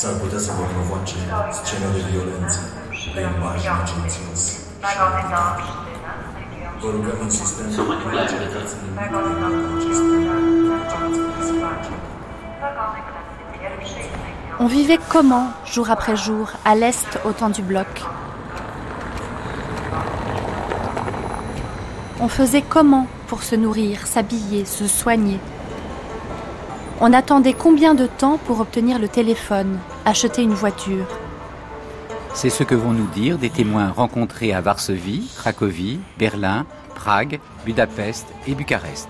s-ar 0.00 0.12
putea 0.22 0.38
să 0.38 0.50
vă 0.58 0.64
provoace 0.74 1.14
scene 1.58 1.86
de 1.94 2.02
violență, 2.10 2.60
limbaj 3.14 3.62
necențos 4.02 4.42
și 4.48 4.56
Vă 6.80 6.88
rugăm 6.90 7.18
insistent 7.22 7.72
să 7.72 7.80
încercați 7.80 8.74
în 8.82 9.14
On 14.58 14.66
vivait 14.66 15.00
comment, 15.14 15.48
jour 15.72 15.88
après 15.90 16.16
jour, 16.26 16.46
à 16.64 16.74
l'Est 16.80 17.10
au 17.24 17.32
temps 17.32 17.52
du 17.56 17.62
bloc? 17.62 17.90
On 22.24 22.28
faisait 22.28 22.64
comment 22.74 23.06
pour 23.28 23.42
se 23.42 23.56
nourrir, 23.56 24.06
s'habiller, 24.12 24.64
se 24.64 24.86
soigner? 24.86 25.40
On 27.00 27.12
attendait 27.12 27.52
combien 27.52 27.92
de 27.94 28.06
temps 28.06 28.38
pour 28.46 28.60
obtenir 28.60 28.98
le 28.98 29.08
téléphone, 29.08 29.78
acheter 30.06 30.42
une 30.42 30.54
voiture 30.54 31.06
C'est 32.32 32.48
ce 32.48 32.62
que 32.62 32.76
vont 32.76 32.92
nous 32.92 33.08
dire 33.08 33.38
des 33.38 33.50
témoins 33.50 33.90
rencontrés 33.90 34.52
à 34.52 34.60
Varsovie, 34.60 35.28
Cracovie, 35.36 35.98
Berlin, 36.16 36.64
Prague, 36.94 37.40
Budapest 37.64 38.26
et 38.46 38.54
Bucarest. 38.54 39.08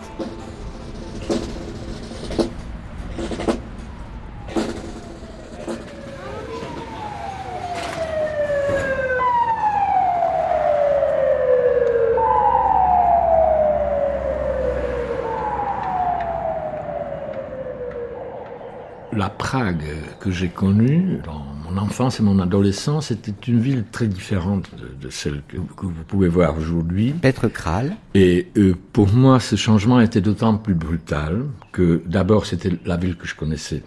La 19.12 19.30
Prague 19.46 19.84
que 20.18 20.32
j'ai 20.32 20.48
connue 20.48 21.20
dans 21.24 21.46
mon 21.64 21.78
enfance 21.80 22.18
et 22.18 22.24
mon 22.24 22.40
adolescence 22.40 23.12
était 23.12 23.32
une 23.46 23.60
ville 23.60 23.84
très 23.92 24.08
différente 24.08 24.68
de, 24.76 24.88
de 25.00 25.08
celle 25.08 25.40
que, 25.46 25.58
que 25.58 25.86
vous 25.86 26.02
pouvez 26.08 26.26
voir 26.26 26.58
aujourd'hui. 26.58 27.12
Petre 27.12 27.46
Kral, 27.46 27.94
Et 28.16 28.48
euh, 28.56 28.74
pour 28.92 29.06
moi, 29.12 29.38
ce 29.38 29.54
changement 29.54 30.00
était 30.00 30.20
d'autant 30.20 30.56
plus 30.56 30.74
brutal 30.74 31.44
que 31.70 32.02
d'abord 32.06 32.44
c'était 32.44 32.72
la 32.84 32.96
ville 32.96 33.14
que 33.16 33.28
je 33.28 33.36
connaissais 33.36 33.84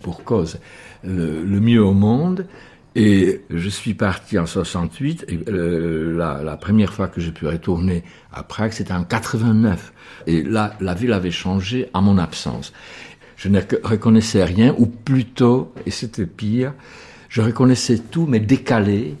pour 0.00 0.24
cause 0.24 0.56
le, 1.02 1.44
le 1.44 1.60
mieux 1.60 1.84
au 1.84 1.92
monde. 1.92 2.46
Et 2.96 3.42
je 3.50 3.68
suis 3.68 3.94
parti 3.94 4.38
en 4.38 4.46
68. 4.46 5.26
Et 5.28 5.40
euh, 5.48 6.16
la, 6.16 6.42
la 6.42 6.56
première 6.56 6.94
fois 6.94 7.08
que 7.08 7.20
j'ai 7.20 7.32
pu 7.32 7.46
retourner 7.46 8.04
à 8.32 8.42
Prague, 8.42 8.72
c'était 8.72 8.92
en 8.92 9.04
89. 9.04 9.92
Et 10.26 10.42
là, 10.42 10.74
la 10.80 10.94
ville 10.94 11.12
avait 11.12 11.32
changé 11.32 11.88
à 11.92 12.00
mon 12.00 12.18
absence. 12.18 12.72
Je 13.36 13.48
ne 13.48 13.60
reconnaissais 13.82 14.44
rien, 14.44 14.74
ou 14.78 14.86
plutôt, 14.86 15.72
et 15.86 15.90
c'était 15.90 16.26
pire, 16.26 16.72
je 17.28 17.40
reconnaissais 17.42 17.98
tout, 17.98 18.26
mais 18.26 18.38
décalé, 18.40 19.16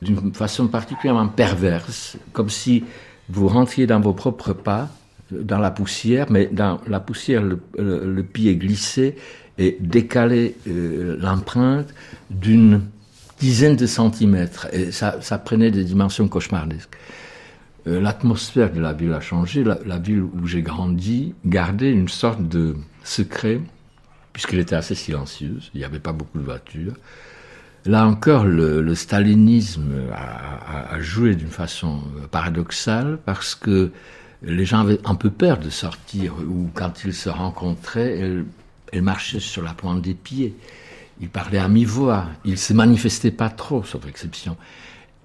d'une 0.00 0.32
façon 0.32 0.68
particulièrement 0.68 1.28
perverse, 1.28 2.16
comme 2.32 2.48
si 2.50 2.84
vous 3.28 3.48
rentriez 3.48 3.86
dans 3.86 4.00
vos 4.00 4.14
propres 4.14 4.52
pas, 4.52 4.88
dans 5.30 5.58
la 5.58 5.70
poussière, 5.70 6.26
mais 6.30 6.46
dans 6.50 6.80
la 6.86 7.00
poussière, 7.00 7.42
le, 7.42 7.60
le- 7.76 8.10
le 8.10 8.22
pied 8.22 8.56
glissé 8.56 9.16
et 9.58 9.76
décalé 9.80 10.56
euh, 10.66 11.16
l'empreinte 11.20 11.92
d'une 12.30 12.80
dizaine 13.38 13.76
de 13.76 13.86
centimètres. 13.86 14.68
Et 14.72 14.90
ça, 14.92 15.18
prenait 15.44 15.70
des 15.70 15.84
dimensions 15.84 16.26
cauchemardesques. 16.28 16.96
Euh, 17.86 18.00
L'atmosphère 18.00 18.72
de 18.72 18.80
la 18.80 18.92
ville 18.94 19.12
a 19.12 19.20
changé. 19.20 19.62
La 19.64 19.98
ville 19.98 20.22
où 20.22 20.46
j'ai 20.46 20.62
grandi 20.62 21.34
gardait 21.44 21.90
une 21.92 22.08
sorte 22.08 22.48
de 22.48 22.76
secret, 23.08 23.60
puisqu'elle 24.32 24.60
était 24.60 24.76
assez 24.76 24.94
silencieuse. 24.94 25.70
Il 25.74 25.78
n'y 25.78 25.84
avait 25.84 25.98
pas 25.98 26.12
beaucoup 26.12 26.38
de 26.38 26.44
voitures. 26.44 26.94
Là 27.84 28.06
encore, 28.06 28.44
le, 28.44 28.94
stalinisme 28.94 29.92
a, 30.12 31.00
joué 31.00 31.34
d'une 31.34 31.50
façon 31.50 32.02
euh, 32.16 32.26
paradoxale 32.26 33.18
parce 33.24 33.54
que 33.54 33.92
les 34.42 34.64
gens 34.64 34.80
avaient 34.80 35.00
un 35.04 35.14
peu 35.14 35.30
peur 35.30 35.58
de 35.58 35.70
sortir 35.70 36.34
ou 36.46 36.70
quand 36.74 37.04
ils 37.04 37.14
se 37.14 37.28
rencontraient, 37.28 38.44
elles 38.92 39.02
marchaient 39.02 39.40
sur 39.40 39.62
la 39.62 39.74
pointe 39.74 40.02
des 40.02 40.14
pieds. 40.14 40.54
Ils 41.20 41.28
parlaient 41.28 41.58
à 41.58 41.68
mi-voix. 41.68 42.26
Ils 42.44 42.58
se 42.58 42.72
manifestaient 42.72 43.30
pas 43.30 43.48
trop, 43.48 43.82
sauf 43.82 44.06
exception. 44.06 44.56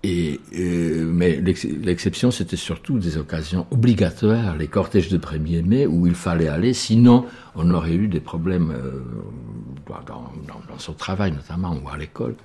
Euh, 0.05 1.05
mais 1.05 1.37
l'ex- 1.39 1.63
l'exception, 1.63 2.29
c'était 2.29 2.57
surtout 2.57 2.99
des 2.99 3.17
occasions 3.17 3.65
obligatoires, 3.71 4.57
les 4.57 4.67
cortèges 4.67 5.07
de 5.07 5.17
1er 5.17 5.61
mai, 5.63 5.87
où 5.87 6.07
il 6.07 6.13
fallait 6.15 6.49
aller, 6.49 6.73
sinon 6.73 7.25
on 7.55 7.71
aurait 7.71 7.93
eu 7.95 8.09
des 8.09 8.19
problèmes 8.19 8.71
euh, 8.71 9.01
dans, 10.05 10.29
son 10.77 10.93
travail 10.93 11.31
notamment, 11.31 11.73
ou 11.81 11.87
à 11.89 11.97
l'école. 11.97 12.35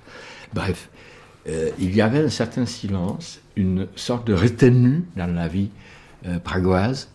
Bref, 0.53 0.89
euh, 1.49 1.69
il 1.79 1.93
y 1.93 2.01
avait 2.01 2.19
un 2.23 2.29
certain 2.29 2.65
silence, 2.65 3.41
une 3.57 3.87
sorte 3.95 4.25
de 4.25 4.33
retenue 4.33 5.03
dans 5.17 5.33
la 5.33 5.47
vie 5.49 5.69
pragoise, 6.43 7.09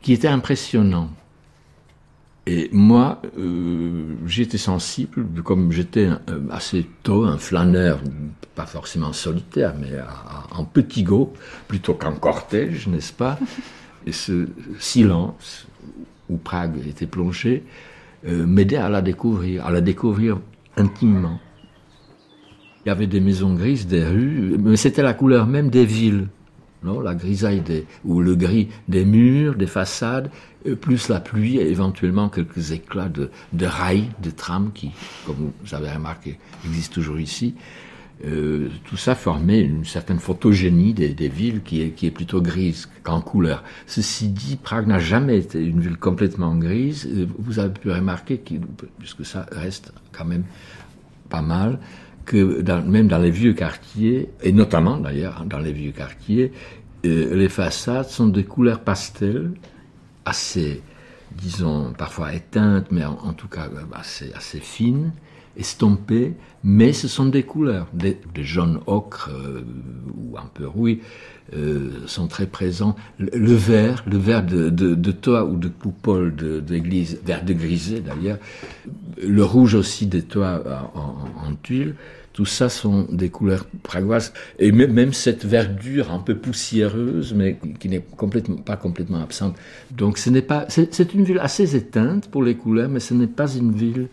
qui 0.00 0.12
était 0.12 0.28
impressionnant. 0.28 1.10
Et 2.46 2.68
moi, 2.72 3.22
euh, 3.38 4.16
j'étais 4.26 4.58
sensible, 4.58 5.24
comme 5.42 5.72
j'étais 5.72 6.08
euh, 6.28 6.40
assez 6.50 6.86
tôt 7.02 7.24
un 7.24 7.38
flâneur, 7.38 8.00
pas 8.54 8.66
forcément 8.66 9.12
solitaire, 9.14 9.74
mais 9.80 9.96
à- 9.96 10.04
à- 10.54 10.58
en 10.58 10.64
petit 10.64 11.02
groupe, 11.02 11.38
plutôt 11.68 11.94
qu'en 11.94 12.12
cortège, 12.12 12.86
n'est-ce 12.86 13.12
pas? 13.14 13.38
Et 14.06 14.12
ce 14.12 14.46
silence 14.78 15.66
où 16.28 16.36
Prague 16.36 16.86
était 16.86 17.06
plongée 17.06 17.64
euh, 18.26 18.46
m'aidait 18.46 18.76
à 18.76 18.90
la 18.90 19.00
découvrir, 19.00 19.64
à 19.66 19.70
la 19.70 19.80
découvrir 19.80 20.38
intimement. 20.76 21.40
Il 22.84 22.88
y 22.88 22.92
avait 22.92 23.06
des 23.06 23.20
maisons 23.20 23.54
grises, 23.54 23.86
des 23.86 24.04
rues, 24.04 24.56
mais 24.58 24.76
c'était 24.76 25.02
la 25.02 25.14
couleur 25.14 25.46
même 25.46 25.70
des 25.70 25.86
villes. 25.86 26.28
Non, 26.84 27.00
la 27.00 27.14
grisaille 27.14 27.62
ou 28.04 28.20
le 28.20 28.36
gris 28.36 28.68
des 28.88 29.06
murs, 29.06 29.54
des 29.54 29.66
façades, 29.66 30.30
euh, 30.66 30.76
plus 30.76 31.08
la 31.08 31.18
pluie 31.20 31.56
et 31.56 31.70
éventuellement 31.70 32.28
quelques 32.28 32.72
éclats 32.72 33.08
de, 33.08 33.30
de 33.54 33.66
rails, 33.66 34.10
de 34.22 34.30
trams 34.30 34.70
qui, 34.72 34.90
comme 35.26 35.52
vous 35.64 35.74
avez 35.74 35.90
remarqué, 35.90 36.38
existent 36.66 36.94
toujours 36.94 37.18
ici. 37.18 37.54
Euh, 38.24 38.68
tout 38.84 38.96
ça 38.96 39.14
formait 39.14 39.60
une 39.60 39.84
certaine 39.84 40.20
photogénie 40.20 40.94
des, 40.94 41.28
villes 41.28 41.62
qui 41.62 41.82
est, 41.82 41.90
qui 41.90 42.06
est 42.06 42.10
plutôt 42.10 42.40
grise 42.40 42.88
qu'en 43.02 43.20
couleur. 43.20 43.64
Ceci 43.86 44.28
dit, 44.28 44.56
Prague 44.56 44.86
n'a 44.86 45.00
jamais 45.00 45.38
été 45.38 45.64
une 45.64 45.80
ville 45.80 45.96
complètement 45.96 46.54
grise. 46.54 47.08
Euh, 47.10 47.26
Vous 47.38 47.58
avez 47.58 47.72
pu 47.72 47.90
remarquer, 47.90 48.40
puisque 48.98 49.24
ça 49.24 49.46
reste 49.50 49.92
quand 50.12 50.24
même 50.24 50.44
pas 51.28 51.42
mal, 51.42 51.80
que 52.24 52.62
même 52.82 53.08
dans 53.08 53.18
les 53.18 53.30
vieux 53.30 53.52
quartiers, 53.52 54.28
et 54.42 54.52
notamment 54.52 54.98
d'ailleurs 54.98 55.44
dans 55.46 55.58
les 55.58 55.72
vieux 55.72 55.92
quartiers, 55.92 56.52
euh, 57.04 57.34
les 57.34 57.48
façades 57.48 58.06
sont 58.08 58.28
de 58.28 58.40
couleurs 58.42 58.80
pastel, 58.80 59.52
assez, 60.24 60.82
disons, 61.36 61.92
parfois 61.96 62.32
éteintes, 62.34 62.86
mais 62.90 63.04
en, 63.04 63.32
tout 63.34 63.48
cas 63.48 63.66
euh, 63.66 63.82
assez, 63.92 64.32
assez 64.34 64.58
fines, 64.60 65.12
estompées, 65.56 66.34
mais 66.64 66.92
ce 66.92 67.06
sont 67.06 67.26
des 67.26 67.42
couleurs, 67.42 67.86
des, 67.92 68.18
jaunes 68.42 68.80
ocre 68.86 69.30
euh, 69.32 69.62
ou 70.16 70.38
un 70.38 70.48
peu 70.52 70.66
rouille, 70.66 71.00
sont 72.06 72.26
très 72.26 72.46
présents. 72.46 72.96
Le, 73.18 73.54
vert, 73.54 74.02
le 74.10 74.16
vert 74.16 74.44
de, 74.44 74.70
de, 74.70 75.12
toit 75.12 75.44
ou 75.44 75.56
de 75.56 75.68
coupole 75.68 76.34
d'église, 76.64 77.20
vert 77.24 77.44
de 77.44 77.52
grisé 77.52 78.00
d'ailleurs, 78.00 78.38
le 79.22 79.44
rouge 79.44 79.74
aussi 79.74 80.06
des 80.06 80.22
toits 80.22 80.62
en, 80.94 80.98
en- 80.98 81.48
en 81.50 81.54
tuile, 81.62 81.94
tout 82.34 82.44
ça 82.44 82.68
sont 82.68 83.06
des 83.10 83.30
couleurs 83.30 83.64
pragoises. 83.84 84.32
Et 84.58 84.72
même, 84.72 85.12
cette 85.12 85.46
verdure 85.46 86.12
un 86.12 86.18
peu 86.18 86.34
poussiéreuse, 86.34 87.32
mais 87.32 87.58
qui 87.78 87.88
n'est 87.88 88.00
pas 88.00 88.76
complètement 88.76 89.22
absente. 89.22 89.56
Donc 89.92 90.18
c'est 90.18 91.14
une 91.14 91.24
ville 91.24 91.38
assez 91.38 91.76
éteinte 91.76 92.28
pour 92.28 92.42
les 92.42 92.56
couleurs, 92.56 92.90
mais 92.90 93.00
ce 93.00 93.14
n'est 93.14 93.28
pas 93.28 93.48
une 93.54 93.72
ville, 93.72 94.08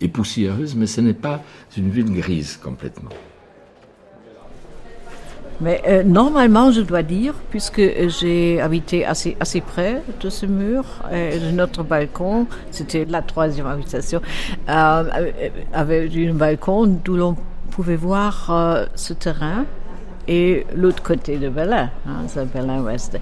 et 0.00 0.08
poussiéreuse, 0.08 0.74
mais 0.76 0.86
ce 0.86 1.00
n'est 1.00 1.14
pas 1.14 1.42
une 1.76 1.90
ville 1.90 2.12
grise 2.12 2.56
complètement. 2.62 3.10
Mais 5.60 5.82
euh, 5.86 6.02
normalement, 6.02 6.72
je 6.72 6.80
dois 6.80 7.02
dire, 7.02 7.34
puisque 7.50 7.80
j'ai 8.08 8.60
habité 8.60 9.04
assez, 9.04 9.60
près 9.60 10.02
de 10.20 10.28
ce 10.28 10.46
mur, 10.46 10.84
euh, 11.12 11.52
notre 11.52 11.84
balcon, 11.84 12.46
c'était 12.70 13.04
la 13.04 13.22
troisième 13.22 13.66
habitation, 13.66 14.20
euh, 14.68 15.32
avait 15.72 16.10
un 16.28 16.34
balcon 16.34 16.86
d'où 16.86 17.16
l'on 17.16 17.36
pouvait 17.74 17.96
voir 17.96 18.46
euh, 18.50 18.86
ce 18.94 19.12
terrain 19.12 19.64
et 20.28 20.64
l'autre 20.76 21.02
côté 21.02 21.38
de 21.38 21.48
Berlin, 21.48 21.90
hein, 22.06 22.22
c'est 22.28 22.50
Berlin-Ouest. 22.50 23.18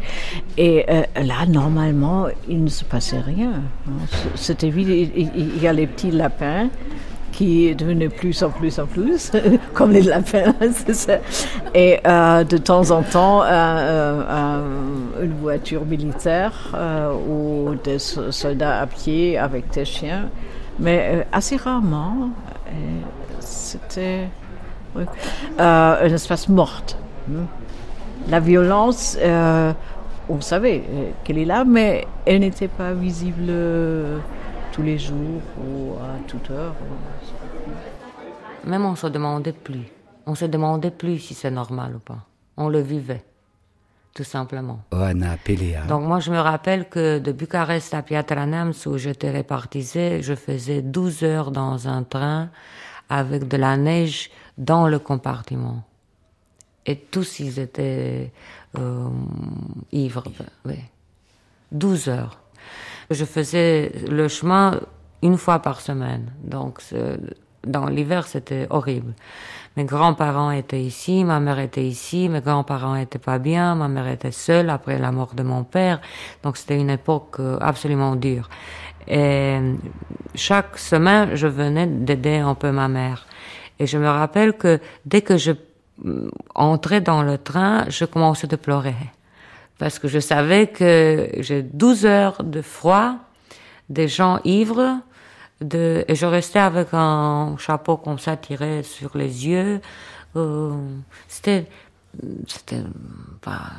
Et 0.59 0.85
euh, 0.91 1.03
là, 1.23 1.47
normalement, 1.49 2.27
il 2.49 2.63
ne 2.63 2.69
se 2.69 2.85
passait 2.85 3.19
rien. 3.21 3.53
hein. 3.89 3.93
C'était 4.35 4.69
vide, 4.69 5.11
il, 5.17 5.59
y 5.59 5.67
a 5.67 5.73
les 5.73 5.87
petits 5.87 6.11
lapins 6.11 6.69
qui 7.33 7.75
devenaient 7.75 8.11
plus 8.11 8.43
en 8.43 8.51
plus 8.51 8.79
en 8.79 8.85
plus, 8.87 9.33
comme 9.73 9.91
les 9.91 10.03
lapins. 10.03 10.55
Et 11.75 11.99
euh, 12.07 12.45
de 12.45 12.59
temps 12.59 12.91
en 12.91 13.03
temps, 13.03 13.43
une 13.43 15.33
voiture 15.41 15.87
militaire 15.87 16.77
ou 17.27 17.75
des 17.83 17.99
so- 17.99 18.31
soldats 18.31 18.81
à 18.83 18.87
pied 18.87 19.39
avec 19.39 19.71
des 19.71 19.87
chiens. 19.87 20.29
Mais 20.79 21.27
assez 21.33 21.57
rarement, 21.57 22.29
c'était. 23.41 24.29
Euh, 24.97 25.07
un 25.59 26.15
espace 26.15 26.49
morte. 26.49 26.97
hein. 27.31 27.47
La 28.29 28.41
violence, 28.41 29.17
euh, 29.21 29.73
on 30.29 30.41
savait 30.41 30.85
euh, 30.89 31.11
qu'elle 31.25 31.39
est 31.39 31.45
là, 31.45 31.65
mais 31.65 32.07
elle 32.27 32.41
n'était 32.41 32.69
pas 32.69 32.93
visible 32.93 33.47
euh, 33.49 34.19
tous 34.73 34.83
les 34.83 34.99
jours 34.99 35.41
ou 35.59 35.95
à 35.95 36.19
toute 36.29 36.51
heure. 36.51 36.75
Même 38.65 38.85
on 38.85 38.95
se 38.95 39.07
demandait 39.09 39.53
plus. 39.53 39.87
On 40.27 40.35
se 40.37 40.45
demandait 40.45 40.93
plus 40.93 41.19
si 41.19 41.35
c'est 41.35 41.51
normal 41.51 41.97
ou 41.97 41.99
pas. 41.99 42.19
On 42.57 42.69
le 42.69 42.81
vivait, 42.81 43.25
tout 44.15 44.23
simplement. 44.25 44.81
Oana 44.93 45.37
Pelea. 45.43 45.83
Donc 45.89 46.03
moi, 46.03 46.21
je 46.21 46.31
me 46.31 46.39
rappelle 46.39 46.89
que 46.89 47.19
de 47.19 47.33
Bucarest 47.33 47.93
à 47.95 48.03
Piatra 48.03 48.47
Neamț, 48.47 48.87
où 48.87 48.99
j'étais 48.99 49.31
répartisée, 49.31 50.23
je 50.23 50.35
faisais 50.35 50.81
12 50.81 51.25
heures 51.25 51.51
dans 51.51 51.89
un 51.89 52.05
train 52.05 52.51
avec 53.09 53.49
de 53.49 53.57
la 53.57 53.77
neige 53.77 54.31
dans 54.65 54.87
le 54.89 54.99
compartiment. 54.99 55.83
Et 56.87 56.97
tous, 56.97 57.41
ils 57.41 57.59
étaient 57.59 58.33
euh, 58.79 59.09
ivres. 59.93 60.25
Oui. 60.65 60.79
12 61.73 62.09
heures. 62.09 62.39
Je 63.11 63.25
faisais 63.25 63.93
le 64.09 64.29
chemin 64.29 64.81
une 65.23 65.37
fois 65.37 65.59
par 65.61 65.81
semaine. 65.81 66.33
Donc, 66.43 66.81
dans 67.67 67.87
l'hiver, 67.87 68.27
c'était 68.27 68.67
horrible. 68.71 69.15
Mes 69.77 69.85
grands-parents 69.85 70.51
étaient 70.51 70.83
ici, 70.83 71.25
ma 71.25 71.41
mère 71.41 71.59
était 71.59 71.85
ici, 71.85 72.29
mes 72.29 72.41
grands-parents 72.41 72.97
étaient 72.97 73.19
pas 73.19 73.39
bien, 73.39 73.75
ma 73.75 73.89
mère 73.89 74.09
était 74.09 74.33
seule 74.33 74.69
après 74.69 74.99
la 74.99 75.13
mort 75.13 75.35
de 75.35 75.43
mon 75.43 75.65
père. 75.65 76.01
Donc, 76.43 76.57
c'était 76.57 76.79
une 76.79 76.91
époque 76.91 77.37
euh, 77.41 77.57
absolument 77.61 78.17
dure. 78.17 78.49
Et 79.09 79.59
chaque 80.35 80.79
semaine, 80.79 81.35
je 81.35 81.47
venais 81.47 81.87
d'aider 81.87 82.37
un 82.37 82.55
peu 82.55 82.71
ma 82.71 82.89
mère. 82.89 83.27
Et 83.83 83.87
je 83.89 83.99
me 83.99 84.09
rappelle 84.09 84.53
que 84.53 84.79
dès 85.07 85.23
que 85.23 85.37
je 85.37 85.51
mm, 86.05 86.29
entrais 86.55 87.01
dans 87.01 87.23
le 87.23 87.37
train, 87.37 87.85
je 87.89 88.05
commençais 88.05 88.55
à 88.55 88.57
pleurer 88.57 88.95
parce 89.79 89.99
que 89.99 90.07
je 90.07 90.21
savais 90.21 90.69
que 90.69 91.29
j'ai 91.39 91.63
12 91.63 92.07
heures 92.07 92.45
de 92.45 92.63
froid, 92.63 93.17
des 93.89 94.07
gens 94.07 94.39
ivres, 94.45 95.01
de, 95.61 96.05
et 96.07 96.15
je 96.15 96.25
restais 96.25 96.61
avec 96.61 96.91
un 96.93 97.57
chapeau 97.59 97.97
comme 97.97 98.21
ça 98.21 98.37
tiré 98.37 98.85
sur 98.85 99.17
les 99.17 99.49
yeux. 99.49 99.81
Euh, 100.37 100.71
c'était, 101.27 101.67
c'était 102.47 102.85
pas. 103.41 103.73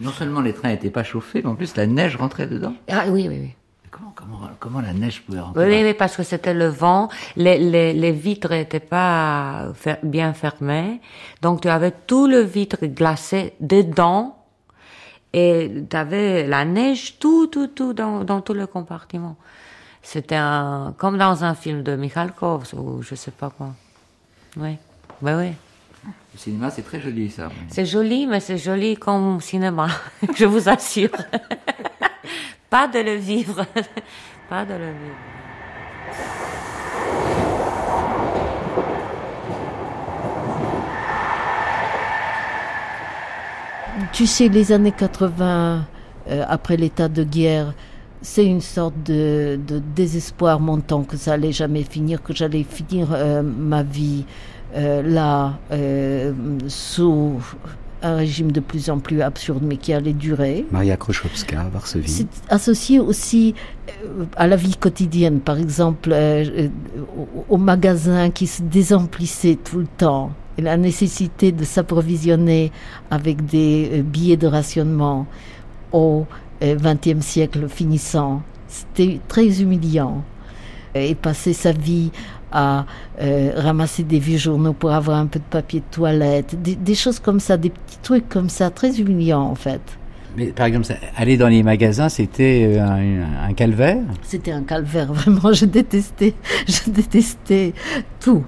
Non 0.00 0.12
seulement 0.12 0.42
les 0.42 0.52
trains 0.52 0.68
n'étaient 0.68 0.90
pas 0.90 1.02
chauffés, 1.02 1.40
mais 1.42 1.50
en 1.50 1.56
plus 1.56 1.74
la 1.74 1.88
neige 1.88 2.14
rentrait 2.14 2.46
dedans. 2.46 2.74
Ah 2.88 3.06
oui, 3.08 3.26
oui, 3.28 3.38
oui. 3.40 3.50
Comment, 4.00 4.12
comment, 4.14 4.50
comment 4.58 4.80
la 4.80 4.92
neige 4.94 5.22
pouvait 5.22 5.40
rentrer 5.40 5.66
Oui, 5.68 5.84
oui, 5.84 5.94
parce 5.94 6.16
que 6.16 6.22
c'était 6.22 6.54
le 6.54 6.68
vent, 6.68 7.08
les, 7.36 7.58
les, 7.58 7.92
les 7.92 8.12
vitres 8.12 8.50
n'étaient 8.50 8.80
pas 8.80 9.68
fer- 9.74 9.98
bien 10.02 10.32
fermées, 10.32 11.00
donc 11.42 11.60
tu 11.60 11.68
avais 11.68 11.92
tout 12.06 12.26
le 12.26 12.40
vitre 12.40 12.78
glacé 12.86 13.54
dedans, 13.60 14.36
et 15.32 15.70
tu 15.88 15.96
avais 15.96 16.46
la 16.46 16.64
neige 16.64 17.18
tout, 17.18 17.46
tout, 17.48 17.66
tout 17.68 17.92
dans, 17.92 18.24
dans 18.24 18.40
tout 18.40 18.54
le 18.54 18.66
compartiment. 18.66 19.36
C'était 20.02 20.36
un, 20.36 20.94
comme 20.96 21.18
dans 21.18 21.44
un 21.44 21.54
film 21.54 21.82
de 21.82 21.94
Mikhalkov, 21.94 22.72
ou 22.74 23.02
je 23.02 23.14
sais 23.14 23.30
pas 23.30 23.50
quoi. 23.50 23.68
Oui, 24.56 24.76
ben 25.20 25.38
oui. 25.38 25.52
Le 26.32 26.38
cinéma, 26.38 26.70
c'est 26.70 26.82
très 26.82 27.00
joli 27.00 27.30
ça. 27.30 27.50
C'est 27.68 27.84
joli, 27.84 28.26
mais 28.26 28.40
c'est 28.40 28.56
joli 28.56 28.96
comme 28.96 29.40
cinéma, 29.40 29.88
je 30.36 30.46
vous 30.46 30.68
assure. 30.68 31.10
Pas 32.70 32.86
de 32.86 33.00
le 33.00 33.16
vivre, 33.16 33.66
pas 34.48 34.64
de 34.64 34.74
le 34.74 34.86
vivre. 34.86 35.16
Tu 44.12 44.26
sais, 44.26 44.48
les 44.48 44.72
années 44.72 44.92
80, 44.92 45.84
euh, 46.28 46.44
après 46.48 46.76
l'état 46.76 47.08
de 47.08 47.24
guerre, 47.24 47.74
c'est 48.22 48.46
une 48.46 48.60
sorte 48.60 48.94
de, 49.04 49.58
désespoir 49.94 50.60
montant 50.60 51.02
que 51.02 51.16
ça 51.16 51.32
allait 51.32 51.52
jamais 51.52 51.82
finir, 51.82 52.22
que 52.22 52.32
j'allais 52.32 52.62
finir 52.62 53.08
euh, 53.12 53.42
ma 53.42 53.82
vie 53.82 54.24
euh, 54.76 55.02
là, 55.02 55.58
sous 56.68 57.40
un 58.02 58.16
régime 58.16 58.52
de 58.52 58.60
plus 58.60 58.90
en 58.90 58.98
plus 58.98 59.20
absurde, 59.20 59.62
mais 59.62 59.76
qui 59.76 59.92
allait 59.92 60.12
durer. 60.12 60.64
Maria 60.70 60.96
Krochowska, 60.96 61.68
Varsovie. 61.72 62.08
C'est 62.08 62.28
associé 62.48 62.98
aussi 62.98 63.54
euh, 63.88 64.24
à 64.36 64.46
la 64.46 64.56
vie 64.56 64.76
quotidienne, 64.76 65.40
par 65.40 65.58
exemple 65.58 66.10
euh, 66.12 66.44
euh, 66.44 66.68
au, 67.48 67.54
au 67.54 67.56
magasin 67.58 68.30
qui 68.30 68.46
se 68.46 68.62
désemplissait 68.62 69.58
tout 69.62 69.78
le 69.78 69.86
temps, 69.86 70.32
et 70.58 70.62
la 70.62 70.76
nécessité 70.76 71.52
de 71.52 71.64
s'approvisionner 71.64 72.72
avec 73.10 73.44
des 73.46 74.02
billets 74.04 74.36
de 74.36 74.46
rationnement 74.46 75.26
au 75.92 76.26
XXe 76.62 77.24
siècle 77.24 77.68
finissant. 77.68 78.42
C'était 78.68 79.20
très 79.28 79.62
humiliant. 79.62 80.22
Et 80.94 81.14
passer 81.14 81.52
sa 81.52 81.70
vie 81.70 82.10
à 82.52 82.86
euh, 83.20 83.52
ramasser 83.56 84.02
des 84.02 84.18
vieux 84.18 84.38
journaux 84.38 84.72
pour 84.72 84.92
avoir 84.92 85.18
un 85.18 85.26
peu 85.26 85.38
de 85.38 85.44
papier 85.44 85.80
de 85.80 85.94
toilette, 85.94 86.60
des, 86.60 86.76
des 86.76 86.94
choses 86.94 87.18
comme 87.18 87.40
ça, 87.40 87.56
des 87.56 87.70
petits 87.70 87.98
trucs 88.02 88.28
comme 88.28 88.48
ça, 88.48 88.70
très 88.70 89.00
humiliants 89.00 89.42
en 89.42 89.54
fait. 89.54 89.99
Mais 90.36 90.46
par 90.46 90.66
exemple, 90.66 90.86
aller 91.16 91.36
dans 91.36 91.48
les 91.48 91.62
magasins, 91.62 92.08
c'était 92.08 92.76
euh, 92.78 93.24
un, 93.48 93.52
calvaire? 93.52 93.98
C'était 94.22 94.52
un 94.52 94.62
calvaire, 94.62 95.12
vraiment. 95.12 95.52
Je 95.52 95.64
détestais, 95.64 96.34
je 96.68 96.90
détestais 96.90 97.72
tout. 98.20 98.44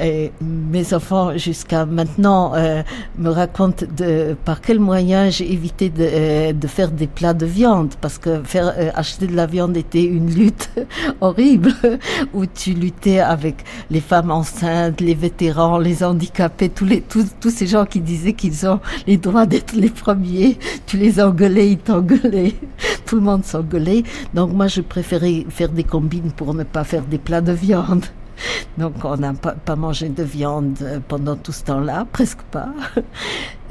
Et 0.00 0.30
mes 0.40 0.94
enfants, 0.94 1.36
jusqu'à 1.36 1.84
maintenant, 1.84 2.54
euh, 2.54 2.82
me 3.18 3.30
racontent 3.30 3.86
de, 3.96 4.36
par 4.44 4.60
quels 4.60 4.78
moyens 4.78 5.36
j'ai 5.36 5.52
évité 5.52 5.90
de, 5.90 6.06
euh, 6.08 6.52
de 6.52 6.66
faire 6.68 6.90
des 6.90 7.08
plats 7.08 7.34
de 7.34 7.46
viande, 7.46 7.94
parce 8.00 8.18
que 8.18 8.42
faire 8.44 8.72
acheter 8.94 9.26
de 9.26 9.34
la 9.34 9.46
viande 9.46 9.76
était 9.76 10.04
une 10.04 10.30
lutte 10.30 10.70
horrible, 11.20 11.72
où 12.34 12.46
tu 12.46 12.72
luttais 12.72 13.18
avec 13.18 13.64
les 13.90 14.00
femmes 14.00 14.30
enceintes, 14.30 15.00
les 15.00 15.14
vétérans, 15.14 15.78
les 15.78 16.04
handicapés, 16.04 16.68
tous 16.68 16.84
les, 16.84 17.00
tous, 17.00 17.26
tous 17.40 17.50
ces 17.50 17.66
gens 17.66 17.84
qui 17.84 18.00
disaient 18.00 18.32
qu'ils 18.32 18.66
ont 18.66 18.80
les 19.06 19.16
droits 19.16 19.46
d'être 19.46 19.74
les 19.74 19.90
premiers. 19.90 20.56
Tu 20.86 20.96
les 20.98 21.20
engueulais, 21.20 21.70
ils 21.70 21.78
t'engueulaient. 21.78 22.54
Tout 23.06 23.16
le 23.16 23.22
monde 23.22 23.44
s'engueulait. 23.44 24.02
Donc 24.34 24.52
moi, 24.52 24.66
je 24.68 24.80
préférais 24.80 25.46
faire 25.48 25.68
des 25.70 25.84
combines 25.84 26.30
pour 26.32 26.54
ne 26.54 26.62
pas 26.64 26.84
faire 26.84 27.02
des 27.02 27.18
plats 27.18 27.40
de 27.40 27.52
viande. 27.52 28.04
Donc 28.78 28.94
on 29.04 29.16
n'a 29.16 29.32
pas, 29.32 29.52
pas 29.52 29.76
mangé 29.76 30.08
de 30.08 30.22
viande 30.22 30.76
euh, 30.82 30.98
pendant 31.06 31.36
tout 31.36 31.52
ce 31.52 31.64
temps-là, 31.64 32.06
presque 32.12 32.42
pas. 32.50 32.68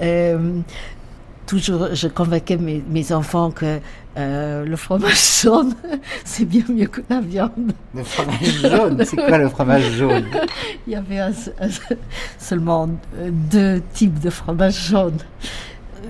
Euh, 0.01 0.60
toujours, 1.46 1.89
je 1.93 2.08
convainquais 2.08 2.58
mes, 2.58 2.84
mes 2.89 3.12
enfants 3.12 3.51
que 3.51 3.79
euh, 4.17 4.63
le 4.65 4.75
fromage 4.75 5.41
jaune, 5.43 5.74
c'est 6.24 6.46
bien 6.46 6.63
mieux 6.70 6.86
que 6.88 7.01
la 7.10 7.20
viande. 7.20 7.74
Le 7.93 8.03
fromage 8.03 8.62
jaune, 8.62 9.03
c'est 9.05 9.17
quoi 9.17 9.38
le 9.38 9.50
fromage 9.50 9.91
jaune? 9.91 10.25
Il 10.88 10.93
y 10.93 10.96
avait 10.96 11.20
un- 11.20 11.32
un- 11.60 11.96
seulement 12.39 12.89
deux 13.51 13.82
types 13.93 14.20
de 14.20 14.29
fromage 14.29 14.88
jaune. 14.89 15.17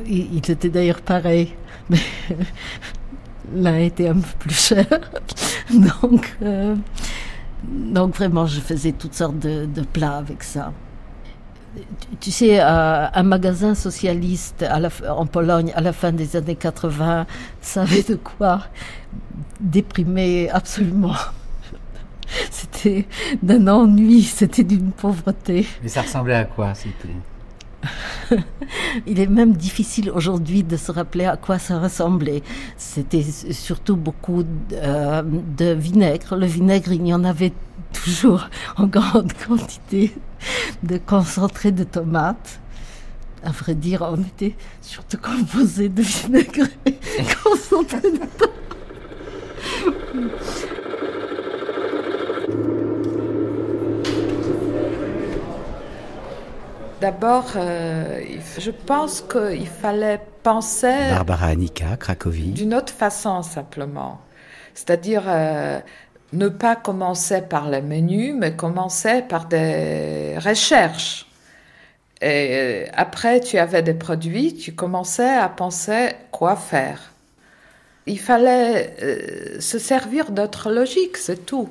Ils, 0.08 0.38
étaient 0.38 0.70
d'ailleurs 0.70 1.02
pareils, 1.02 1.54
mais 1.90 1.98
l'un 3.56 3.78
était 3.78 4.10
un 4.10 4.16
peu 4.16 4.38
plus 4.40 4.56
cher. 4.56 4.86
Donc, 5.72 6.38
euh, 6.42 6.76
donc 7.66 8.16
vraiment, 8.16 8.46
je 8.46 8.60
faisais 8.60 8.92
toutes 8.92 9.14
sortes 9.14 9.40
de, 9.40 9.68
plats 9.94 10.18
avec 10.18 10.44
ça. 10.44 10.74
Tu- 12.20 12.32
sais, 12.32 12.62
euh, 12.62 13.08
un 13.12 13.24
magasin 13.24 13.74
socialiste 13.74 14.66
en 15.08 15.26
Pologne 15.26 15.72
à 15.76 15.82
la 15.82 15.94
fin 15.94 16.12
des 16.12 16.36
années 16.36 16.56
80 16.56 17.26
savait 17.62 18.04
de 18.04 18.16
quoi 18.16 18.64
déprimer 19.60 20.50
absolument. 20.50 21.16
C'était 22.52 23.08
d'un 23.42 23.68
ennui, 23.68 24.24
c'était 24.24 24.64
d'une 24.64 24.92
pauvreté. 24.92 25.68
Mais 25.82 25.90
ça 25.90 26.02
ressemblait 26.02 26.36
à 26.36 26.46
quoi 26.46 26.74
C'était? 26.74 27.14
Il 29.08 29.20
est 29.20 29.28
même 29.28 29.54
difficile 29.54 30.12
aujourd'hui 30.12 30.64
de 30.64 30.78
se 30.78 30.92
rappeler 30.92 31.26
à 31.26 31.38
quoi 31.38 31.60
ça 31.60 31.80
ressemblait. 31.80 32.44
C'était 32.78 33.24
surtout 33.24 33.96
beaucoup 33.96 34.44
euh, 34.74 35.22
de 35.24 35.74
vinaigre. 35.74 36.36
Le 36.36 36.46
vinaigre, 36.46 36.94
il 36.94 37.08
y 37.08 37.14
en 37.14 37.24
avait 37.24 37.54
toujours 37.94 38.50
en 38.78 38.88
grande 38.88 39.34
quantité 39.34 40.14
de 40.84 40.98
concentré 40.98 41.72
de 41.72 41.84
tomates. 41.84 42.60
À 43.44 43.52
vrai 43.52 43.76
dire, 43.76 44.08
on 44.10 44.22
était 44.22 44.56
surtout 44.82 45.18
composé 45.18 45.90
de 45.90 46.02
vinaigre 46.02 46.68
et 46.86 46.98
concentré 47.44 48.00
de 48.02 48.18
tomates. 48.38 48.54
D'abord, 57.04 57.52
euh, 57.58 58.22
je 58.58 58.72
pense 58.72 59.20
qu'il 59.20 59.68
fallait 59.68 60.22
penser. 60.42 61.10
Barbara 61.10 61.48
Annika, 61.48 61.98
Cracovie. 61.98 62.52
D'une 62.52 62.74
autre 62.74 62.94
façon, 62.94 63.42
simplement. 63.42 64.22
C'est-à-dire 64.74 65.24
euh, 65.28 65.82
ne 66.32 66.48
pas 66.48 66.78
commencer 66.78 67.42
par 67.42 67.70
les 67.70 67.82
menus, 67.82 68.34
mais 68.40 68.56
commencer 68.56 69.22
par 69.22 69.48
des 69.48 70.38
recherches. 70.38 71.28
Et 72.22 72.48
euh, 72.54 72.86
après, 72.94 73.42
tu 73.42 73.58
avais 73.58 73.82
des 73.82 73.96
produits, 73.96 74.56
tu 74.56 74.74
commençais 74.74 75.36
à 75.36 75.50
penser 75.50 76.14
quoi 76.32 76.56
faire. 76.56 77.12
Il 78.06 78.18
fallait 78.18 79.60
se 79.60 79.78
servir 79.78 80.32
d'autres 80.32 80.72
logiques, 80.72 81.18
c'est 81.18 81.46
tout. 81.46 81.68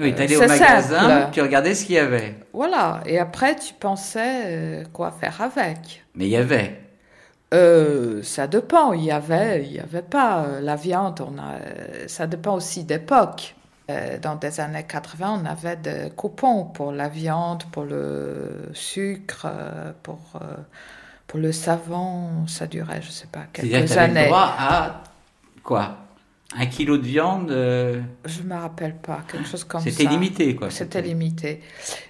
Oui, 0.00 0.14
tu 0.14 0.22
allais 0.22 0.36
au 0.36 0.46
magasin, 0.46 1.28
tu 1.30 1.42
regardais 1.42 1.74
ce 1.74 1.84
qu'il 1.84 1.96
y 1.96 1.98
avait. 1.98 2.34
Voilà, 2.52 3.00
et 3.04 3.18
après 3.18 3.54
tu 3.56 3.74
pensais 3.74 4.42
euh, 4.46 4.84
quoi 4.92 5.12
faire 5.12 5.40
avec. 5.42 6.04
Mais 6.14 6.24
il 6.26 6.30
y 6.30 6.36
avait. 6.36 6.80
Euh, 7.52 8.22
ça 8.22 8.46
dépend, 8.46 8.92
il 8.92 9.04
y 9.04 9.10
avait, 9.10 9.64
il 9.64 9.72
y 9.72 9.80
avait 9.80 10.02
pas. 10.02 10.44
Euh, 10.44 10.60
la 10.60 10.76
viande, 10.76 11.20
on 11.20 11.38
a, 11.38 11.58
ça 12.08 12.26
dépend 12.26 12.54
aussi 12.54 12.84
d'époque. 12.84 13.54
Dans 14.22 14.36
des 14.36 14.60
années 14.60 14.84
80, 14.86 15.42
on 15.42 15.46
avait 15.46 15.74
des 15.74 16.12
coupons 16.14 16.66
pour 16.66 16.92
la 16.92 17.08
viande, 17.08 17.64
pour 17.72 17.82
le 17.82 18.70
sucre, 18.72 19.48
pour, 20.04 20.20
pour 21.26 21.40
le 21.40 21.50
savon. 21.50 22.46
Ça 22.46 22.68
durait, 22.68 23.02
je 23.02 23.10
sais 23.10 23.26
pas, 23.26 23.46
quelques 23.52 23.96
années. 23.96 24.26
droit 24.26 24.54
à 24.56 25.02
quoi? 25.64 25.96
Un 26.58 26.66
kilo 26.66 26.96
de 26.98 27.06
viande 27.06 27.50
euh, 27.52 28.00
Je 28.24 28.42
me 28.42 28.54
rappelle 28.54 28.96
pas, 28.96 29.20
quelque 29.30 29.48
chose 29.48 29.64
comme 29.64 29.80
ça. 29.80 29.90
C'était 29.90 30.08
limité, 30.08 30.56
quoi. 30.56 30.70
C'était 30.70 31.02
limité. 31.02 31.60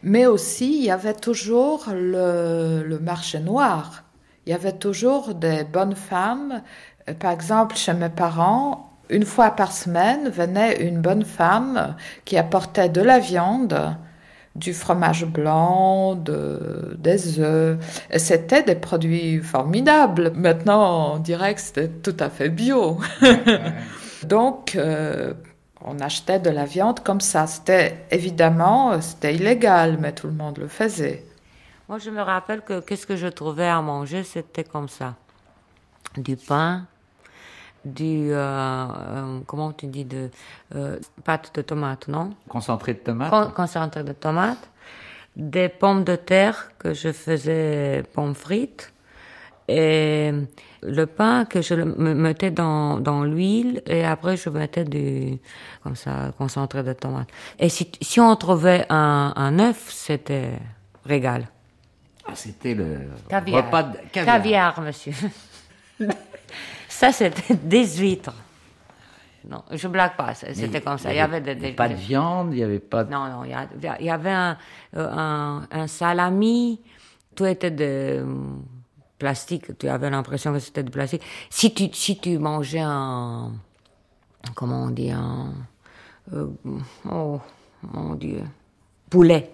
Mais 0.03 0.27
aussi, 0.27 0.79
il 0.79 0.85
y 0.85 0.91
avait 0.91 1.15
toujours 1.15 1.89
le, 1.93 2.83
le, 2.83 2.99
marché 2.99 3.39
noir. 3.39 4.05
Il 4.47 4.51
y 4.51 4.55
avait 4.55 4.73
toujours 4.73 5.35
des 5.35 5.65
bonnes 5.65 5.95
femmes. 5.95 6.63
Par 7.19 7.33
exemple, 7.33 7.77
chez 7.77 7.93
mes 7.93 8.09
parents, 8.09 8.99
une 9.11 9.27
fois 9.27 9.51
par 9.51 9.73
semaine, 9.73 10.31
venait 10.31 10.87
une 10.87 11.03
bonne 11.03 11.25
femme 11.25 11.97
qui 12.25 12.39
apportait 12.39 12.89
de 12.89 13.03
la 13.03 13.19
viande, 13.19 13.95
du 14.55 14.73
fromage 14.73 15.27
blanc, 15.27 16.15
de, 16.15 16.97
des 16.99 17.41
œufs. 17.41 17.79
Et 18.11 18.19
c'était 18.19 18.63
des 18.63 18.75
produits 18.75 19.39
formidables. 19.41 20.33
Maintenant, 20.35 21.17
on 21.17 21.19
dirait 21.19 21.55
que 21.55 21.61
c'était 21.61 21.89
tout 21.89 22.17
à 22.19 22.31
fait 22.31 22.49
bio. 22.49 22.99
Donc, 24.25 24.75
euh, 24.77 25.35
on 25.85 25.99
achetait 26.01 26.39
de 26.39 26.51
la 26.51 26.65
viande 26.65 27.01
comme 27.01 27.21
ça. 27.21 27.47
C'était 27.47 28.07
évidemment, 28.11 29.01
c'était 29.01 29.35
illégal, 29.35 29.99
mais 29.99 30.13
tout 30.13 30.27
le 30.27 30.33
monde 30.33 30.59
le 30.59 30.69
faisait. 30.69 31.25
Moi, 31.89 31.99
je 31.99 32.11
me 32.11 32.21
rappelle 32.21 32.63
que 32.63 32.81
qu'est-ce 32.81 33.07
que 33.07 33.17
je 33.17 33.27
trouvais 33.27 33.69
à 33.69 33.81
manger, 33.81 34.23
c'était 34.23 34.65
comme 34.65 34.89
ça. 34.89 35.17
Du 36.17 36.37
pain, 36.37 36.87
du, 37.85 38.31
euh, 38.31 38.37
euh, 38.39 39.41
comment 39.47 39.73
tu 39.73 39.87
dis, 39.87 40.05
de 40.05 40.31
pâte 41.25 41.55
de 41.55 41.63
tomate, 41.63 42.09
non? 42.09 42.31
Concentré 42.49 42.95
de 42.95 42.99
tomate 42.99 43.55
Concentré 43.55 44.05
de 44.05 44.13
tomate. 44.13 44.69
Des 45.37 45.69
pommes 45.69 46.05
de 46.05 46.17
terre 46.17 46.73
que 46.79 46.93
je 46.93 47.13
faisais 47.13 48.03
pommes 48.13 48.35
frites 48.35 48.93
et 49.71 50.33
le 50.83 51.07
pain 51.07 51.45
que 51.45 51.63
je 51.63 51.75
me 51.75 52.15
mettais 52.15 52.51
dans, 52.51 52.99
dans 52.99 53.23
l'huile 53.23 53.83
et 53.87 54.05
après 54.05 54.37
je 54.37 54.51
mettais 54.51 54.85
du 54.85 55.39
comme 55.83 55.95
ça 55.95 56.33
concentré 56.37 56.83
de 56.83 56.93
tomate. 56.93 57.29
Et 57.59 57.69
si, 57.69 57.91
si 58.01 58.19
on 58.19 58.35
trouvait 58.35 58.87
un, 58.91 59.33
un 59.37 59.59
œuf, 59.61 59.91
c'était 59.91 60.59
régal. 61.05 61.49
Ah, 62.27 62.33
c'était 62.35 62.75
le 62.75 62.99
caviar. 63.29 63.65
repas 63.65 63.83
de 63.85 63.97
caviar. 64.13 64.37
caviar 64.37 64.81
monsieur. 64.81 65.13
ça 66.89 67.13
c'était 67.13 67.55
des 67.55 67.87
huîtres. 67.99 68.35
Non, 69.49 69.63
je 69.71 69.89
blague 69.89 70.17
pas, 70.17 70.35
c'était 70.35 70.83
comme 70.83 70.99
ça. 70.99 71.13
Il 71.13 71.17
y 71.17 71.21
avait, 71.21 71.41
des, 71.41 71.73
pas 71.73 71.89
de 71.89 71.95
viande, 71.95 72.53
il 72.53 72.59
y 72.59 72.63
avait 72.63 72.79
pas 72.79 73.05
de... 73.05 73.11
Non, 73.11 73.25
non, 73.27 73.45
il 73.45 74.05
y, 74.05 74.11
avait 74.11 74.31
un, 74.31 74.59
un, 74.95 75.63
un 75.71 75.87
salami, 75.87 76.79
tout 77.35 77.47
était 77.47 77.71
de 77.71 78.23
plastique, 79.21 79.79
tu 79.79 79.89
avais 79.89 80.11
l'impression 80.11 80.53
que 80.53 80.59
c'était 80.59 80.83
du 80.83 80.91
plastique. 80.91 81.23
Si 81.51 81.73
tu, 81.73 81.93
si 81.93 82.19
tu 82.19 82.39
mangeais 82.39 82.81
un, 82.81 83.53
comment 84.57 84.85
on 84.85 84.91
dit, 84.91 85.11
un, 85.13 85.53
euh, 86.33 86.49
oh 87.09 87.41
mon 87.83 88.15
Dieu, 88.15 88.43
poulet. 89.09 89.53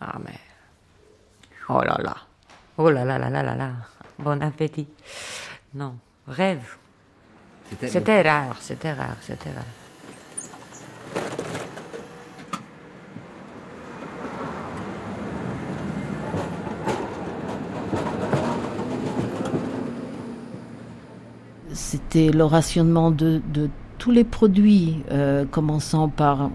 Ah 0.00 0.18
mais, 0.24 0.38
oh 1.68 1.82
là 1.82 1.96
là, 1.98 2.16
oh 2.76 2.90
là 2.90 3.04
là 3.04 3.18
là 3.18 3.30
là 3.30 3.42
là 3.42 3.54
là, 3.56 3.70
bon 4.18 4.40
appétit. 4.42 4.86
Non, 5.74 5.96
rêve. 6.28 6.76
C'était 7.80 8.22
rare, 8.22 8.56
c'était 8.60 8.92
rare, 8.92 9.16
c'était 9.22 9.50
rare. 9.50 9.87
C'était 22.18 22.36
le 22.36 22.44
rationnement 22.44 23.10
de, 23.10 23.40
tous 23.98 24.10
les 24.10 24.24
produits, 24.24 25.02
euh, 25.10 25.44
commençant 25.50 26.08
par 26.08 26.50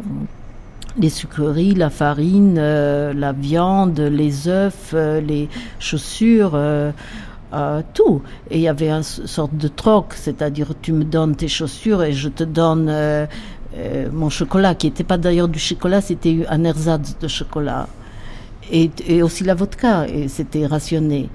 les 0.98 1.10
sucreries, 1.10 1.74
la 1.74 1.90
farine, 1.90 2.58
euh, 2.58 3.14
la 3.14 3.32
viande, 3.32 4.00
les 4.00 4.48
œufs, 4.48 4.92
euh, 4.94 5.22
les 5.22 5.50
chaussures, 5.80 6.60
tout. 7.94 8.22
Et 8.50 8.58
il 8.58 8.62
y 8.62 8.68
avait 8.68 8.90
une 8.90 9.04
sorte 9.04 9.56
de 9.56 9.68
troc, 9.68 10.14
c'est-à-dire 10.16 10.74
tu 10.82 10.92
me 10.92 11.04
donnes 11.04 11.36
tes 11.36 11.48
chaussures 11.48 12.04
et 12.04 12.12
je 12.12 12.30
te 12.30 12.44
donne 12.44 12.92
mon 14.12 14.30
chocolat, 14.30 14.76
qui 14.76 14.88
n'était 14.88 15.04
pas 15.04 15.18
d'ailleurs 15.18 15.48
du 15.48 15.60
chocolat, 15.60 16.02
c'était 16.02 16.46
un 16.50 16.64
ersatz 16.64 17.18
de 17.22 17.28
chocolat. 17.28 17.88
Et, 18.72 18.90
et 19.08 19.22
aussi 19.22 19.44
la 19.44 19.54
vodka, 19.54 20.08
et 20.08 20.28
c'était 20.30 20.66
rationné. 20.66 21.30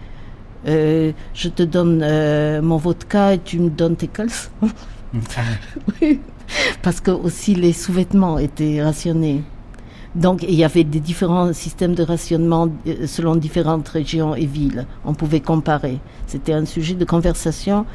Euh, 0.69 1.13
je 1.35 1.49
te 1.49 1.63
donne 1.63 2.03
euh, 2.03 2.61
mon 2.61 2.77
vodka 2.77 3.35
et 3.35 3.39
tu 3.39 3.59
me 3.59 3.71
donnes 3.71 3.97
tes 3.97 4.09
caleçons. 4.09 4.51
oui, 6.03 6.21
parce 6.83 7.01
que 7.01 7.11
aussi 7.11 7.55
les 7.55 7.73
sous-vêtements 7.73 8.39
étaient 8.39 8.83
rationnés. 8.83 9.43
Donc 10.15 10.43
il 10.43 10.55
y 10.55 10.65
avait 10.65 10.85
des 10.85 11.01
différents 11.01 11.53
systèmes 11.53 11.95
de 11.95 12.03
rationnement 12.03 12.69
euh, 12.87 13.07
selon 13.07 13.37
différentes 13.37 13.89
régions 13.89 14.35
et 14.35 14.45
villes. 14.45 14.87
On 15.05 15.15
pouvait 15.15 15.41
comparer. 15.41 16.01
C'était 16.27 16.53
un 16.53 16.67
sujet 16.67 16.95
de 16.95 17.05
conversation 17.05 17.87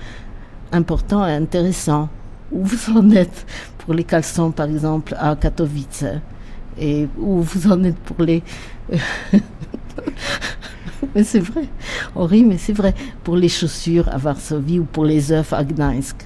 important 0.71 1.27
et 1.27 1.33
intéressant. 1.33 2.09
Où 2.51 2.63
vous 2.63 2.97
en 2.97 3.09
êtes 3.11 3.45
pour 3.79 3.93
les 3.93 4.03
caleçons, 4.03 4.51
par 4.51 4.67
exemple, 4.67 5.15
à 5.19 5.35
Katowice? 5.35 6.05
Et 6.79 7.07
où 7.17 7.41
vous 7.41 7.71
en 7.71 7.83
êtes 7.83 7.97
pour 7.97 8.23
les... 8.23 8.41
mais 11.15 11.23
c'est 11.23 11.39
vrai. 11.39 11.67
On 12.15 12.25
rit, 12.25 12.43
mais 12.43 12.57
c'est 12.57 12.73
vrai. 12.73 12.93
Pour 13.23 13.35
les 13.35 13.49
chaussures 13.49 14.07
à 14.09 14.17
Varsovie 14.17 14.79
ou 14.79 14.85
pour 14.85 15.05
les 15.05 15.31
œufs 15.31 15.53
à 15.53 15.63
Gdańsk, 15.63 16.25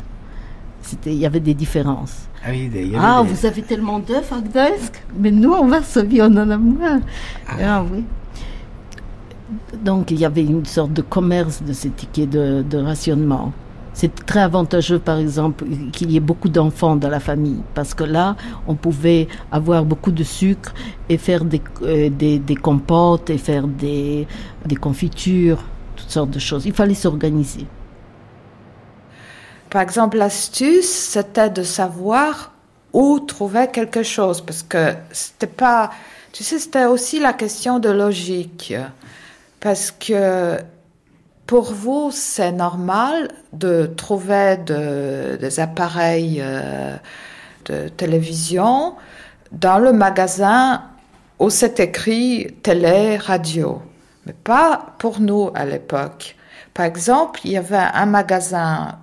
il 1.05 1.13
y 1.13 1.25
avait 1.25 1.39
des 1.39 1.53
différences. 1.53 2.27
Ah, 2.45 2.49
oui, 2.51 2.71
ah 2.97 3.23
vous 3.25 3.45
avez 3.45 3.61
tellement 3.61 3.99
d'œufs 3.99 4.31
à 4.31 4.39
Gdańsk 4.39 5.03
Mais 5.17 5.31
nous, 5.31 5.51
en 5.51 5.67
Varsovie, 5.67 6.21
on 6.21 6.35
en 6.37 6.49
a 6.49 6.57
moins. 6.57 7.01
Ah. 7.47 7.55
ah, 7.61 7.85
oui. 7.91 8.03
Donc, 9.83 10.11
il 10.11 10.19
y 10.19 10.25
avait 10.25 10.43
une 10.43 10.65
sorte 10.65 10.93
de 10.93 11.01
commerce 11.01 11.61
de 11.63 11.73
ces 11.73 11.89
tickets 11.89 12.29
de, 12.29 12.63
de 12.69 12.77
rationnement. 12.77 13.53
C'est 13.99 14.13
très 14.27 14.41
avantageux, 14.41 14.99
par 14.99 15.17
exemple, 15.17 15.65
qu'il 15.91 16.11
y 16.11 16.17
ait 16.17 16.19
beaucoup 16.19 16.49
d'enfants 16.49 16.95
dans 16.95 17.09
la 17.09 17.19
famille, 17.19 17.63
parce 17.73 17.95
que 17.95 18.03
là, 18.03 18.35
on 18.67 18.75
pouvait 18.75 19.27
avoir 19.51 19.85
beaucoup 19.85 20.11
de 20.11 20.23
sucre 20.23 20.71
et 21.09 21.17
faire 21.17 21.43
des, 21.43 21.63
euh, 21.81 22.11
des, 22.11 22.37
des, 22.37 22.55
compotes 22.55 23.31
et 23.31 23.39
faire 23.39 23.67
des, 23.67 24.27
des 24.67 24.75
confitures, 24.75 25.63
toutes 25.95 26.11
sortes 26.11 26.29
de 26.29 26.37
choses. 26.37 26.67
Il 26.67 26.73
fallait 26.73 26.93
s'organiser. 26.93 27.65
Par 29.71 29.81
exemple, 29.81 30.17
l'astuce, 30.17 30.91
c'était 30.91 31.49
de 31.49 31.63
savoir 31.63 32.51
où 32.93 33.19
trouver 33.19 33.65
quelque 33.73 34.03
chose, 34.03 34.41
parce 34.41 34.61
que 34.61 34.93
c'était 35.11 35.47
pas, 35.47 35.89
tu 36.33 36.43
sais, 36.43 36.59
c'était 36.59 36.85
aussi 36.85 37.19
la 37.19 37.33
question 37.33 37.79
de 37.79 37.89
logique. 37.89 38.75
parce 39.59 39.89
que 39.89 40.59
pour 41.47 41.73
vous, 41.73 42.11
c'est 42.11 42.51
normal 42.51 43.29
de 43.53 43.85
trouver 43.85 44.57
des 44.57 45.59
appareils 45.61 46.39
euh, 46.41 46.95
de 47.65 47.87
télévision 47.87 48.95
dans 49.53 49.79
le 49.79 49.93
magasin 49.93 50.83
où 51.39 51.49
c'est 51.49 51.79
écrit 51.79 52.57
télé, 52.61 53.15
radio. 53.15 53.81
Mais 54.25 54.33
pas 54.33 54.87
pour 54.97 55.21
nous 55.21 55.49
à 55.55 55.65
l'époque. 55.65 56.35
Par 56.73 56.85
exemple, 56.85 57.39
il 57.45 57.51
y 57.51 57.57
avait 57.57 57.77
un 57.77 58.05
magasin 58.05 58.99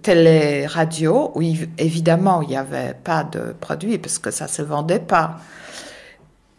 télé-radio 0.00 1.32
où 1.34 1.42
évidemment 1.76 2.40
il 2.42 2.48
n'y 2.48 2.56
avait 2.56 2.94
pas 2.94 3.24
de 3.24 3.54
produits 3.60 3.98
parce 3.98 4.18
que 4.18 4.30
ça 4.30 4.46
ne 4.46 4.50
se 4.50 4.62
vendait 4.62 5.00
pas. 5.00 5.36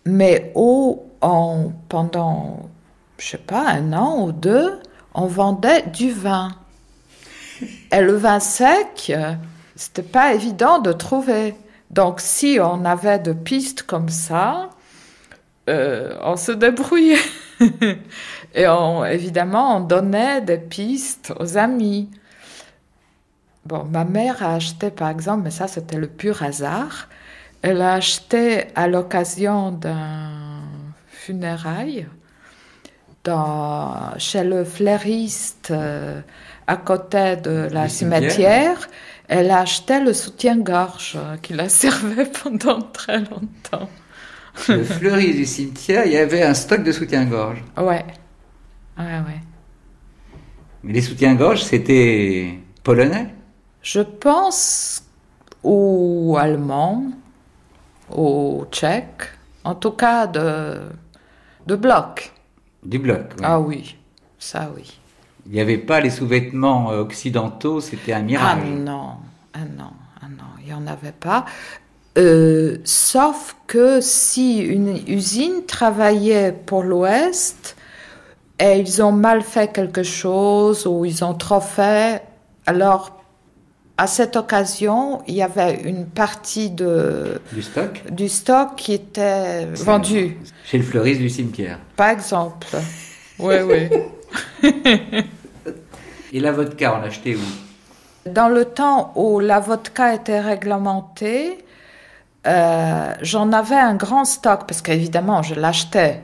Mais 0.05 0.51
où 0.53 1.03
en, 1.22 1.72
pendant, 1.89 2.70
je 3.17 3.27
sais 3.27 3.38
pas, 3.39 3.67
un 3.70 3.91
an 3.94 4.24
ou 4.24 4.32
deux, 4.32 4.79
on 5.15 5.25
vendait 5.25 5.84
du 5.88 6.12
vin. 6.12 6.50
Et 7.91 8.01
le 8.01 8.15
vin 8.15 8.39
sec, 8.39 9.12
c'était 9.75 10.03
pas 10.03 10.34
évident 10.34 10.79
de 10.79 10.91
trouver. 10.91 11.55
Donc, 11.89 12.19
si 12.19 12.60
on 12.62 12.86
avait 12.86 13.19
de 13.19 13.34
pistes 13.34 13.84
comme 13.84 14.10
ça, 14.10 14.69
euh, 15.69 16.15
on 16.22 16.36
se 16.36 16.51
débrouillait. 16.51 17.17
Et 18.53 18.67
on, 18.67 19.03
évidemment, 19.05 19.77
on 19.77 19.79
donnait 19.79 20.41
des 20.41 20.57
pistes 20.57 21.34
aux 21.39 21.57
amis. 21.57 22.10
Bon, 23.65 23.84
ma 23.86 24.03
mère 24.03 24.43
a 24.43 24.55
acheté, 24.55 24.91
par 24.91 25.10
exemple, 25.10 25.43
mais 25.43 25.51
ça 25.51 25.67
c'était 25.67 25.98
le 25.98 26.07
pur 26.07 26.43
hasard, 26.43 27.10
elle 27.63 27.81
a 27.81 27.93
acheté 27.93 28.65
à 28.75 28.88
l'occasion 28.88 29.72
d'un 29.72 30.62
funérail 31.07 32.05
dans, 33.25 34.17
chez 34.17 34.44
le 34.44 34.63
fleuriste 34.63 35.72
euh, 35.72 36.22
à 36.67 36.77
côté 36.77 37.36
de 37.36 37.67
la 37.72 37.89
cimetière. 37.89 38.88
Elle 39.27 39.51
a 39.51 39.60
acheté 39.60 40.00
le 40.00 40.13
soutien-gorge 40.13 41.17
qui 41.41 41.53
la 41.53 41.67
servait 41.84 42.27
pendant 42.27 42.82
très 42.82 43.20
longtemps. 43.20 43.89
Le 44.70 44.84
fleuriste 44.84 45.38
du 45.38 45.46
cimetière, 45.46 46.05
il 46.05 46.13
y 46.13 46.17
avait 46.17 46.44
un 46.44 46.53
stock 46.53 46.84
de 46.84 46.91
soutien-gorge. 46.91 47.62
Ouais. 47.77 48.05
Ouais, 48.98 49.03
ouais. 49.03 49.41
Mais 50.84 50.94
les 50.94 51.01
soutiens-gorge, 51.01 51.63
c'était 51.63 52.58
polonais? 52.84 53.34
Je 53.82 54.01
pense 54.01 55.03
ou 55.63 56.38
allemand, 56.39 57.03
ou 58.15 58.65
tchèque, 58.72 59.32
en 59.63 59.75
tout 59.75 59.91
cas 59.91 60.27
de, 60.27 60.79
de 61.65 61.75
bloc. 61.75 62.32
Du 62.86 63.00
bloc, 63.00 63.34
Ah 63.44 63.60
oui, 63.60 63.96
ça 64.38 64.70
oui. 64.75 65.00
Il 65.48 65.54
n'y 65.54 65.60
avait 65.62 65.77
pas 65.77 66.00
les 66.01 66.10
sous-vêtements 66.10 66.92
euh, 66.92 67.00
occidentaux, 67.01 67.82
c'était 67.82 68.13
un 68.13 68.22
mirage. 68.22 68.60
Ah 68.63 68.65
non, 68.65 69.10
ah 69.54 69.60
non, 69.77 69.92
ah 70.22 70.27
non, 70.30 70.46
il 70.60 70.68
n'y 70.68 70.74
en 70.74 70.88
avait 70.88 71.12
pas. 71.12 71.46
Euh, 72.18 72.77
sauf 72.84 73.56
que 73.68 74.00
si 74.01 74.60
une 74.60 75.00
usine 75.08 75.65
travaillait 75.68 76.51
pour 76.51 76.84
l'Ouest 76.84 77.75
et 78.60 78.80
ils 78.80 79.01
ont 79.04 79.12
mal 79.12 79.42
fait 79.42 79.72
quelque 79.72 80.04
chose 80.04 80.88
ou 80.88 81.04
ils 81.06 81.25
ont 81.25 81.34
trop 81.34 81.60
fait, 81.60 82.24
alors 82.65 83.25
à 83.97 84.07
cette 84.07 84.35
occasion, 84.35 85.21
il 85.27 85.35
y 85.35 85.41
avait 85.41 85.81
une 85.83 86.05
partie 86.05 86.69
de, 86.69 87.41
du 87.53 87.61
stock, 87.61 88.03
du 88.11 88.27
stock 88.27 88.75
qui 88.75 88.93
était 88.93 89.65
vendu. 89.65 90.37
Chez 90.65 90.77
le 90.77 90.83
fleuriste 90.83 91.21
du 91.21 91.29
cimetière. 91.29 91.79
Par 91.95 92.09
exemple. 92.09 92.67
Oui, 93.37 93.55
oui. 93.65 93.89
Et 96.31 96.39
la 96.39 96.53
vodka, 96.53 96.95
on 96.97 97.01
l'achetait 97.01 97.35
où? 97.35 98.29
Dans 98.29 98.47
le 98.47 98.63
temps 98.63 99.11
où 99.15 99.41
la 99.41 99.59
vodka 99.59 100.13
était 100.13 100.39
réglementée, 100.39 101.57
euh, 102.47 103.13
j'en 103.21 103.51
avais 103.51 103.75
un 103.75 103.95
grand 103.95 104.23
stock 104.23 104.61
parce 104.67 104.81
qu'évidemment, 104.81 105.43
je 105.43 105.53
l'achetais, 105.53 106.21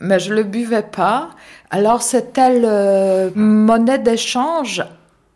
mais 0.00 0.18
je 0.18 0.34
le 0.34 0.42
buvais 0.42 0.82
pas. 0.82 1.30
Alors 1.70 2.02
c'était 2.02 2.58
la 2.58 3.30
monnaie 3.36 4.00
d'échange 4.00 4.84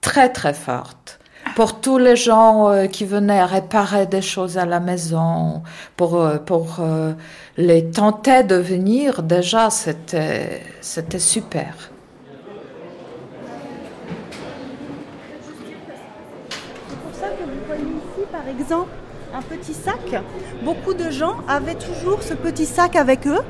très 0.01 0.31
très 0.31 0.53
forte 0.55 1.18
pour 1.55 1.81
tous 1.81 1.99
les 1.99 2.17
gens 2.17 2.71
euh, 2.71 2.87
qui 2.87 3.05
venaient 3.05 3.45
réparer 3.45 4.07
des 4.07 4.23
choses 4.23 4.59
à 4.59 4.67
la 4.67 4.81
maison, 4.81 5.63
pour, 5.97 6.17
euh, 6.17 6.39
pour 6.39 6.77
euh, 6.81 7.13
les 7.57 7.91
tenter 7.91 8.43
de 8.43 8.57
venir, 8.57 9.23
déjà, 9.23 9.71
c'était, 9.71 10.63
c'était 10.81 11.19
super. 11.19 11.91
C'est 16.89 16.97
pour 16.97 17.15
ça 17.15 17.29
que 17.29 17.45
vous 17.45 17.67
voyez 17.67 17.83
ici, 17.83 18.27
par 18.31 18.49
exemple, 18.49 18.91
un 19.35 19.43
petit 19.43 19.75
sac. 19.75 20.23
Beaucoup 20.63 20.95
de 20.95 21.11
gens 21.11 21.37
avaient 21.49 21.75
toujours 21.75 22.23
ce 22.23 22.35
petit 22.35 22.67
sac 22.67 22.97
avec 22.97 23.27
eux 23.27 23.43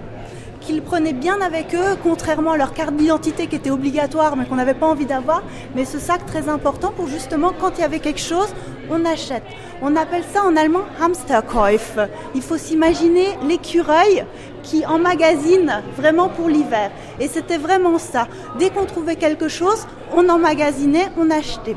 qu'ils 0.61 0.83
prenaient 0.83 1.13
bien 1.13 1.41
avec 1.41 1.75
eux, 1.75 1.97
contrairement 2.03 2.53
à 2.53 2.57
leur 2.57 2.73
carte 2.73 2.95
d'identité 2.95 3.47
qui 3.47 3.57
était 3.57 3.71
obligatoire 3.71 4.37
mais 4.37 4.45
qu'on 4.45 4.57
n'avait 4.57 4.75
pas 4.75 4.87
envie 4.87 5.07
d'avoir. 5.07 5.43
Mais 5.75 5.85
ce 5.85 5.99
sac 5.99 6.25
très 6.27 6.49
important 6.49 6.93
pour 6.97 7.09
justement 7.09 7.53
quand 7.59 7.73
il 7.79 7.81
y 7.81 7.85
avait 7.85 8.01
quelque 8.01 8.21
chose, 8.21 8.49
on 8.91 9.05
achète. 9.05 9.43
On 9.83 9.95
appelle 9.97 10.25
ça 10.33 10.45
en 10.45 10.57
allemand 10.57 10.85
Hamsterkäuf. 11.01 11.99
Il 12.35 12.43
faut 12.43 12.57
s'imaginer 12.57 13.27
l'écureuil 13.47 14.25
qui 14.63 14.85
emmagasine 14.85 15.83
vraiment 15.97 16.29
pour 16.29 16.49
l'hiver. 16.49 16.91
Et 17.21 17.29
c'était 17.29 17.59
vraiment 17.59 17.99
ça. 17.99 18.29
Dès 18.59 18.71
qu'on 18.71 18.85
trouvait 18.85 19.17
quelque 19.17 19.49
chose, 19.49 19.87
on 20.15 20.29
emmagasinait, 20.29 21.09
on 21.17 21.31
achetait. 21.31 21.77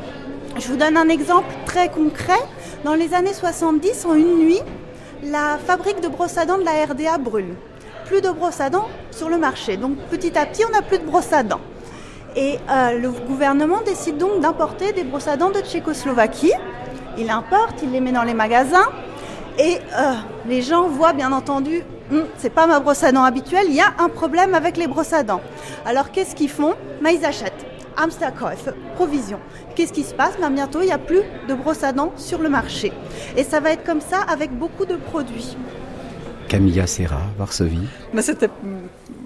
Je 0.57 0.67
vous 0.67 0.77
donne 0.77 0.97
un 0.97 1.09
exemple 1.09 1.53
très 1.65 1.89
concret. 1.89 2.39
Dans 2.83 2.95
les 2.95 3.13
années 3.13 3.33
70, 3.33 4.05
en 4.05 4.15
une 4.15 4.39
nuit, 4.39 4.61
la 5.23 5.57
fabrique 5.65 6.01
de 6.01 6.07
brosses 6.07 6.37
à 6.37 6.45
dents 6.45 6.57
de 6.57 6.65
la 6.65 6.85
RDA 6.85 7.17
brûle 7.19 7.55
plus 8.11 8.21
de 8.21 8.29
brosses 8.29 8.59
à 8.59 8.69
dents 8.69 8.89
sur 9.11 9.29
le 9.29 9.37
marché. 9.37 9.77
Donc 9.77 9.95
petit 10.09 10.37
à 10.37 10.45
petit, 10.45 10.63
on 10.67 10.71
n'a 10.71 10.81
plus 10.81 10.99
de 10.99 11.05
brosses 11.05 11.31
à 11.31 11.43
dents. 11.43 11.61
Et 12.35 12.59
euh, 12.69 12.99
le 12.99 13.09
gouvernement 13.09 13.79
décide 13.85 14.17
donc 14.17 14.41
d'importer 14.41 14.91
des 14.91 15.05
brosses 15.05 15.29
à 15.29 15.37
dents 15.37 15.49
de 15.49 15.59
Tchécoslovaquie. 15.61 16.51
Il 17.17 17.29
importe, 17.29 17.81
il 17.83 17.91
les 17.91 18.01
met 18.01 18.11
dans 18.11 18.23
les 18.23 18.33
magasins. 18.33 18.89
Et 19.57 19.77
euh, 19.97 20.13
les 20.45 20.61
gens 20.61 20.89
voient 20.89 21.13
bien 21.13 21.31
entendu, 21.31 21.83
hum, 22.11 22.25
c'est 22.37 22.49
pas 22.49 22.67
ma 22.67 22.81
brosse 22.81 23.03
à 23.03 23.13
dents 23.13 23.23
habituelle, 23.23 23.67
il 23.69 23.75
y 23.75 23.81
a 23.81 23.93
un 23.99 24.09
problème 24.09 24.55
avec 24.55 24.75
les 24.75 24.87
brosses 24.87 25.13
à 25.13 25.23
dents. 25.23 25.41
Alors 25.85 26.11
qu'est-ce 26.11 26.35
qu'ils 26.35 26.49
font? 26.49 26.73
Bah, 27.01 27.11
Ils 27.11 27.23
achètent. 27.25 27.65
Amsterkauf, 27.95 28.69
provision. 28.95 29.39
Qu'est-ce 29.75 29.93
qui 29.93 30.03
se 30.03 30.13
passe? 30.13 30.33
Bah, 30.41 30.49
Bientôt, 30.49 30.81
il 30.81 30.87
n'y 30.87 30.91
a 30.91 30.97
plus 30.97 31.21
de 31.47 31.53
brosses 31.53 31.83
à 31.83 31.93
dents 31.93 32.11
sur 32.17 32.39
le 32.39 32.49
marché. 32.49 32.91
Et 33.37 33.45
ça 33.45 33.61
va 33.61 33.71
être 33.71 33.85
comme 33.85 34.01
ça 34.01 34.17
avec 34.27 34.51
beaucoup 34.51 34.85
de 34.85 34.95
produits. 34.95 35.55
Camilla 36.51 36.85
Serra, 36.85 37.21
Varsovie. 37.37 37.87
Mais 38.13 38.21
c'était 38.21 38.49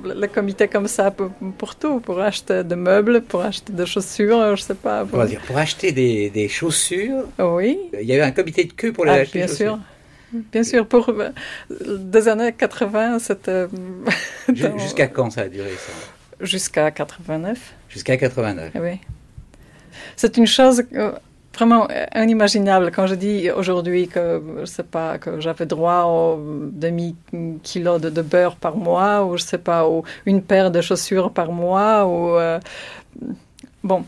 le 0.04 0.28
comité 0.28 0.68
comme 0.68 0.88
ça 0.88 1.10
pour, 1.10 1.76
tout, 1.76 2.00
pour 2.00 2.22
acheter 2.22 2.64
des 2.64 2.76
meubles, 2.76 3.22
pour 3.22 3.42
acheter 3.42 3.74
des 3.74 3.88
chaussures, 3.88 4.56
je 4.56 4.62
sais 4.62 4.76
pas. 4.76 5.04
Pour, 5.06 5.26
dire, 5.26 5.42
pour 5.42 5.58
acheter 5.58 5.92
des, 5.92 6.48
chaussures. 6.48 7.24
Oui. 7.40 7.80
Il 8.00 8.06
y 8.08 8.14
avait 8.14 8.22
un 8.22 8.30
comité 8.30 8.66
de 8.66 8.74
queue 8.74 8.94
pour 8.94 9.06
les 9.06 9.12
ah, 9.12 9.16
acheter. 9.16 9.40
Bien 9.40 9.48
sûr. 9.48 9.80
Bien 10.52 10.64
sûr, 10.64 10.86
pour 10.86 11.10
euh, 11.10 11.32
des 11.98 12.28
années 12.28 12.54
80, 12.54 13.18
c'était. 13.18 13.66
Jusqu'à 14.78 15.08
quand 15.08 15.32
ça 15.32 15.42
a 15.42 15.48
duré 15.48 15.72
ça? 15.72 15.94
Jusqu'à 16.46 16.92
89. 16.92 17.58
Jusqu'à 17.90 18.18
89. 18.18 18.72
Oui. 18.76 19.00
C'est 20.16 20.38
une 20.38 20.46
chose 20.46 20.84
vraiment 21.56 21.88
inimaginable 22.16 22.92
quand 22.92 23.08
je 23.08 23.16
dis 23.16 23.50
aujourd'hui 23.50 24.08
que 24.08 24.42
je 24.60 24.66
sais 24.66 24.84
pas 24.84 25.18
que 25.18 25.40
j'avais 25.40 25.66
droit 25.66 26.04
au 26.04 26.70
demi 26.72 27.16
kilo 27.64 27.98
de, 28.00 28.22
beurre 28.22 28.56
par 28.56 28.76
mois 28.76 29.26
ou 29.26 29.38
je 29.38 29.44
sais 29.44 29.58
pas 29.58 29.88
ou 29.88 30.04
une 30.26 30.42
paire 30.42 30.72
de 30.72 30.82
chaussures 30.82 31.32
par 31.32 31.52
mois 31.52 32.06
ou 32.06 32.38
euh, 32.38 32.60
bon 33.84 34.06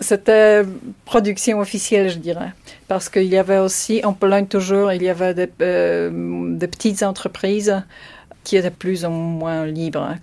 c'était 0.00 0.62
production 1.04 1.60
officielle, 1.60 2.10
je 2.10 2.18
dirais, 2.18 2.52
parce 2.88 3.08
qu'il 3.08 3.24
y 3.24 3.38
avait 3.38 3.58
aussi, 3.58 4.04
en 4.04 4.12
Pologne 4.12 4.46
toujours, 4.46 4.92
il 4.92 5.02
y 5.02 5.08
avait 5.08 5.48
euh, 5.62 6.56
des 6.56 6.68
petites 6.68 7.02
entreprises 7.02 7.82
qui 8.42 8.56
étaient 8.56 8.70
plus 8.70 9.04
ou 9.04 9.10
moins 9.10 9.64
libres. 9.64 10.16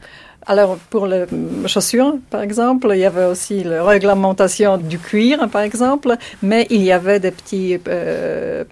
Alors, 0.47 0.77
pour 0.89 1.05
les 1.05 1.25
chaussures, 1.67 2.15
par 2.31 2.41
exemple, 2.41 2.89
il 2.93 2.99
y 2.99 3.05
avait 3.05 3.25
aussi 3.25 3.63
la 3.63 3.83
réglementation 3.83 4.77
du 4.77 4.97
cuir, 4.97 5.47
par 5.49 5.61
exemple, 5.61 6.15
mais 6.41 6.65
il 6.71 6.81
y 6.81 6.91
avait 6.91 7.19
des 7.19 7.31
petites 7.31 7.87
euh, 7.87 8.63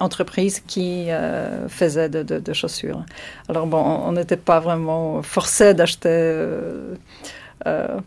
entreprises 0.00 0.60
qui 0.66 1.10
euh, 1.10 1.68
faisaient 1.68 2.08
de, 2.08 2.52
chaussures. 2.54 3.04
Alors, 3.48 3.66
bon, 3.66 3.82
on 4.06 4.12
n'était 4.12 4.38
pas 4.38 4.60
vraiment 4.60 5.22
forcé 5.22 5.74
d'acheter 5.74 6.08
euh, 6.08 6.94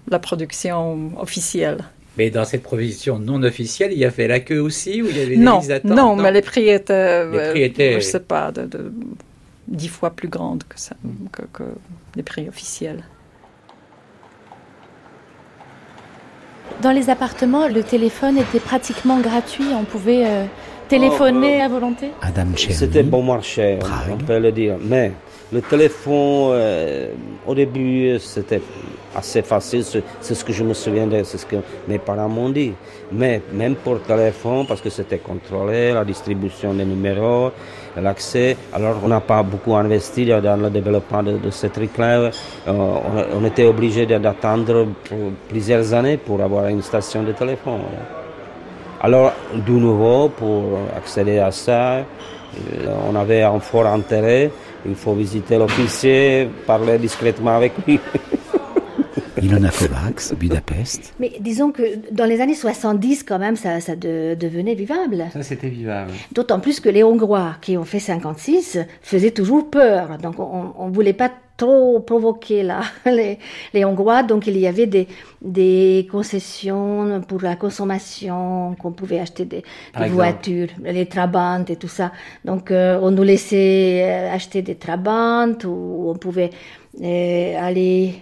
la 0.09 0.19
production 0.19 1.11
officielle. 1.19 1.77
Mais 2.17 2.31
dans 2.31 2.45
cette 2.45 2.63
provision 2.63 3.19
non 3.19 3.43
officielle, 3.43 3.91
il 3.91 3.99
y 3.99 4.05
avait 4.05 4.27
la 4.27 4.39
queue 4.39 4.59
aussi, 4.59 5.01
ou 5.01 5.07
il 5.07 5.17
y 5.17 5.21
avait 5.21 5.35
des 5.35 5.37
non, 5.37 5.61
non, 5.83 6.15
mais 6.15 6.31
les 6.31 6.41
prix 6.41 6.69
étaient, 6.69 7.25
les 7.29 7.49
prix 7.51 7.63
étaient... 7.63 7.93
je 7.95 8.05
sais 8.05 8.19
pas, 8.19 8.51
de 8.51 8.67
dix 9.67 9.87
fois 9.87 10.09
plus 10.11 10.27
grande 10.27 10.63
que, 10.63 10.79
ça, 10.79 10.95
que, 11.31 11.43
que 11.53 11.63
les 12.15 12.23
prix 12.23 12.47
officiels. 12.49 13.03
Dans 16.81 16.91
les 16.91 17.09
appartements, 17.09 17.67
le 17.67 17.83
téléphone 17.83 18.37
était 18.37 18.59
pratiquement 18.59 19.19
gratuit. 19.19 19.65
On 19.73 19.83
pouvait 19.83 20.25
euh, 20.25 20.45
téléphoner 20.89 21.61
à 21.61 21.67
volonté. 21.69 22.11
Adam 22.21 22.47
C'était 22.57 23.03
bon 23.03 23.23
marché, 23.23 23.77
on- 23.77 23.85
Prague. 23.85 24.09
on 24.13 24.17
peut 24.17 24.39
le 24.39 24.51
dire. 24.51 24.75
Mais 24.81 25.11
le 25.51 25.61
téléphone, 25.61 26.51
euh, 26.53 27.11
au 27.45 27.53
début, 27.55 28.17
c'était 28.19 28.61
assez 29.15 29.43
facile. 29.43 29.83
C'est 29.83 30.03
c'est 30.19 30.33
ce 30.35 30.43
que 30.43 30.51
je 30.51 30.63
me 30.63 30.73
souviens, 30.73 31.07
de, 31.07 31.23
c'est 31.23 31.37
ce 31.37 31.45
que 31.45 31.57
mes 31.87 31.99
parents 31.99 32.27
m'ont 32.29 32.49
dit. 32.49 32.73
Mais 33.11 33.41
même 33.53 33.75
pour 33.75 33.93
le 33.93 33.99
téléphone, 34.01 34.65
parce 34.65 34.81
que 34.81 34.89
c'était 34.89 35.19
contrôlé, 35.19 35.93
la 35.93 36.03
distribution 36.03 36.73
des 36.73 36.85
numéros, 36.85 37.51
l'accès. 38.01 38.57
Alors, 38.73 38.95
on 39.03 39.07
n'a 39.07 39.19
pas 39.19 39.43
beaucoup 39.43 39.75
investi 39.75 40.25
dans 40.25 40.61
le 40.61 40.69
développement 40.69 41.23
de, 41.23 41.37
de 41.37 41.49
ce. 41.49 41.67
Euh, 41.67 42.29
on, 42.67 43.41
on 43.41 43.45
était 43.45 43.65
obligé 43.65 44.05
d'attendre 44.05 44.87
plusieurs 45.47 45.93
années 45.93 46.17
pour 46.17 46.41
avoir 46.41 46.67
une 46.67 46.81
station 46.81 47.23
de 47.23 47.31
téléphone. 47.33 47.81
Alors, 49.01 49.33
de 49.53 49.71
nouveau, 49.71 50.29
pour 50.29 50.79
accéder 50.95 51.39
à 51.39 51.51
ça, 51.51 51.97
euh, 51.97 52.03
on 53.09 53.15
avait 53.15 53.41
un 53.43 53.59
fort 53.59 53.87
intérêt. 53.87 54.51
Il 54.85 54.95
faut 54.95 55.13
visiter 55.13 55.57
l'officier, 55.57 56.49
parler 56.65 56.97
discrètement 56.97 57.55
avec 57.55 57.73
lui. 57.85 57.99
Ilona 59.43 59.69
Kovacs, 59.69 60.33
Budapest. 60.39 61.13
Mais 61.19 61.33
disons 61.39 61.71
que 61.71 61.83
dans 62.11 62.25
les 62.25 62.39
années 62.39 62.55
70, 62.55 63.23
quand 63.23 63.39
même, 63.39 63.55
ça, 63.55 63.81
ça 63.81 63.95
de- 63.95 64.35
devenait 64.39 64.75
vivable. 64.75 65.25
Ça, 65.33 65.43
c'était 65.43 65.69
vivable. 65.69 66.11
D'autant 66.31 66.59
plus 66.59 66.79
que 66.79 66.89
les 66.89 67.03
Hongrois, 67.03 67.55
qui 67.61 67.77
ont 67.77 67.83
fait 67.83 67.99
56, 67.99 68.79
faisaient 69.01 69.31
toujours 69.31 69.69
peur. 69.69 70.17
Donc 70.17 70.35
on 70.39 70.87
ne 70.87 70.93
voulait 70.93 71.13
pas 71.13 71.29
trop 71.57 71.99
provoquer 71.99 72.63
là, 72.63 72.81
les, 73.05 73.37
les 73.73 73.85
Hongrois. 73.85 74.23
Donc 74.23 74.47
il 74.47 74.57
y 74.57 74.67
avait 74.67 74.87
des, 74.87 75.07
des 75.41 76.07
concessions 76.09 77.21
pour 77.27 77.41
la 77.41 77.55
consommation, 77.55 78.75
qu'on 78.79 78.91
pouvait 78.91 79.19
acheter 79.19 79.45
des, 79.45 79.63
voitures, 80.09 80.69
les 80.83 81.05
Trabant 81.05 81.65
et 81.67 81.75
tout 81.75 81.87
ça. 81.87 82.11
Donc 82.45 82.71
euh, 82.71 82.97
on 83.01 83.11
nous 83.11 83.23
laissait 83.23 84.03
euh, 84.05 84.33
acheter 84.33 84.61
des 84.61 84.75
Trabant 84.75 85.53
ou 85.65 86.11
on 86.11 86.15
pouvait 86.15 86.49
euh, 87.01 87.55
aller... 87.59 88.15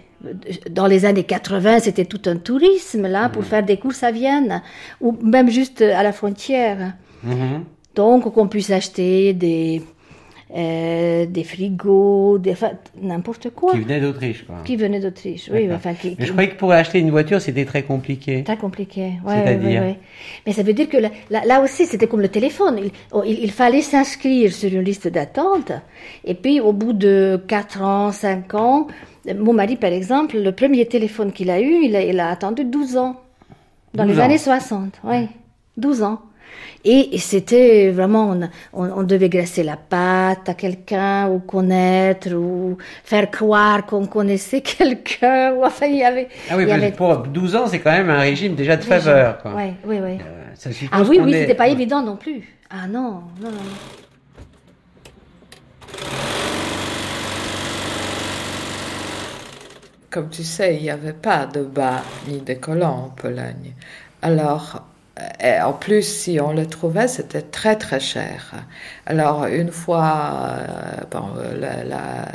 Dans 0.70 0.86
les 0.86 1.04
années 1.04 1.24
80, 1.24 1.80
c'était 1.80 2.04
tout 2.04 2.20
un 2.26 2.36
tourisme 2.36 3.06
là 3.08 3.28
pour 3.28 3.44
faire 3.44 3.62
des 3.62 3.76
courses 3.76 4.02
à 4.02 4.10
Vienne 4.10 4.62
ou 5.00 5.16
même 5.22 5.50
juste 5.50 5.82
à 5.82 6.02
la 6.02 6.12
frontière. 6.12 6.94
Donc, 7.94 8.32
qu'on 8.32 8.48
puisse 8.48 8.70
acheter 8.70 9.32
des, 9.34 9.82
euh, 10.56 11.26
des 11.26 11.44
frigos, 11.44 12.38
des, 12.38 12.54
n'importe 13.00 13.50
quoi. 13.50 13.72
Qui 13.72 13.80
venait 13.80 14.00
d'Autriche, 14.00 14.44
quoi. 14.46 14.56
Qui 14.64 14.76
venait 14.76 14.98
d'Autriche, 15.00 15.50
oui. 15.52 15.62
D'accord. 15.66 15.76
Enfin, 15.76 15.94
qui, 15.94 16.16
Mais 16.18 16.24
je 16.26 16.32
croyais 16.32 16.48
que 16.50 16.56
pour 16.56 16.72
acheter 16.72 16.98
une 17.00 17.10
voiture, 17.10 17.40
c'était 17.40 17.64
très 17.66 17.82
compliqué. 17.82 18.42
Très 18.44 18.56
compliqué. 18.56 19.12
Ouais, 19.26 19.34
C'est-à-dire 19.44 19.80
ouais, 19.82 19.86
ouais. 19.88 19.98
Mais 20.46 20.52
ça 20.52 20.62
veut 20.62 20.72
dire 20.72 20.88
que 20.88 20.96
là, 21.30 21.60
aussi, 21.62 21.86
c'était 21.86 22.06
comme 22.06 22.22
le 22.22 22.28
téléphone. 22.28 22.80
Il, 22.82 22.90
oh, 23.12 23.22
il- 23.26 23.40
il 23.44 23.50
fallait 23.50 23.82
s'inscrire 23.82 24.52
sur 24.52 24.72
une 24.72 24.80
liste 24.82 25.06
d'attente. 25.08 25.72
Et 26.24 26.34
puis, 26.34 26.60
au 26.60 26.72
bout 26.72 26.92
de 26.94 27.42
4 27.46 27.82
ans, 27.82 28.10
5 28.10 28.54
ans, 28.54 28.86
mon 29.38 29.52
mari, 29.52 29.76
par 29.76 29.92
exemple, 29.92 30.38
le 30.38 30.52
premier 30.52 30.86
téléphone 30.86 31.32
qu'il 31.32 31.50
a 31.50 31.60
eu, 31.60 31.84
il 31.84 31.94
a, 31.96 32.02
il 32.02 32.18
a 32.20 32.28
attendu 32.30 32.64
12 32.64 32.96
ans. 32.96 33.20
Dans 33.94 34.04
12 34.04 34.14
les 34.14 34.20
ans. 34.20 34.24
années 34.24 34.38
60, 34.38 35.00
oui. 35.04 35.28
12 35.76 36.02
ans. 36.02 36.20
Et, 36.84 37.14
et 37.14 37.18
c'était 37.18 37.90
vraiment, 37.90 38.30
on, 38.30 38.40
on- 38.82 38.92
on 38.98 39.02
devait 39.04 39.28
graisser 39.28 39.62
la 39.62 39.76
patte 39.76 40.48
à 40.48 40.54
quelqu'un, 40.54 41.28
ou 41.30 41.38
connaître, 41.38 42.32
ou 42.34 42.76
faire 43.04 43.30
croire 43.30 43.86
qu'on 43.86 44.06
connaissait 44.06 44.60
quelqu'un. 44.76 45.52
ou 45.54 45.64
Enfin, 45.64 45.86
il 45.86 45.96
y 45.96 46.02
avait. 46.04 46.28
Ah 46.50 46.56
oui, 46.56 46.64
il 46.64 46.66
y 46.66 46.68
parce 46.70 46.82
avait 46.82 46.92
que 46.92 46.96
pour 46.96 47.16
12 47.18 47.54
ans, 47.56 47.66
c'est 47.68 47.78
quand 47.78 47.92
même 47.92 48.10
un 48.10 48.18
régime 48.20 48.54
déjà 48.54 48.76
de 48.76 48.82
faveur. 48.84 49.38
Quoi. 49.38 49.54
Ouais, 49.54 49.74
oui, 49.86 49.98
oui. 50.02 50.18
Euh, 50.20 50.44
ça 50.54 50.70
Ah 50.90 51.02
oui, 51.08 51.20
oui, 51.22 51.32
est- 51.32 51.40
c'était 51.42 51.54
pas 51.54 51.68
évident 51.68 52.02
non 52.02 52.16
plus. 52.16 52.42
Ah 52.70 52.86
non, 52.88 53.22
non, 53.40 53.44
non. 53.44 53.50
non. 53.50 53.76
Comme 60.12 60.28
tu 60.28 60.44
sais, 60.44 60.76
il 60.76 60.82
n'y 60.82 60.90
avait 60.90 61.14
pas 61.14 61.46
de 61.46 61.62
bas 61.62 62.02
ni 62.28 62.40
de 62.40 62.52
collants 62.52 63.04
en 63.06 63.08
Pologne. 63.08 63.72
Alors, 64.20 64.84
en 65.40 65.72
plus, 65.72 66.02
si 66.02 66.38
on 66.38 66.52
le 66.52 66.66
trouvait, 66.66 67.08
c'était 67.08 67.40
très 67.40 67.76
très 67.76 67.98
cher. 67.98 68.52
Alors, 69.06 69.46
une 69.46 69.70
fois, 69.70 70.58
euh, 71.14 71.84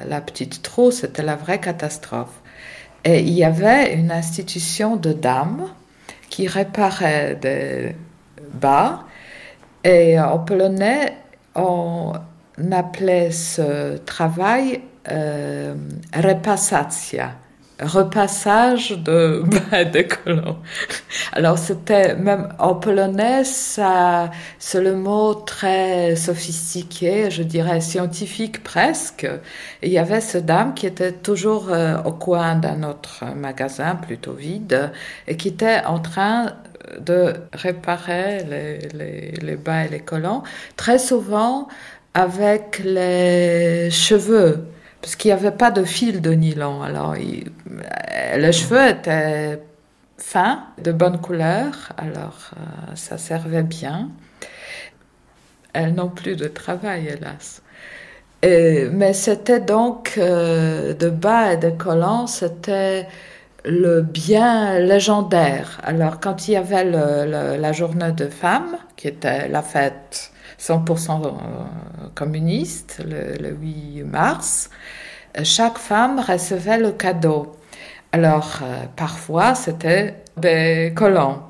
la, 0.10 0.22
petite 0.22 0.64
trou, 0.64 0.90
c'était 0.90 1.22
la 1.22 1.36
vraie 1.36 1.60
catastrophe. 1.60 2.42
Et 3.04 3.20
il 3.20 3.34
y 3.34 3.44
avait 3.44 3.94
une 3.94 4.12
institution 4.12 4.96
de 4.96 5.14
dames 5.14 5.68
qui 6.30 6.48
réparait 6.48 7.36
des 7.36 7.96
bas. 8.54 9.04
Et 9.84 10.20
en 10.20 10.40
polonais, 10.40 11.14
on 11.54 12.14
appelait 12.72 13.30
ce 13.32 13.98
travail 13.98 14.82
euh, 15.12 15.76
repassacja, 16.14 17.36
repassage 17.80 18.92
de 18.92 19.44
bas 19.72 19.86
de 19.86 20.02
colons. 20.02 20.58
Alors 21.34 21.58
c'était 21.58 22.16
même 22.16 22.50
en 22.60 22.76
polonais, 22.76 23.44
c'est 23.44 24.82
le 24.82 24.96
mot 24.96 25.34
très 25.34 26.16
sophistiqué, 26.16 27.30
je 27.30 27.44
dirais 27.44 27.82
scientifique 27.82 28.64
presque. 28.64 29.26
Et 29.82 29.88
il 29.88 29.92
y 29.92 30.00
avait 30.00 30.22
cette 30.22 30.46
dame 30.46 30.74
qui 30.74 30.88
était 30.88 31.12
toujours 31.12 31.70
euh, 31.70 31.98
au 32.04 32.14
coin 32.14 32.56
d'un 32.56 32.84
autre 32.84 33.26
magasin 33.36 33.96
plutôt 33.96 34.34
vide 34.34 34.92
et 35.28 35.38
qui 35.38 35.50
était 35.50 35.82
en 35.86 36.00
train 36.00 36.54
de 37.00 37.34
réparer 37.54 38.44
les, 38.50 38.80
les, 38.94 39.32
les 39.42 39.56
bas 39.56 39.86
et 39.86 39.90
les 39.90 40.00
collants, 40.00 40.44
très 40.78 41.00
souvent 41.00 41.68
avec 42.14 42.82
les 42.84 43.92
cheveux, 43.92 44.66
parce 45.08 45.16
qu'il 45.16 45.30
n'y 45.30 45.40
avait 45.40 45.52
pas 45.56 45.72
de 45.72 45.86
fil 45.86 46.20
de 46.20 46.32
nylon. 46.34 46.82
Alors, 46.84 47.16
il- 47.16 47.50
les 48.36 48.52
cheveux 48.52 48.90
étaient 48.90 49.62
fins, 50.18 50.66
de 50.84 50.92
bonne 50.92 51.22
couleur, 51.22 51.94
alors 51.98 52.52
euh, 52.58 52.94
ça 52.96 53.18
servait 53.18 53.64
bien. 53.64 54.10
Elles 55.72 55.94
n'ont 55.94 56.10
plus 56.10 56.36
de 56.36 56.48
travail, 56.50 57.08
hélas. 57.08 57.62
Mais 58.44 59.14
c'était 59.14 59.62
donc 59.62 60.16
euh, 60.18 60.94
de 60.94 61.10
bas 61.10 61.54
et 61.54 61.58
de 61.58 61.70
collants, 61.70 62.28
c'était 62.28 63.08
le 63.66 64.02
bien 64.02 64.80
légendaire. 64.80 65.80
Alors, 65.84 66.20
quand 66.20 66.48
il 66.48 66.52
y 66.54 66.56
avait 66.58 66.84
la 66.84 67.72
journée 67.72 68.12
de 68.12 68.28
femmes, 68.28 68.78
qui 68.98 69.08
était 69.08 69.48
la 69.48 69.62
fête 69.62 70.32
100% 70.60 71.22
euh, 71.26 71.30
communiste, 72.18 73.02
le, 73.06 73.38
le 73.42 73.52
8 73.56 74.04
mars, 74.04 74.70
euh, 75.38 75.44
chaque 75.44 75.78
femme 75.78 76.20
recevait 76.20 76.80
le 76.80 76.92
cadeau. 76.92 77.56
Alors, 78.12 78.60
euh, 78.64 78.86
parfois, 78.96 79.56
c'était 79.56 80.16
des 80.38 80.94
collants. 80.96 81.44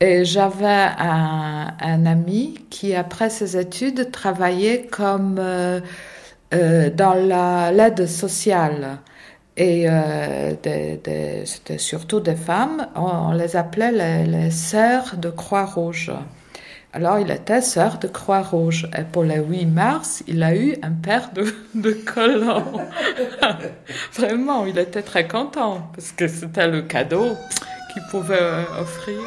Et 0.00 0.24
j'avais 0.24 0.88
un, 0.98 2.06
ami 2.06 2.54
qui, 2.70 2.94
après 2.94 3.30
ses 3.30 3.56
études, 3.58 4.10
travaillait 4.10 4.86
comme 4.90 5.36
euh, 5.38 5.80
dans 6.52 7.14
la- 7.14 7.70
l'aide 7.72 8.06
sociale. 8.06 8.98
Et 9.56 9.86
c'était 10.64 11.78
surtout 11.78 12.20
des 12.20 12.34
femmes, 12.36 12.86
on, 12.96 13.02
on 13.02 13.32
les 13.32 13.56
appelait 13.56 13.92
les, 13.92 14.24
les 14.26 14.50
sœurs 14.50 15.16
de 15.18 15.28
Croix-Rouge. 15.30 16.12
Alors 16.92 17.20
il 17.20 17.30
était 17.30 17.60
sœur 17.62 17.98
de 17.98 18.08
Croix-Rouge. 18.08 18.88
Et 18.98 19.04
pour 19.04 19.22
le 19.22 19.36
8 19.36 19.66
mars, 19.66 20.24
il 20.26 20.42
a 20.42 20.56
eu 20.56 20.74
un 20.82 20.90
paire 20.90 21.30
de, 21.32 21.44
de 21.74 21.92
collants. 21.92 22.72
Vraiment, 24.18 24.66
il 24.66 24.76
était 24.78 25.02
très 25.02 25.28
content 25.28 25.88
parce 25.94 26.10
que 26.12 26.26
c'était 26.26 26.66
le 26.66 26.82
cadeau 26.82 27.36
qu'il 27.92 28.02
pouvait 28.10 28.38
euh, 28.40 28.62
offrir. 28.80 29.20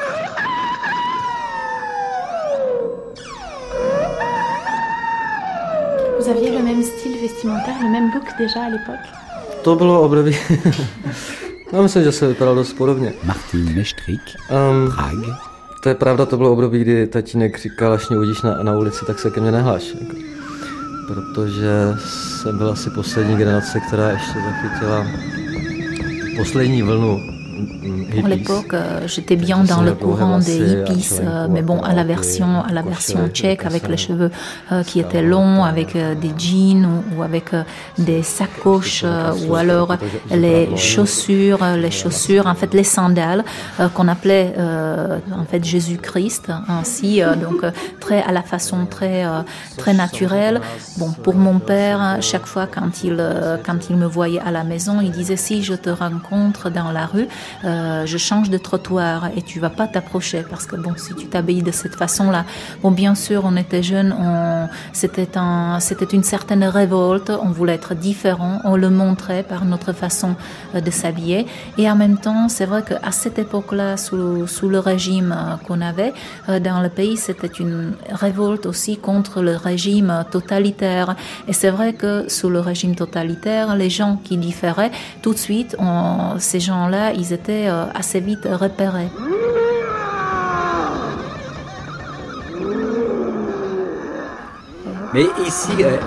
Vous 6.19 6.29
aviez 6.29 6.51
le 6.51 6.63
même 6.63 6.83
style 6.83 7.17
vestimentaire, 7.21 7.75
le 7.81 7.89
même 7.89 8.11
look 8.13 8.27
déjà 8.37 8.63
à 8.63 8.69
l'époque? 8.69 9.07
To 9.63 9.75
bylo 9.75 10.01
období... 10.01 10.35
Já 11.73 11.81
myslím, 11.81 12.03
že 12.03 12.11
se 12.11 12.27
vypadal 12.27 12.55
dost 12.55 12.77
podobně. 12.77 13.13
Martin 13.23 13.73
Meštrik, 13.75 14.21
Um, 14.51 14.91
Prague. 14.91 15.52
To 15.83 15.89
je 15.89 15.95
pravda, 15.95 16.25
to 16.25 16.37
bylo 16.37 16.51
období, 16.51 16.79
kdy 16.79 17.07
tatínek 17.07 17.59
říkal, 17.59 17.93
až 17.93 18.09
mě 18.09 18.17
uvidíš 18.17 18.41
na, 18.41 18.63
na 18.63 18.77
ulici, 18.77 19.05
tak 19.05 19.19
se 19.19 19.29
ke 19.29 19.41
mně 19.41 19.51
nehlaš. 19.51 19.95
Jako. 20.01 20.15
Protože 21.07 21.95
jsem 21.97 22.57
byl 22.57 22.69
asi 22.69 22.89
poslední 22.89 23.37
generace, 23.37 23.79
která 23.79 24.09
ještě 24.09 24.39
zachytila 24.39 25.05
poslední 26.37 26.81
vlnu 26.81 27.32
Pour 28.15 28.27
l'époque, 28.27 28.73
euh, 28.73 29.07
j'étais 29.07 29.35
bien 29.35 29.63
dans 29.63 29.81
le 29.81 29.93
courant 29.93 30.39
des 30.39 30.57
hippies, 30.57 31.09
euh, 31.21 31.47
mais 31.49 31.61
bon, 31.61 31.81
à 31.81 31.93
la 31.93 32.03
version, 32.03 32.61
à 32.61 32.71
la 32.71 32.81
version 32.81 33.27
tchèque, 33.29 33.65
avec 33.65 33.87
les 33.87 33.97
cheveux 33.97 34.31
euh, 34.71 34.83
qui 34.83 34.99
étaient 34.99 35.21
longs, 35.21 35.63
avec 35.63 35.95
des 35.95 36.31
jeans 36.37 36.85
ou, 36.85 37.17
ou 37.17 37.23
avec 37.23 37.51
des 37.97 38.23
sacoches, 38.23 39.05
ou 39.47 39.55
alors 39.55 39.95
les 40.31 40.75
chaussures, 40.77 41.59
les 41.77 41.91
chaussures, 41.91 42.47
en 42.47 42.55
fait 42.55 42.73
les 42.73 42.83
sandales 42.83 43.43
qu'on 43.93 44.07
appelait 44.07 44.53
en 44.57 45.45
fait 45.45 45.63
Jésus-Christ, 45.63 46.51
ainsi, 46.67 47.21
donc 47.41 47.65
très 47.99 48.21
à 48.21 48.31
la 48.31 48.41
façon 48.41 48.85
très 48.85 49.25
très 49.77 49.93
naturelle. 49.93 50.61
Bon, 50.97 51.11
pour 51.11 51.35
mon 51.35 51.59
père, 51.59 52.17
chaque 52.21 52.45
fois 52.45 52.67
quand 52.67 53.03
il 53.03 53.17
quand 53.65 53.89
il 53.89 53.97
me 53.97 54.05
voyait 54.05 54.39
à 54.39 54.51
la 54.51 54.63
maison, 54.63 55.01
il 55.01 55.11
disait 55.11 55.37
si 55.37 55.63
je 55.63 55.73
te 55.73 55.89
rencontre 55.89 56.69
dans 56.69 56.91
la 56.91 57.05
rue, 57.05 57.27
euh, 57.65 58.05
je 58.05 58.17
change 58.17 58.49
de 58.49 58.57
trottoir 58.57 59.27
et 59.35 59.41
tu 59.41 59.59
vas 59.59 59.69
pas 59.69 59.87
t'approcher 59.87 60.43
parce 60.49 60.65
que 60.65 60.75
bon, 60.75 60.93
si 60.97 61.13
tu 61.15 61.27
t'habilles 61.27 61.63
de 61.63 61.71
cette 61.71 61.95
façon-là, 61.95 62.45
bon, 62.81 62.91
bien 62.91 63.15
sûr, 63.15 63.43
on 63.45 63.55
était 63.55 63.83
jeunes, 63.83 64.13
on, 64.19 64.67
c'était 64.91 65.37
un, 65.37 65.79
c'était 65.79 66.05
une 66.05 66.23
certaine 66.23 66.63
révolte, 66.63 67.31
on 67.31 67.49
voulait 67.49 67.75
être 67.75 67.95
différent, 67.95 68.59
on 68.63 68.75
le 68.75 68.89
montrait 68.89 69.43
par 69.43 69.65
notre 69.65 69.93
façon 69.93 70.35
euh, 70.75 70.81
de 70.81 70.91
s'habiller. 70.91 71.45
Et 71.77 71.89
en 71.89 71.95
même 71.95 72.17
temps, 72.17 72.49
c'est 72.49 72.65
vrai 72.65 72.83
qu'à 72.83 73.11
cette 73.11 73.39
époque-là, 73.39 73.97
sous, 73.97 74.47
sous 74.47 74.69
le 74.69 74.79
régime 74.79 75.31
euh, 75.31 75.55
qu'on 75.65 75.81
avait 75.81 76.13
dans 76.47 76.81
le 76.81 76.89
pays, 76.89 77.17
c'était 77.17 77.47
une 77.47 77.93
révolte 78.09 78.65
aussi 78.65 78.97
contre 78.97 79.41
le 79.41 79.55
régime 79.55 80.25
totalitaire. 80.31 81.15
Et 81.47 81.53
c'est 81.53 81.69
vrai 81.69 81.93
que 81.93 82.25
sous 82.27 82.49
le 82.49 82.59
régime 82.59 82.95
totalitaire, 82.95 83.75
les 83.75 83.89
gens 83.89 84.19
qui 84.23 84.37
différaient, 84.37 84.91
tout 85.21 85.33
de 85.33 85.37
suite, 85.37 85.75
ces 86.37 86.59
gens-là, 86.59 87.13
étaient 87.33 87.67
euh, 87.67 87.85
assez 87.93 88.19
vite 88.19 88.47
repérés. 88.49 89.09
Mais 95.13 95.25
ici, 95.45 95.71
euh, 95.81 95.97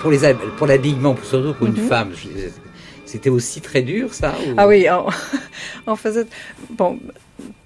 pour 0.00 0.10
les 0.10 0.18
pour 0.56 0.66
l'habillement, 0.66 1.16
surtout 1.22 1.54
pour 1.54 1.66
une 1.66 1.72
Mhm. 1.72 1.88
femme, 1.88 2.12
c'était 3.04 3.30
aussi 3.30 3.60
très 3.60 3.82
dur, 3.82 4.14
ça 4.14 4.32
ou- 4.46 4.54
Ah 4.56 4.66
oui, 4.68 4.86
on, 4.90 5.06
on 5.92 5.96
faisait. 6.04 6.26
Bon, 6.70 6.98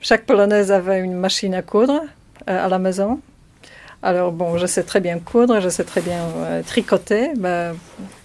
chaque 0.01 0.25
Polonaise 0.25 0.73
avait 0.73 1.01
une 1.01 1.15
machine 1.15 1.55
à 1.55 1.62
coudre 1.62 2.01
euh, 2.49 2.65
à 2.67 2.69
la 2.69 2.79
maison. 2.79 3.21
Alors, 4.03 4.33
bon, 4.33 4.57
je 4.59 4.67
sais 4.67 4.83
très 4.83 5.01
bien 5.01 5.19
coudre, 5.21 5.61
je 5.61 5.69
sais 5.69 5.85
très 5.85 6.01
bien 6.01 6.21
euh, 6.38 6.62
tricoter. 6.62 7.31
Ben, 7.37 7.75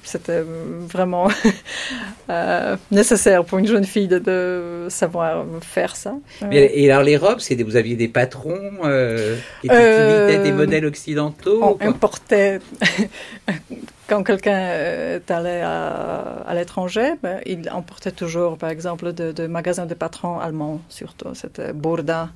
C'était 0.08 0.42
vraiment 0.42 1.28
euh, 2.30 2.78
nécessaire 2.92 3.44
pour 3.44 3.58
une 3.58 3.68
jeune 3.68 3.84
fille 3.84 4.08
de, 4.08 4.20
de 4.20 4.88
savoir 4.90 5.46
faire 5.62 5.98
ça. 5.98 6.16
Mais, 6.48 6.72
et 6.74 6.90
alors 6.90 7.04
les 7.04 7.18
robes, 7.18 7.40
vous 7.66 7.76
aviez 7.76 7.98
des 7.98 8.08
patrons 8.08 8.72
euh, 8.86 9.36
qui 9.62 9.68
Euh, 9.70 10.30
imitaient 10.30 10.44
des 10.44 10.54
modèles 10.54 10.86
occidentaux 10.86 11.60
On 11.62 11.74
quoi 11.74 11.88
importait, 11.88 12.60
quand 14.08 14.24
quelqu'un 14.24 14.58
est 14.58 15.30
allé 15.30 15.60
à, 15.62 16.44
à 16.48 16.56
l'étranger, 16.56 17.16
ben, 17.22 17.42
il 17.46 17.70
emportait 17.70 18.12
toujours, 18.12 18.58
par 18.58 18.70
exemple, 18.70 19.12
de, 19.12 19.34
de 19.34 19.46
magasins 19.48 19.86
de 19.86 19.94
patrons 19.94 20.40
allemands, 20.40 20.80
surtout. 20.88 21.34
C'était 21.34 21.74
Burda, 21.74 22.30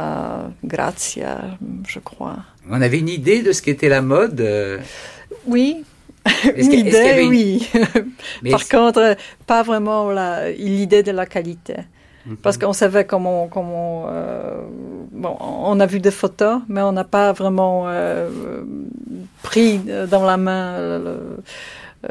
euh, 0.00 0.48
Grazia, 0.64 1.38
je 1.86 2.00
crois. 2.00 2.38
On 2.68 2.82
avait 2.82 2.98
une 2.98 3.08
idée 3.08 3.42
de 3.42 3.52
ce 3.52 3.62
qu'était 3.62 3.88
la 3.88 4.02
mode 4.02 4.40
euh, 4.40 4.78
Oui, 6.44 6.50
Est-ce 6.56 6.70
une 7.22 7.28
oui. 7.28 7.70
Mais 8.42 8.50
Par 8.50 8.68
contre, 8.68 9.16
pas 9.46 9.62
vraiment 9.62 10.10
l'idée 10.58 11.02
de 11.02 11.12
la 11.12 11.26
qualité. 11.26 11.74
Parce 12.42 12.58
qu'on 12.58 12.74
savait 12.74 13.06
comment, 13.06 13.48
comment 13.48 14.04
euh, 14.10 14.60
bon, 15.12 15.34
on 15.40 15.80
a 15.80 15.86
vu 15.86 15.98
des 15.98 16.10
photos, 16.10 16.60
mais 16.68 16.82
on 16.82 16.92
n'a 16.92 17.04
pas 17.04 17.32
vraiment 17.32 17.84
euh, 17.86 18.28
pris 19.42 19.80
dans 20.10 20.24
la 20.24 20.36
main. 20.36 20.98
le- 20.98 21.38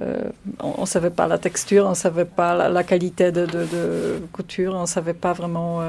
euh, 0.01 0.23
on 0.59 0.81
ne 0.81 0.85
savait 0.87 1.11
pas 1.11 1.27
la 1.27 1.37
texture, 1.37 1.85
on 1.85 1.91
ne 1.91 1.95
savait 1.95 2.25
pas 2.25 2.55
la, 2.55 2.67
la 2.67 2.83
qualité 2.83 3.31
de, 3.31 3.45
de- 3.45 3.65
de 3.75 4.21
couture, 4.33 4.73
on 4.75 4.81
ne 4.81 4.85
savait 4.87 5.13
pas 5.13 5.33
vraiment 5.33 5.81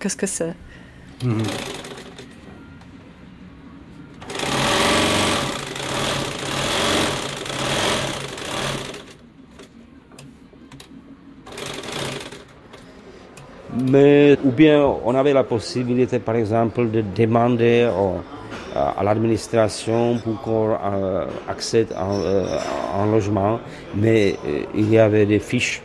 qu'est-ce 0.00 0.16
que 0.16 0.26
c'est. 0.26 0.54
Mhm. 1.22 1.42
Mais, 13.78 14.36
ou 14.44 14.50
bien 14.50 14.84
on 15.04 15.14
avait 15.14 15.32
la 15.32 15.44
possibilité, 15.44 16.18
par 16.18 16.34
exemple, 16.36 16.90
de 16.90 17.02
demander 17.16 17.88
à, 18.74 19.02
l'administration 19.04 20.18
pour 20.18 20.40
qu'on 20.42 20.70
euh, 20.70 21.24
accède 21.48 21.88
à 21.96 22.10
euh, 22.12 22.46
un 23.00 23.10
logement, 23.10 23.60
mais 23.94 24.36
euh, 24.46 24.60
il 24.74 24.90
y 24.90 24.98
avait 24.98 25.26
des 25.26 25.38
fiches 25.38 25.82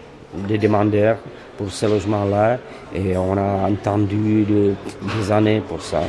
de 0.49 0.57
demandeurs 0.57 1.17
pour 1.57 1.71
ce 1.71 1.85
logement-là 1.85 2.57
et 2.93 3.15
on 3.17 3.37
a 3.37 3.69
entendu 3.69 4.43
de- 4.43 4.73
des 5.19 5.31
années 5.31 5.61
pour 5.67 5.81
ça. 5.81 6.01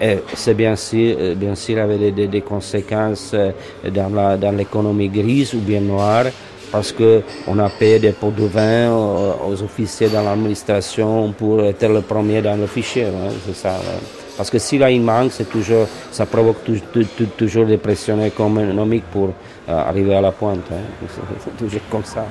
Et 0.00 0.18
c'est 0.34 0.54
bien 0.54 0.76
sûr, 0.76 1.16
euh, 1.18 1.34
bien 1.34 1.54
sûr, 1.54 1.78
avait 1.82 1.98
des, 1.98 2.10
des- 2.12 2.26
des 2.28 2.42
conséquences 2.42 3.32
euh, 3.34 3.50
dans 3.90 4.14
la- 4.14 4.36
dans 4.36 4.52
l'économie 4.56 5.08
grise 5.08 5.54
ou 5.54 5.58
bien 5.60 5.80
noire, 5.80 6.24
parce 6.70 6.92
que 6.92 7.22
on 7.46 7.58
a 7.58 7.68
payé 7.68 7.98
des 7.98 8.12
pots 8.12 8.30
de 8.30 8.44
vin 8.44 8.92
aux, 8.92 9.50
aux 9.50 9.62
officiers 9.62 10.08
dans 10.08 10.22
l'administration 10.22 11.32
pour 11.32 11.62
être 11.64 11.86
le 11.88 12.00
premier 12.02 12.42
dans 12.42 12.56
le 12.56 12.66
fichier. 12.66 13.04
ouais, 13.04 13.32
c'est 13.46 13.54
ça. 13.56 13.70
ouais. 13.70 14.00
Parce 14.36 14.50
que 14.50 14.58
y 14.76 14.82
a 14.82 14.90
une 14.90 15.04
manque, 15.04 15.32
c'est 15.32 15.48
toujours, 15.48 15.86
ça 16.12 16.26
provoque 16.26 16.62
tou- 16.64 16.78
tou- 16.92 17.04
tou- 17.16 17.26
toujours 17.38 17.64
des 17.66 17.78
pressions 17.78 18.22
économiques 18.22 19.04
pour 19.10 19.28
euh, 19.68 19.72
arriver 19.88 20.14
à 20.14 20.20
la 20.20 20.32
pointe. 20.32 20.60
hein. 20.70 20.76
C'est- 21.08 21.56
toujours 21.56 21.80
comme 21.90 22.04
ça. 22.04 22.24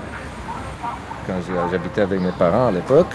Quand 1.26 1.34
j'habitais 1.71 2.02
avec 2.02 2.19
mes 2.21 2.32
parents 2.38 2.67
à 2.67 2.71
l'époque, 2.71 3.08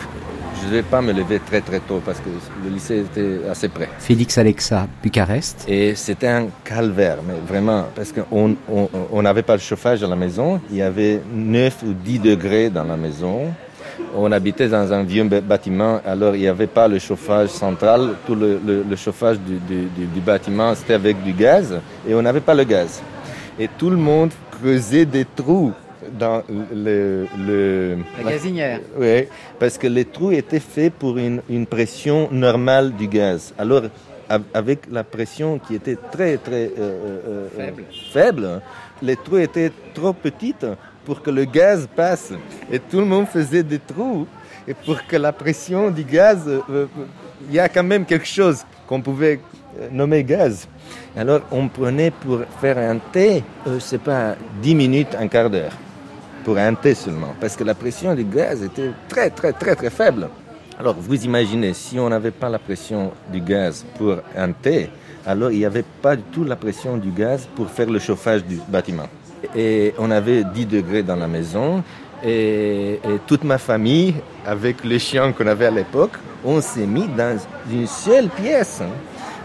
je 0.61 0.67
ne 0.67 0.71
devais 0.71 0.83
pas 0.83 1.01
me 1.01 1.13
lever 1.13 1.41
très 1.41 1.61
très 1.61 1.81
tôt 1.81 2.01
parce 2.05 2.19
que 2.19 2.29
le 2.65 2.71
lycée 2.71 2.99
était 3.01 3.41
assez 3.51 3.69
près. 3.69 3.89
Félix 3.99 4.37
Alexa, 4.39 4.87
Bucarest. 5.03 5.65
Et 5.69 5.95
c'était 5.95 6.29
un 6.29 6.47
calvaire, 6.65 7.19
mais 7.27 7.35
vraiment, 7.47 7.87
parce 7.95 8.13
qu'on 8.13 8.57
on- 8.71 8.89
on 9.13 9.23
n'avait 9.23 9.43
pas 9.43 9.55
le 9.55 9.61
chauffage 9.61 10.03
à 10.03 10.07
la 10.07 10.17
maison. 10.17 10.61
Il 10.71 10.77
y 10.77 10.83
avait 10.83 11.21
9 11.33 11.83
ou 11.87 11.93
10 11.93 12.19
degrés 12.19 12.71
dans 12.71 12.85
la 12.85 12.97
maison. 12.97 13.47
On 14.17 14.31
habitait 14.33 14.69
dans 14.69 14.93
un 14.93 15.03
vieux 15.03 15.25
bâtiment, 15.25 16.01
alors 16.07 16.35
il 16.35 16.41
n'y 16.41 16.49
avait 16.49 16.67
pas 16.67 16.89
le 16.89 16.99
chauffage 16.99 17.49
central. 17.51 18.15
Tout 18.27 18.35
le, 18.35 18.61
le- 18.67 18.85
le 18.89 18.97
chauffage 18.97 19.39
du, 19.39 19.55
du- 19.59 19.89
du- 19.97 20.07
du 20.07 20.21
bâtiment, 20.21 20.75
c'était 20.75 20.95
avec 20.95 21.23
du 21.23 21.33
gaz, 21.33 21.79
et 22.09 22.15
on 22.15 22.23
n'avait 22.23 22.41
pas 22.41 22.55
le 22.55 22.65
gaz. 22.65 23.01
Et 23.59 23.69
tout 23.79 23.91
le 23.91 23.97
monde 23.97 24.31
creusait 24.51 25.05
des 25.05 25.25
trous 25.37 25.73
dans 26.19 26.43
le... 26.75 27.27
le 27.39 27.97
La 28.25 28.33
gazinière. 28.33 28.81
oui, 28.99 29.25
parce 29.59 29.77
que 29.79 29.87
les 29.87 30.05
trous 30.05 30.33
étaient 30.33 30.61
faits 30.61 30.93
pour 30.95 31.19
une, 31.19 31.43
une 31.49 31.67
pression 31.67 32.29
normale 32.31 32.93
du 32.93 33.07
gaz. 33.09 33.53
Alors, 33.59 33.83
av- 34.29 34.43
avec 34.55 34.81
la 34.91 35.05
pression 35.05 35.59
qui 35.59 35.75
était 35.75 35.97
très, 36.11 36.37
très 36.39 36.67
euh, 36.67 36.71
euh, 36.79 37.21
euh, 37.29 37.49
Faible. 37.57 37.85
faible, 38.13 38.63
les 39.03 39.17
trous 39.17 39.39
étaient 39.39 39.73
trop 39.95 40.13
petits 40.13 40.55
pour 41.05 41.23
que 41.23 41.31
le 41.31 41.45
gaz 41.45 41.89
passe. 41.95 42.33
Et 42.71 42.79
tout 42.79 42.99
le 43.01 43.07
monde 43.07 43.27
faisait 43.27 43.63
des 43.63 43.79
trous. 43.79 44.27
Et 44.69 44.75
pour 44.75 45.05
que 45.07 45.17
la 45.17 45.33
pression 45.33 45.91
du 45.91 46.05
gaz, 46.05 46.43
euh, 46.49 46.87
il 47.49 47.55
y 47.55 47.59
a 47.59 47.69
quand 47.69 47.83
même 47.83 48.05
quelque 48.05 48.27
chose 48.27 48.65
qu'on 48.87 49.01
pouvait 49.01 49.41
nommer 49.91 50.23
gaz. 50.23 50.69
Alors, 51.17 51.41
on 51.51 51.69
prenait 51.69 52.11
pour 52.11 52.41
faire 52.61 52.77
un 52.79 52.99
thé, 53.13 53.43
euh, 53.67 53.79
c'est 53.81 54.01
pas 54.03 54.37
10 54.63 54.75
minutes, 54.75 55.17
un 55.19 55.27
quart 55.29 55.49
d'heure 55.49 55.73
pour 56.45 56.59
un 56.59 56.75
thé 56.75 56.95
seulement, 56.95 57.35
parce 57.41 57.57
que 57.57 57.65
la 57.65 57.75
pression 57.75 58.15
du 58.15 58.25
gaz 58.25 58.63
était 58.63 58.91
très 59.09 59.31
très 59.31 59.53
très 59.53 59.75
très 59.75 59.91
faible. 59.91 60.29
Alors 60.79 60.97
vous 60.99 61.25
imaginez, 61.25 61.75
si 61.75 61.99
on 61.99 62.09
n'avait 62.09 62.31
pas 62.31 62.49
la 62.49 62.59
pression 62.59 63.13
du 63.31 63.41
gaz 63.41 63.85
pour 63.99 64.17
un 64.37 64.53
thé, 64.53 64.91
alors 65.27 65.51
il 65.51 65.59
n'y 65.59 65.65
avait 65.65 65.85
pas 66.03 66.17
du 66.17 66.23
tout 66.33 66.45
la 66.45 66.57
pression 66.57 66.97
du 66.97 67.11
gaz 67.11 67.47
pour 67.55 67.69
faire 67.69 67.91
le 67.91 67.99
chauffage 67.99 68.45
du 68.45 68.59
bâtiment. 68.69 69.09
Et 69.55 69.95
on 69.99 70.11
avait 70.11 70.45
10 70.45 70.67
degrés 70.67 71.03
dans 71.03 71.17
la 71.17 71.29
maison, 71.29 71.83
et, 72.23 72.95
et 72.95 73.19
toute 73.27 73.45
ma 73.45 73.59
famille, 73.59 74.15
avec 74.47 74.85
les 74.85 74.99
chiens 74.99 75.33
qu'on 75.33 75.47
avait 75.47 75.67
à 75.67 75.71
l'époque, 75.71 76.13
on 76.45 76.61
s'est 76.61 76.87
mis 76.87 77.07
dans 77.09 77.39
une 77.71 77.87
seule 77.87 78.29
pièce 78.29 78.81
hein, 78.83 78.91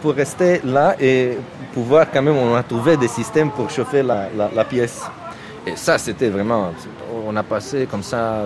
pour 0.01 0.13
rester 0.13 0.61
là 0.63 0.95
et 0.99 1.37
pouvoir 1.73 2.07
quand 2.11 2.21
même, 2.21 2.37
on 2.37 2.55
a 2.55 2.63
trouvé 2.63 2.95
des 2.95 3.07
systèmes 3.07 3.51
pour 3.51 3.69
chauffer 3.69 4.01
la, 4.03 4.63
pièce. 4.63 5.03
Et 5.67 5.75
ça, 5.75 5.97
c'était 5.97 6.29
vraiment, 6.29 6.71
on 7.25 7.35
a 7.35 7.43
passé 7.43 7.87
comme 7.89 8.03
ça 8.03 8.43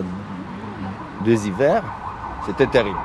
deux 1.26 1.46
hivers, 1.46 1.84
c'était 2.46 2.68
terrible. 2.68 2.98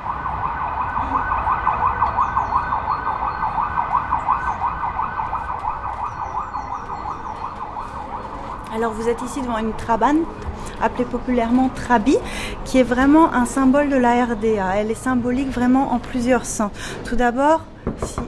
Alors 8.73 8.91
vous 8.91 9.07
êtes 9.07 9.21
ici 9.21 9.41
devant 9.41 9.57
une 9.57 9.73
trabane 9.73 10.23
appelée 10.81 11.05
populairement 11.05 11.69
Trabi, 11.69 12.17
qui 12.65 12.77
est 12.77 12.83
vraiment 12.83 13.33
un 13.33 13.45
symbole 13.45 13.89
de 13.89 13.95
la 13.95 14.25
RDA. 14.25 14.75
Elle 14.75 14.91
est 14.91 14.95
symbolique 14.95 15.49
vraiment 15.49 15.93
en 15.93 15.99
plusieurs 15.99 16.45
sens. 16.45 16.71
Tout 17.05 17.15
d'abord, 17.15 17.61
si 18.03 18.19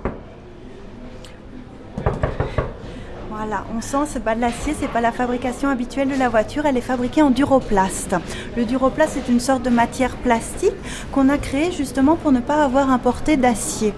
Voilà, 3.50 3.64
on 3.74 3.80
sent 3.80 4.12
c'est 4.12 4.24
pas 4.26 4.36
de 4.36 4.42
l'acier, 4.42 4.76
c'est 4.78 4.92
pas 4.92 5.00
la 5.00 5.14
fabrication 5.14 5.70
habituelle 5.70 6.10
de 6.10 6.20
la 6.20 6.28
voiture, 6.28 6.66
elle 6.66 6.76
est 6.76 6.82
fabriquée 6.82 7.22
en 7.22 7.30
duroplast. 7.30 8.14
Le 8.58 8.66
duroplast 8.66 9.16
est 9.16 9.32
une 9.32 9.40
sorte 9.40 9.64
de 9.64 9.70
matière 9.70 10.18
plastique 10.18 10.74
qu'on 11.14 11.30
a 11.30 11.38
créée 11.38 11.72
justement 11.72 12.18
pour 12.18 12.34
ne 12.34 12.42
pas 12.42 12.62
avoir 12.62 12.92
importé 12.92 13.38
d'acier. 13.38 13.94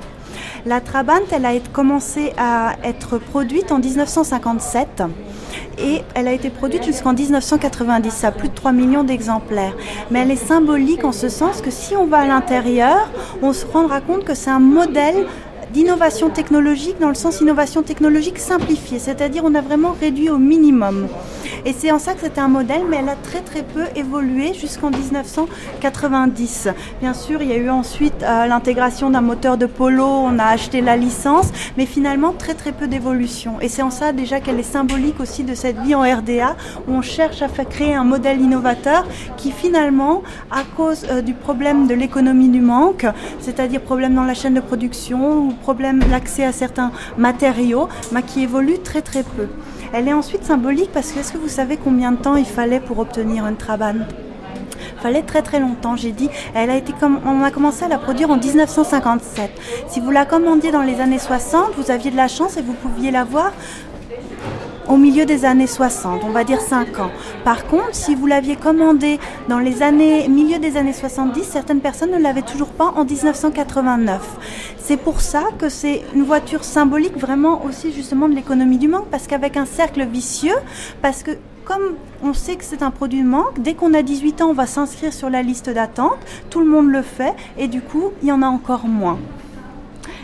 La 0.68 0.82
Trabant, 0.82 1.26
elle 1.32 1.46
a 1.46 1.54
commencé 1.74 2.32
à 2.38 2.76
être 2.84 3.18
produite 3.18 3.72
en 3.72 3.80
1957 3.80 5.02
et 5.80 6.04
elle 6.14 6.28
a 6.28 6.34
été 6.34 6.52
produite 6.52 6.84
jusqu'en 6.84 7.14
1990 7.14 8.24
à 8.26 8.32
plus 8.32 8.50
de 8.50 8.54
3 8.54 8.72
millions 8.72 9.04
d'exemplaires. 9.04 9.74
Mais 10.12 10.20
elle 10.20 10.32
est 10.32 10.36
symbolique 10.36 11.06
en 11.06 11.12
ce 11.12 11.28
sens 11.30 11.62
que 11.62 11.72
si 11.72 11.96
on 11.96 12.06
va 12.06 12.20
à 12.20 12.28
l'intérieur, 12.28 13.10
on 13.42 13.54
se 13.54 13.66
rendra 13.66 14.02
compte 14.02 14.26
que 14.26 14.36
c'est 14.36 14.52
un 14.52 14.60
modèle 14.60 15.26
d'innovation 15.72 16.30
technologique 16.30 17.00
dans 17.00 17.10
le 17.10 17.16
sens 17.16 17.42
innovation 17.42 17.84
technologique 17.84 18.40
simplifiée, 18.40 19.00
c'est-à-dire 19.00 19.44
on 19.46 19.56
a 19.56 19.62
vraiment 19.62 19.96
réduit 20.00 20.30
au 20.30 20.38
minimum. 20.38 21.08
Et 21.66 21.74
c'est 21.74 21.92
en 21.92 22.00
ça 22.00 22.14
que 22.14 22.22
c'était 22.22 22.42
un 22.42 22.48
modèle, 22.48 22.84
mais 22.90 22.98
elle 22.98 23.10
a 23.10 23.16
très 23.16 23.42
très 23.42 23.64
peu 23.64 23.84
évolué 23.96 24.54
jusqu'en 24.54 24.90
1990. 24.90 26.70
Bien 27.02 27.14
sûr, 27.14 27.42
il 27.42 27.50
y 27.50 27.54
a 27.54 27.58
eu 27.58 27.70
ensuite 27.70 28.24
euh, 28.24 28.46
l'intégration 28.46 29.10
d'un 29.10 29.22
moteur 29.22 29.58
de 29.58 29.66
polo, 29.66 30.06
on 30.06 30.40
a 30.40 30.46
acheté 30.46 30.82
la 30.82 30.98
licence, 30.98 31.50
mais 31.78 31.86
finalement 31.86 32.34
très 32.34 32.54
très 32.54 32.72
peu 32.72 32.88
d'évolution. 32.88 33.60
Et 33.62 33.68
c'est 33.68 33.82
en 33.82 33.92
ça 33.92 34.12
déjà 34.12 34.40
qu'elle 34.40 34.60
est 34.60 34.64
symbolique 34.64 35.20
aussi 35.20 35.44
de 35.44 35.54
cette 35.54 35.80
vie 35.82 35.96
en 35.96 36.02
RDA, 36.02 36.56
où 36.88 36.94
on 36.94 37.02
cherche 37.02 37.42
à 37.42 37.48
créer 37.66 37.94
un 37.94 38.04
modèle 38.04 38.42
innovateur 38.42 39.06
qui 39.38 39.52
finalement, 39.52 40.24
à 40.52 40.64
cause 40.76 41.06
euh, 41.10 41.22
du 41.22 41.34
problème 41.34 41.88
de 41.88 41.94
l'économie 41.94 42.50
du 42.50 42.62
manque, 42.62 43.06
c'est-à-dire 43.40 43.82
problème 43.82 44.16
dans 44.16 44.24
la 44.24 44.34
chaîne 44.34 44.54
de 44.54 44.62
production 44.62 45.54
problème 45.62 46.02
l'accès 46.10 46.44
à 46.44 46.52
certains 46.52 46.92
matériaux, 47.18 47.90
mais 48.12 48.24
qui 48.24 48.44
évolue 48.44 48.80
très 48.80 49.02
très 49.02 49.24
peu. 49.24 49.48
Elle 49.94 50.08
est 50.08 50.14
ensuite 50.14 50.44
symbolique 50.44 50.92
parce 50.94 51.12
que 51.12 51.20
est-ce 51.20 51.34
que 51.34 51.38
vous 51.38 51.50
savez 51.50 51.78
combien 51.78 52.12
de 52.12 52.18
temps 52.18 52.36
il 52.36 52.46
fallait 52.46 52.80
pour 52.80 53.00
obtenir 53.00 53.46
une 53.48 53.58
trabane 53.58 54.06
fallait 55.00 55.24
très 55.24 55.42
très 55.42 55.60
longtemps, 55.60 55.96
j'ai 55.96 56.12
dit. 56.12 56.30
Elle 56.54 56.70
a 56.70 56.76
été 56.76 56.94
comme, 56.94 57.20
on 57.26 57.42
a 57.44 57.52
commencé 57.52 57.86
à 57.86 57.88
la 57.88 57.98
produire 57.98 58.30
en 58.30 58.38
1957. 58.38 59.50
Si 59.88 60.00
vous 60.00 60.12
la 60.12 60.26
commandiez 60.26 60.72
dans 60.72 60.82
les 60.82 61.00
années 61.00 61.20
60, 61.20 61.72
vous 61.78 61.92
aviez 61.92 62.12
de 62.12 62.18
la 62.18 62.28
chance 62.28 62.58
et 62.58 62.62
vous 62.62 62.74
pouviez 62.74 63.12
la 63.12 63.24
voir 63.24 63.52
au 64.90 64.98
milieu 64.98 65.26
des 65.26 65.46
années 65.46 65.68
60, 65.68 66.24
on 66.24 66.32
va 66.32 66.44
dire 66.44 66.60
5 66.60 67.00
ans. 67.00 67.12
Par 67.46 67.68
contre, 67.68 67.94
si 67.94 68.16
vous 68.16 68.26
l'aviez 68.26 68.56
commandé 68.56 69.20
dans 69.48 69.60
les 69.60 69.84
années 69.84 70.28
milieu 70.28 70.58
des 70.58 70.78
années 70.78 70.94
70, 70.94 71.44
certaines 71.44 71.80
personnes 71.80 72.12
ne 72.12 72.18
l'avaient 72.18 72.42
toujours 72.42 72.70
pas 72.70 72.92
en 72.96 73.06
1989. 73.06 74.20
C'est 74.78 74.98
pour 74.98 75.22
ça 75.22 75.44
que 75.60 75.70
c'est 75.70 76.04
une 76.16 76.24
voiture 76.24 76.64
symbolique 76.64 77.16
vraiment 77.16 77.64
aussi 77.66 77.94
justement 77.94 78.28
de 78.28 78.34
l'économie 78.34 78.80
du 78.80 78.88
manque 78.88 79.08
parce 79.12 79.28
qu'avec 79.28 79.58
un 79.58 79.66
cercle 79.66 80.06
vicieux 80.06 80.58
parce 81.04 81.22
que 81.22 81.32
comme 81.66 81.94
on 82.24 82.34
sait 82.34 82.56
que 82.56 82.64
c'est 82.64 82.82
un 82.82 82.90
produit 82.90 83.22
de 83.22 83.28
manque, 83.28 83.60
dès 83.60 83.76
qu'on 83.76 83.94
a 83.94 84.02
18 84.02 84.42
ans, 84.42 84.50
on 84.50 84.54
va 84.54 84.66
s'inscrire 84.66 85.14
sur 85.14 85.30
la 85.30 85.44
liste 85.44 85.70
d'attente, 85.70 86.18
tout 86.50 86.62
le 86.62 86.66
monde 86.66 86.90
le 86.90 87.04
fait 87.04 87.36
et 87.60 87.68
du 87.68 87.82
coup, 87.82 88.12
il 88.24 88.30
y 88.30 88.32
en 88.32 88.42
a 88.42 88.48
encore 88.48 88.88
moins. 88.88 89.20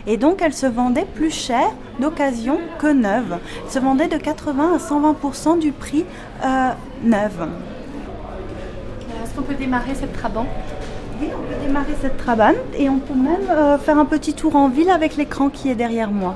Et 0.08 0.18
donc, 0.18 0.42
elle 0.42 0.54
se 0.54 0.68
vendait 0.68 1.08
plus 1.16 1.32
cher 1.32 1.68
d'occasion 2.00 2.60
que 2.80 2.88
neuve. 2.88 3.38
Elle 3.66 3.72
se 3.72 3.80
vendait 3.80 4.08
de 4.08 4.18
80 4.18 4.74
à 4.76 4.78
120% 4.78 5.60
du 5.60 5.72
prix 5.72 6.06
euh, 6.44 6.70
neuve. 7.04 7.48
Est-ce 9.24 9.34
qu'on 9.36 9.42
peut 9.42 9.56
démarrer 9.56 9.96
cette 9.96 10.14
Trabant? 10.14 10.46
Oui, 11.20 11.30
on 11.34 11.42
peut 11.42 11.66
démarrer 11.66 11.96
cette 12.02 12.18
Trabant 12.18 12.54
et 12.78 12.90
on 12.90 13.00
peut 13.00 13.16
même 13.16 13.50
euh, 13.50 13.78
faire 13.78 13.98
un 13.98 14.06
petit 14.06 14.34
tour 14.34 14.56
en 14.56 14.70
ville 14.70 14.90
avec 14.90 15.16
l'écran 15.16 15.50
qui 15.50 15.70
est 15.70 15.76
derrière 15.76 16.12
moi. 16.12 16.36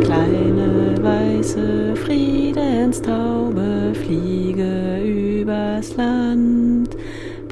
Kleine 0.00 0.98
weiße 1.02 1.94
Friedenstaube 1.94 3.94
fliege 3.94 5.04
übers 5.04 5.96
Land. 5.96 6.96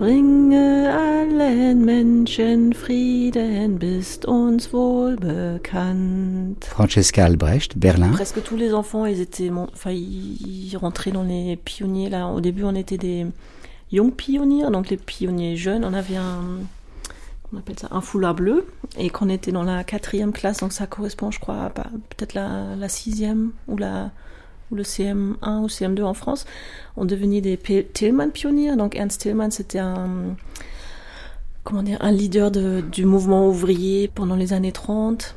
Bringe 0.01 0.55
allen 0.89 1.85
Menschen 1.85 2.73
Frieden, 2.73 3.79
bist 3.79 4.27
uns 4.27 4.73
wohl 4.73 5.17
bekannt. 5.17 6.65
Francesca 6.65 7.23
Albrecht, 7.23 7.79
Berlin. 7.79 8.09
Presque 8.13 8.43
tous 8.43 8.57
les 8.57 8.73
enfants, 8.73 9.05
ils 9.05 9.21
étaient, 9.21 9.51
enfin, 9.51 9.91
ils 9.91 10.75
rentraient 10.79 11.11
dans 11.11 11.23
les 11.23 11.55
pionniers. 11.57 12.09
Là, 12.09 12.29
au 12.29 12.41
début, 12.41 12.65
on 12.65 12.75
était 12.75 12.97
des 12.97 13.27
young 13.93 14.15
pionniers, 14.15 14.71
donc 14.71 14.89
les 14.89 14.97
pionniers 14.97 15.59
jeunes. 15.59 15.85
On 15.85 15.93
avait 15.93 16.17
un, 16.17 16.61
on 17.53 17.59
appelle 17.59 17.79
ça 17.79 17.89
un 17.91 18.01
foulard 18.01 18.35
bleu, 18.35 18.65
et 18.97 19.11
qu'on 19.11 19.29
était 19.29 19.53
dans 19.53 19.65
la 19.65 19.85
quatrième 19.85 20.33
classe, 20.33 20.61
donc 20.61 20.73
ça 20.73 20.87
correspond, 20.87 21.31
je 21.31 21.41
crois, 21.41 21.65
à 21.65 21.69
peut-être 21.69 22.33
la, 22.33 22.75
la 22.75 22.89
sixième 22.89 23.51
ou 23.69 23.77
la 23.77 24.13
ou 24.71 24.75
le 24.75 24.83
CM1 24.83 25.61
ou 25.63 25.67
CM2 25.67 26.03
en 26.03 26.15
France, 26.15 26.47
on 26.97 27.05
devenait 27.05 27.41
des 27.41 27.59
Tillman 27.93 28.31
pionniers. 28.31 28.77
Donc 28.77 28.97
Ernst 28.97 29.21
Tillman, 29.21 29.51
c'était 29.51 29.79
un 29.79 30.37
comment 31.65 31.83
dire, 31.83 31.99
un 32.01 32.13
leader 32.13 32.51
de, 32.51 32.81
du 32.81 33.05
mouvement 33.05 33.49
ouvrier 33.49 34.09
pendant 34.09 34.37
les 34.37 34.53
années 34.53 34.73
30 34.73 35.37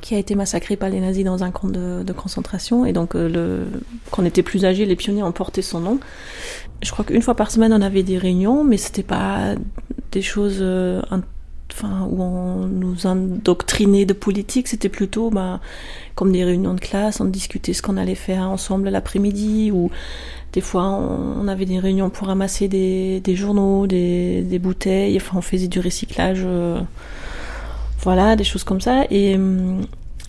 qui 0.00 0.14
a 0.14 0.18
été 0.18 0.34
massacré 0.34 0.76
par 0.76 0.88
les 0.88 1.00
nazis 1.00 1.24
dans 1.24 1.44
un 1.44 1.50
camp 1.50 1.68
de, 1.68 2.12
concentration. 2.12 2.84
Et 2.84 2.92
donc, 2.92 3.14
euh, 3.14 3.64
quand 4.10 4.22
on 4.22 4.24
était 4.24 4.42
plus 4.42 4.64
âgés, 4.64 4.84
les 4.84 4.96
pionniers 4.96 5.22
ont 5.22 5.32
porté 5.32 5.62
son 5.62 5.80
nom. 5.80 6.00
Je 6.82 6.90
crois 6.90 7.04
qu'une 7.04 7.22
fois 7.22 7.34
par 7.34 7.50
semaine, 7.50 7.72
on 7.72 7.80
avait 7.80 8.02
des 8.02 8.18
réunions, 8.18 8.64
mais 8.64 8.78
c'était 8.78 9.04
pas 9.04 9.54
des 10.10 10.22
choses 10.22 10.58
euh, 10.60 11.02
enfin, 11.72 12.06
où 12.10 12.22
on 12.22 12.66
nous 12.66 13.06
endoctrinait 13.06 14.04
de 14.04 14.12
politique, 14.12 14.68
c'était 14.68 14.88
plutôt 14.88 15.30
bah, 15.30 15.60
comme 16.14 16.32
des 16.32 16.44
réunions 16.44 16.74
de 16.74 16.80
classe, 16.80 17.20
on 17.20 17.24
discutait 17.24 17.72
ce 17.72 17.82
qu'on 17.82 17.96
allait 17.96 18.14
faire 18.14 18.48
ensemble 18.48 18.88
l'après-midi, 18.88 19.70
ou 19.72 19.90
des 20.52 20.60
fois 20.60 20.84
on, 20.84 21.48
avait 21.48 21.64
des 21.64 21.78
réunions 21.78 22.10
pour 22.10 22.28
ramasser 22.28 22.68
des, 22.68 23.36
journaux, 23.36 23.86
des, 23.86 24.58
bouteilles, 24.60 25.16
enfin 25.16 25.38
on 25.38 25.42
faisait 25.42 25.68
du 25.68 25.80
recyclage, 25.80 26.42
euh, 26.44 26.80
voilà, 28.00 28.36
des 28.36 28.44
choses 28.44 28.64
comme 28.64 28.80
ça. 28.80 29.04
Et, 29.10 29.36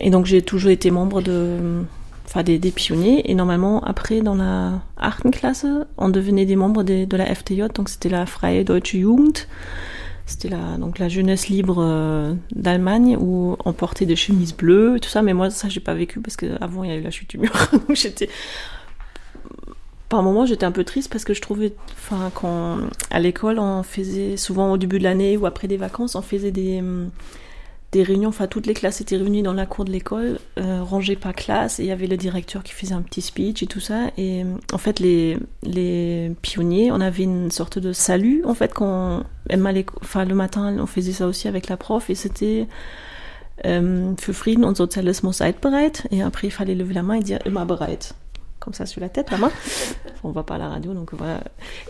donc 0.09 0.25
j'ai 0.25 0.41
toujours 0.41 0.71
été 0.71 0.89
membre 0.91 1.21
de, 1.21 1.83
enfin 2.25 2.43
des, 2.43 2.57
des, 2.57 2.71
pionniers. 2.71 3.29
Et 3.29 3.35
normalement 3.35 3.81
après 3.83 4.21
dans 4.21 4.35
la 4.35 4.81
Artenklasse, 4.97 5.65
on 5.97 6.09
devenait 6.09 6.45
des 6.45 6.55
membres 6.55 6.83
de, 6.83 7.05
de 7.05 7.17
la 7.17 7.33
FTJ, 7.33 7.73
donc 7.75 7.89
c'était 7.89 8.09
la 8.09 8.25
Freie 8.25 8.63
Deutsche 8.63 8.91
Jugend. 8.91 9.47
C'était 10.25 10.47
la, 10.49 10.77
donc 10.77 10.99
la 10.99 11.09
jeunesse 11.09 11.49
libre 11.49 11.77
euh, 11.79 12.33
d'Allemagne 12.55 13.17
où 13.19 13.57
on 13.65 13.73
portait 13.73 14.05
des 14.05 14.15
chemises 14.15 14.55
bleues, 14.55 14.99
tout 15.01 15.09
ça. 15.09 15.21
Mais 15.21 15.33
moi, 15.33 15.49
ça, 15.49 15.67
j'ai 15.67 15.81
pas 15.81 15.93
vécu 15.93 16.21
parce 16.21 16.37
qu'avant, 16.37 16.83
il 16.83 16.89
y 16.89 16.93
a 16.93 16.95
eu 16.95 17.01
la 17.01 17.11
chute 17.11 17.29
du 17.29 17.37
mur. 17.37 17.51
donc 17.71 17.95
j'étais. 17.95 18.29
Par 20.07 20.23
moment, 20.23 20.45
j'étais 20.45 20.65
un 20.65 20.71
peu 20.71 20.83
triste 20.83 21.11
parce 21.11 21.25
que 21.25 21.33
je 21.33 21.41
trouvais. 21.41 21.73
Enfin, 21.93 22.31
quand. 22.33 22.77
À 23.11 23.19
l'école, 23.19 23.59
on 23.59 23.83
faisait 23.83 24.37
souvent 24.37 24.71
au 24.71 24.77
début 24.77 24.97
de 24.97 25.03
l'année 25.03 25.35
ou 25.35 25.45
après 25.45 25.67
des 25.67 25.77
vacances, 25.77 26.15
on 26.15 26.21
faisait 26.21 26.51
des 26.51 26.81
des 27.93 28.03
réunions, 28.03 28.29
enfin 28.29 28.47
toutes 28.47 28.65
les 28.65 28.73
classes 28.73 28.99
étaient 29.01 29.15
réunies 29.15 29.43
dans 29.43 29.53
la 29.53 29.65
cour 29.65 29.85
de 29.85 29.91
l'école, 29.91 30.39
euh, 30.57 30.83
rangées 30.83 31.15
par 31.15 31.33
classe, 31.33 31.79
et 31.79 31.83
il 31.83 31.85
y 31.85 31.91
avait 31.91 32.07
le 32.07 32.17
directeur 32.17 32.63
qui 32.63 32.73
faisait 32.73 32.95
un 32.95 33.03
petit 33.03 33.21
speech 33.21 33.61
et 33.63 33.67
tout 33.67 33.79
ça. 33.79 34.07
Et 34.17 34.43
en 34.73 34.77
fait, 34.77 34.99
les, 34.99 35.37
les 35.61 36.31
pionniers, 36.41 36.91
on 36.91 36.99
avait 36.99 37.23
une 37.23 37.51
sorte 37.51 37.77
de 37.79 37.93
salut, 37.93 38.43
en 38.45 38.55
fait, 38.55 38.73
quand 38.73 39.23
enfin 40.01 40.25
le 40.25 40.35
matin, 40.35 40.75
on 40.79 40.87
faisait 40.87 41.11
ça 41.11 41.27
aussi 41.27 41.47
avec 41.47 41.69
la 41.69 41.77
prof, 41.77 42.09
et 42.09 42.15
c'était 42.15 42.67
euh, 43.65 44.13
für 44.17 44.33
Frieden 44.33 44.65
und 44.65 44.75
Sozialismus 44.75 45.33
seid 45.33 45.61
bereit. 45.61 46.03
Et 46.11 46.23
après, 46.23 46.47
il 46.47 46.51
fallait 46.51 46.75
lever 46.75 46.95
la 46.95 47.03
main 47.03 47.15
et 47.15 47.21
dire 47.21 47.39
immer 47.45 47.65
bereit 47.65 48.13
comme 48.59 48.73
ça 48.73 48.85
sur 48.85 49.01
la 49.01 49.09
tête, 49.09 49.29
la 49.29 49.37
main. 49.37 49.51
On 50.23 50.31
va 50.31 50.43
pas 50.43 50.55
à 50.55 50.57
la 50.57 50.69
radio, 50.69 50.93
donc 50.93 51.13
voilà. 51.13 51.43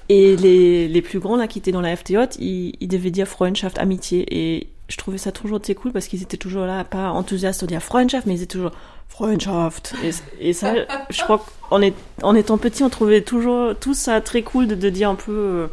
Et 0.09 0.35
les, 0.35 0.87
les 0.87 1.01
plus 1.03 1.19
grands 1.19 1.35
là 1.35 1.47
qui 1.47 1.59
étaient 1.59 1.71
dans 1.71 1.81
la 1.81 1.95
FTJ, 1.95 2.39
ils, 2.39 2.73
ils 2.79 2.87
devaient 2.87 3.11
dire 3.11 3.27
Freundschaft, 3.27 3.77
amitié. 3.77 4.25
Et 4.31 4.72
je 4.93 4.97
trouvais 4.99 5.17
ça 5.17 5.31
toujours 5.31 5.59
très 5.59 5.73
cool 5.73 5.91
parce 5.91 6.05
qu'ils 6.05 6.21
étaient 6.21 6.37
toujours 6.37 6.67
là, 6.67 6.83
pas 6.83 7.09
enthousiastes 7.09 7.61
de 7.61 7.65
dire 7.65 7.81
Freundschaft, 7.81 8.27
mais 8.27 8.35
ils 8.35 8.43
étaient 8.43 8.53
toujours 8.53 8.73
Freundschaft. 9.09 9.95
Et, 10.03 10.49
et 10.49 10.53
ça, 10.53 10.75
je 11.09 11.23
crois 11.23 11.43
qu'en 11.67 11.81
est, 11.81 11.95
en 12.21 12.35
étant 12.35 12.59
petit, 12.59 12.83
on 12.83 12.89
trouvait 12.89 13.21
toujours 13.21 13.73
tout 13.75 13.95
ça 13.95 14.21
très 14.21 14.43
cool 14.43 14.67
de, 14.67 14.75
de 14.75 14.89
dire 14.91 15.09
un 15.09 15.15
peu, 15.15 15.31
euh, 15.31 15.67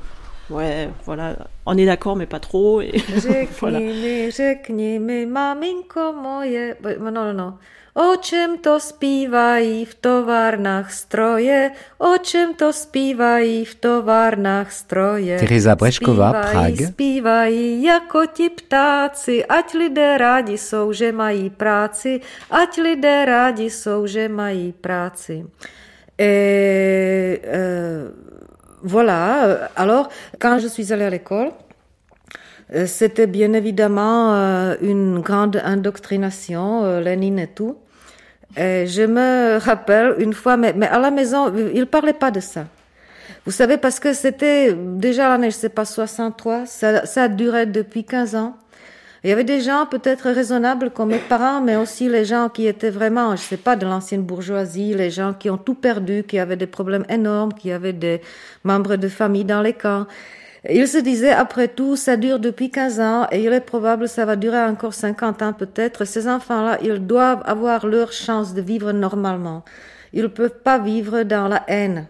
ouais, 0.49 0.89
voilà, 1.05 1.37
on 1.67 1.77
est 1.77 1.85
d'accord, 1.85 2.17
mais 2.17 2.25
pas 2.25 2.41
trop. 2.41 2.81
Et 2.81 2.93
voilà. 3.61 3.79
Řekni 3.79 3.93
mi, 3.93 4.31
řekni 4.31 4.99
O 7.95 8.17
čem 8.17 8.59
to 8.59 8.81
zpívají 8.81 9.85
v 9.85 9.95
továrnách 9.95 10.93
stroje? 10.93 11.71
O 11.99 12.19
čem 12.19 12.55
to 12.55 12.73
zpívají 12.73 13.65
v 13.65 13.75
továrnách 13.75 14.73
stroje? 14.73 15.39
Teresa 15.39 15.75
Brešková, 15.75 16.31
Zpívají, 16.31 16.53
Prague. 16.53 16.87
Zpívají 16.87 17.83
jako 17.83 18.27
ti 18.27 18.51
ptáci, 18.51 19.45
ať 19.45 19.75
lidé 19.75 20.19
rádi 20.19 20.59
jsou, 20.59 20.93
že 20.93 21.13
mají 21.13 21.51
práci, 21.51 22.21
ať 22.51 22.79
lidé 22.79 23.25
rádi 23.25 23.71
jsou, 23.71 24.07
že 24.07 24.29
mají 24.29 24.73
práci. 24.73 25.47
Et, 26.19 27.41
euh, 27.45 28.13
voilà, 28.83 29.41
alors 29.77 30.09
quand 30.39 30.59
je 30.61 30.69
suis 30.69 30.93
allée 30.93 31.07
à 31.07 31.11
l'école, 31.11 31.53
c'était 32.87 33.27
bien 33.27 33.53
évidemment 33.53 34.35
euh, 34.35 34.77
une 34.81 35.21
grande 35.21 35.61
indoctrination, 35.65 36.85
euh, 36.85 37.01
Lénine 37.01 37.39
et 37.39 37.49
tout. 37.49 37.77
Et 38.57 38.87
je 38.87 39.03
me 39.03 39.59
rappelle 39.59 40.17
une 40.19 40.35
fois, 40.35 40.57
mais, 40.57 40.73
mais 40.73 40.87
à 40.89 40.99
la 40.99 41.11
maison, 41.11 41.53
ils 41.57 41.81
ne 41.81 41.85
parlaient 41.85 42.13
pas 42.13 42.31
de 42.31 42.41
ça. 42.41 42.67
Vous 43.47 43.53
savez, 43.53 43.77
parce 43.77 44.01
que 44.01 44.13
c'était 44.13 44.75
déjà 44.75 45.29
l'année, 45.29 45.51
je 45.51 45.57
sais 45.57 45.69
pas, 45.69 45.85
63, 45.85 46.67
ça, 46.67 47.07
ça 47.07 47.29
duré 47.29 47.67
depuis 47.67 48.05
15 48.05 48.35
ans. 48.35 48.57
Il 49.23 49.29
y 49.29 49.33
avait 49.33 49.45
des 49.45 49.61
gens 49.61 49.87
peut-être 49.87 50.31
raisonnables 50.31 50.91
comme 50.91 51.11
mes 51.11 51.19
parents, 51.19 51.61
mais 51.61 51.77
aussi 51.77 52.09
les 52.09 52.25
gens 52.25 52.49
qui 52.49 52.67
étaient 52.67 52.91
vraiment, 52.91 53.37
je 53.37 53.43
sais 53.43 53.59
pas, 53.59 53.77
de 53.77 53.85
l'ancienne 53.85 54.23
bourgeoisie, 54.23 54.95
les 54.95 55.11
gens 55.11 55.35
qui 55.35 55.51
ont 55.51 55.59
tout 55.59 55.75
perdu, 55.75 56.25
qui 56.27 56.39
avaient 56.39 56.57
des 56.57 56.67
problèmes 56.67 57.05
énormes, 57.09 57.53
qui 57.53 57.71
avaient 57.71 57.93
des 57.93 58.23
membres 58.65 58.97
de 58.97 59.09
famille 59.09 59.45
dans 59.45 59.61
les 59.61 59.75
camps. 59.75 60.07
Ils 60.69 60.89
se 60.89 60.99
disaient, 60.99 61.33
après 61.33 61.69
tout, 61.69 61.97
ça 61.97 62.17
dure 62.17 62.39
depuis 62.39 62.71
15 62.71 63.01
ans 63.01 63.27
et 63.33 63.43
il 63.43 63.53
est 63.53 63.61
probable 63.61 64.03
que 64.03 64.11
ça 64.11 64.27
va 64.27 64.37
durer 64.37 64.61
encore 64.61 64.93
50 64.93 65.43
ans 65.43 65.53
peut-être. 65.55 66.05
Ces 66.05 66.29
enfants-là, 66.29 66.79
ils 66.83 66.99
doivent 67.07 67.43
avoir 67.47 67.87
leur 67.87 68.13
chance 68.13 68.53
de 68.53 68.61
vivre 68.61 68.93
normalement. 68.93 69.65
Ils 70.13 70.23
ne 70.23 70.29
peuvent 70.29 70.59
pas 70.63 70.79
vivre 70.79 71.23
dans 71.23 71.49
la 71.49 71.63
haine. 71.67 72.07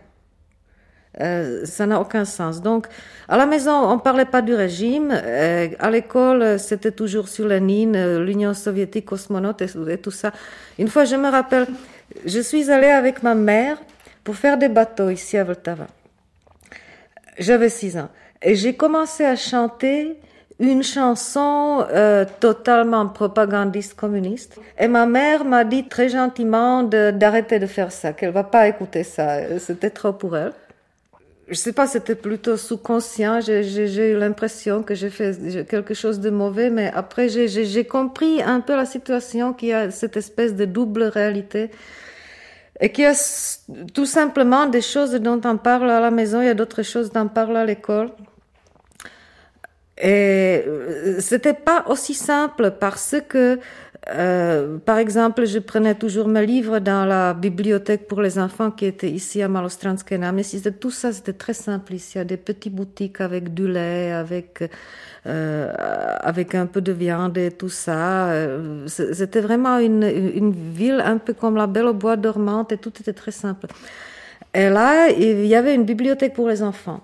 Euh, 1.21 1.65
ça 1.65 1.87
n'a 1.87 2.01
aucun 2.01 2.25
sens. 2.25 2.63
Donc, 2.63 2.87
à 3.29 3.37
la 3.37 3.47
maison, 3.47 3.73
on 3.73 3.99
parlait 3.99 4.25
pas 4.25 4.43
du 4.43 4.55
régime. 4.55 5.11
Euh, 5.13 5.69
à 5.79 5.91
l'école, 5.91 6.59
c'était 6.59 6.93
toujours 6.93 7.29
sur 7.29 7.47
Lénine, 7.47 7.97
euh, 7.97 8.25
l'Union 8.25 8.55
soviétique, 8.55 9.07
cosmonaute 9.07 9.63
et, 9.63 9.99
tout 9.99 10.11
ça. 10.13 10.33
Une 10.79 10.89
fois, 10.89 11.05
je 11.05 11.17
me 11.17 11.29
rappelle, 11.29 11.67
je 12.25 12.41
suis 12.41 12.71
allée 12.71 12.89
avec 12.89 13.23
ma 13.23 13.35
mère 13.35 13.79
pour 14.23 14.37
faire 14.37 14.57
des 14.57 14.69
bateaux 14.69 15.11
ici 15.11 15.37
à 15.37 15.45
Vltava. 15.45 15.89
J'avais 17.39 17.69
six 17.69 17.97
ans. 17.97 18.09
J'ai 18.45 18.75
commencé 18.75 19.25
à 19.25 19.37
chanter 19.37 20.17
une 20.59 20.83
chanson 20.83 21.85
euh, 21.91 22.25
totalement 22.41 23.07
propagandiste 23.09 23.95
communiste. 23.95 24.59
Et 24.79 24.89
ma 24.89 25.07
mère 25.07 25.45
m'a 25.45 25.65
dit 25.65 25.89
très 25.89 26.09
gentiment 26.09 26.83
d'arrêter 26.83 27.59
de, 27.59 27.67
faire 27.67 27.93
ça, 27.93 28.13
qu'elle 28.13 28.33
va 28.33 28.45
pas 28.45 28.69
écouter 28.69 29.05
ça. 29.05 29.59
C'était 29.59 29.91
trop 29.91 30.13
pour 30.13 30.37
elle. 30.37 30.53
Je 31.49 31.55
sais 31.55 31.73
pas, 31.73 31.87
c'était 31.87 32.15
plutôt 32.15 32.57
sous-conscient. 32.57 33.41
J'ai- 33.41 34.13
eu 34.13 34.17
l'impression 34.17 34.83
que 34.83 34.95
j'ai 34.95 35.11
fait 35.11 35.67
quelque 35.67 35.95
chose 35.95 36.21
de 36.21 36.31
mauvais, 36.31 36.71
mais 36.71 36.91
après 36.95 37.29
j'ai 37.29 37.85
compris 37.85 38.41
un 38.43 38.61
peu 38.61 38.77
la 38.77 38.87
situation, 38.87 39.53
qu'il 39.53 39.71
y 39.71 39.73
a 39.73 39.91
cette 39.91 40.17
espèce 40.17 40.55
de 40.55 40.65
double 40.65 41.05
réalité. 41.05 41.71
Et 42.81 42.91
qu'il 42.93 43.05
y 43.05 43.07
a 43.07 43.15
tout 43.93 44.07
simplement 44.07 44.67
des 44.67 44.81
choses 44.81 45.13
dont 45.13 45.41
on 45.45 45.59
parle 45.59 45.91
à 45.91 46.01
la 46.01 46.11
maison, 46.11 46.41
il 46.41 46.47
y 46.47 46.49
a 46.49 46.55
d'autres 46.55 46.83
choses 46.83 47.11
dont 47.11 47.23
on 47.23 47.29
parle 47.29 47.57
à 47.57 47.65
l'école. 47.65 48.11
Et 50.03 50.65
euh, 50.67 51.21
c'était 51.21 51.53
pas 51.53 51.85
aussi 51.89 52.15
simple 52.15 52.73
parce 52.81 53.17
que, 53.29 53.61
euh, 54.09 54.79
par 54.79 54.99
exemple, 54.99 55.45
je 55.45 55.59
prenais 55.59 55.95
toujours 55.95 56.27
mes 56.27 56.47
livres 56.47 56.79
dans 56.79 57.05
la 57.05 57.35
bibliothèque 57.35 58.09
pour 58.09 58.23
les 58.23 58.39
enfants 58.39 58.71
qui 58.71 58.87
était 58.87 59.11
ici 59.11 59.43
à 59.43 59.49
Malostranské 59.49 60.17
náměstí. 60.17 60.63
Tout 60.81 60.91
ça, 60.91 61.13
c'était 61.13 61.35
très 61.35 61.53
simple 61.53 61.95
ici. 61.95 62.13
Il 62.15 62.19
y 62.19 62.21
a 62.23 62.25
des 62.25 62.39
petites 62.39 62.75
boutiques 62.75 63.21
avec 63.21 63.53
du 63.53 63.69
lait, 63.69 64.13
avec, 64.13 64.65
euh, 65.27 65.73
avec 66.21 66.55
un 66.55 66.67
peu 66.67 66.81
de 66.81 66.93
viande 66.93 67.37
et 67.37 67.51
tout 67.51 67.69
ça. 67.69 68.31
Euh, 68.31 68.87
C'était 68.87 69.43
vraiment 69.43 69.79
une, 69.79 70.03
une 70.03 70.53
ville 70.53 71.03
un 71.05 71.19
peu 71.19 71.35
comme 71.35 71.57
la 71.57 71.67
Belle 71.67 71.87
au 71.87 71.95
bois 71.95 72.17
dormante 72.17 72.73
et 72.73 72.79
tout 72.79 72.93
était 73.01 73.13
très 73.13 73.33
simple. 73.33 73.67
Et 74.55 74.71
là, 74.71 75.11
il 75.11 75.47
y 75.47 75.55
avait 75.55 75.75
une 75.75 75.85
bibliothèque 75.85 76.33
pour 76.33 76.49
les 76.49 76.63
enfants. 76.63 77.01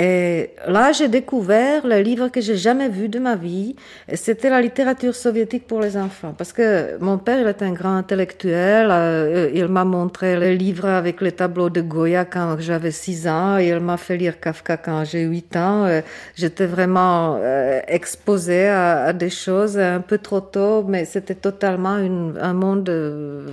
Et 0.00 0.50
là, 0.68 0.92
j'ai 0.92 1.08
découvert 1.08 1.84
le 1.84 1.98
livre 1.98 2.28
que 2.28 2.40
j'ai 2.40 2.56
jamais 2.56 2.88
vu 2.88 3.08
de 3.08 3.18
ma 3.18 3.34
vie. 3.34 3.74
C'était 4.14 4.48
la 4.48 4.60
littérature 4.60 5.12
soviétique 5.16 5.66
pour 5.66 5.80
les 5.80 5.96
enfants. 5.96 6.32
Parce 6.38 6.52
que 6.52 6.96
mon 7.00 7.18
père, 7.18 7.40
il 7.40 7.48
est 7.48 7.62
un 7.62 7.72
grand 7.72 7.96
intellectuel. 7.96 8.90
euh, 8.92 9.50
il 9.52 9.66
m'a 9.66 9.84
montré 9.84 10.38
les 10.38 10.56
livres 10.56 10.86
avec 10.86 11.20
les 11.20 11.32
tableaux 11.32 11.68
de 11.68 11.80
Goya 11.80 12.24
quand 12.24 12.56
j'avais 12.60 12.92
6 12.92 13.26
ans. 13.26 13.56
Il 13.56 13.80
m'a 13.80 13.96
fait 13.96 14.16
lire 14.16 14.38
Kafka 14.38 14.76
quand 14.76 15.04
j'ai 15.04 15.22
8 15.22 15.56
ans. 15.56 15.84
Euh, 15.86 16.00
J'étais 16.36 16.66
vraiment 16.66 17.36
euh, 17.42 17.80
exposée 17.88 18.68
à, 18.68 19.12
des 19.12 19.30
choses 19.30 19.76
un 19.80 20.00
peu 20.00 20.18
trop 20.18 20.40
tôt, 20.40 20.84
mais 20.86 21.06
c'était 21.06 21.34
totalement 21.34 21.98
un 22.40 22.52
monde 22.52 22.88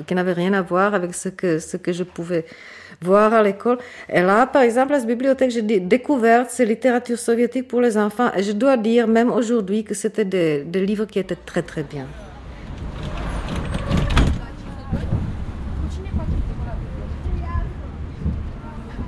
qui 0.05 0.13
n'avait 0.13 0.33
rien 0.33 0.53
à 0.53 0.61
voir 0.61 0.93
avec 0.93 1.15
ce 1.15 1.29
que, 1.29 1.57
ce 1.57 1.77
que 1.77 1.91
je 1.91 2.03
pouvais 2.03 2.45
voir 3.01 3.33
à 3.33 3.43
l'école. 3.43 3.77
Et 4.09 4.21
là, 4.21 4.47
par 4.47 4.61
exemple, 4.61 4.93
à 4.93 4.99
cette 4.99 5.07
bibliothèque, 5.07 5.51
j'ai 5.51 5.61
dé- 5.61 5.79
découvert 5.79 6.49
ces 6.49 6.65
littératures 6.65 7.19
soviétiques 7.19 7.67
pour 7.67 7.81
les 7.81 7.97
enfants. 7.97 8.31
Et 8.35 8.43
je 8.43 8.51
dois 8.51 8.77
dire, 8.77 9.07
même 9.07 9.31
aujourd'hui, 9.31 9.83
que 9.83 9.93
c'était 9.93 10.25
des, 10.25 10.63
des 10.63 10.85
livres 10.85 11.05
qui 11.05 11.19
étaient 11.19 11.35
très, 11.35 11.61
très 11.61 11.83
bien. 11.83 12.05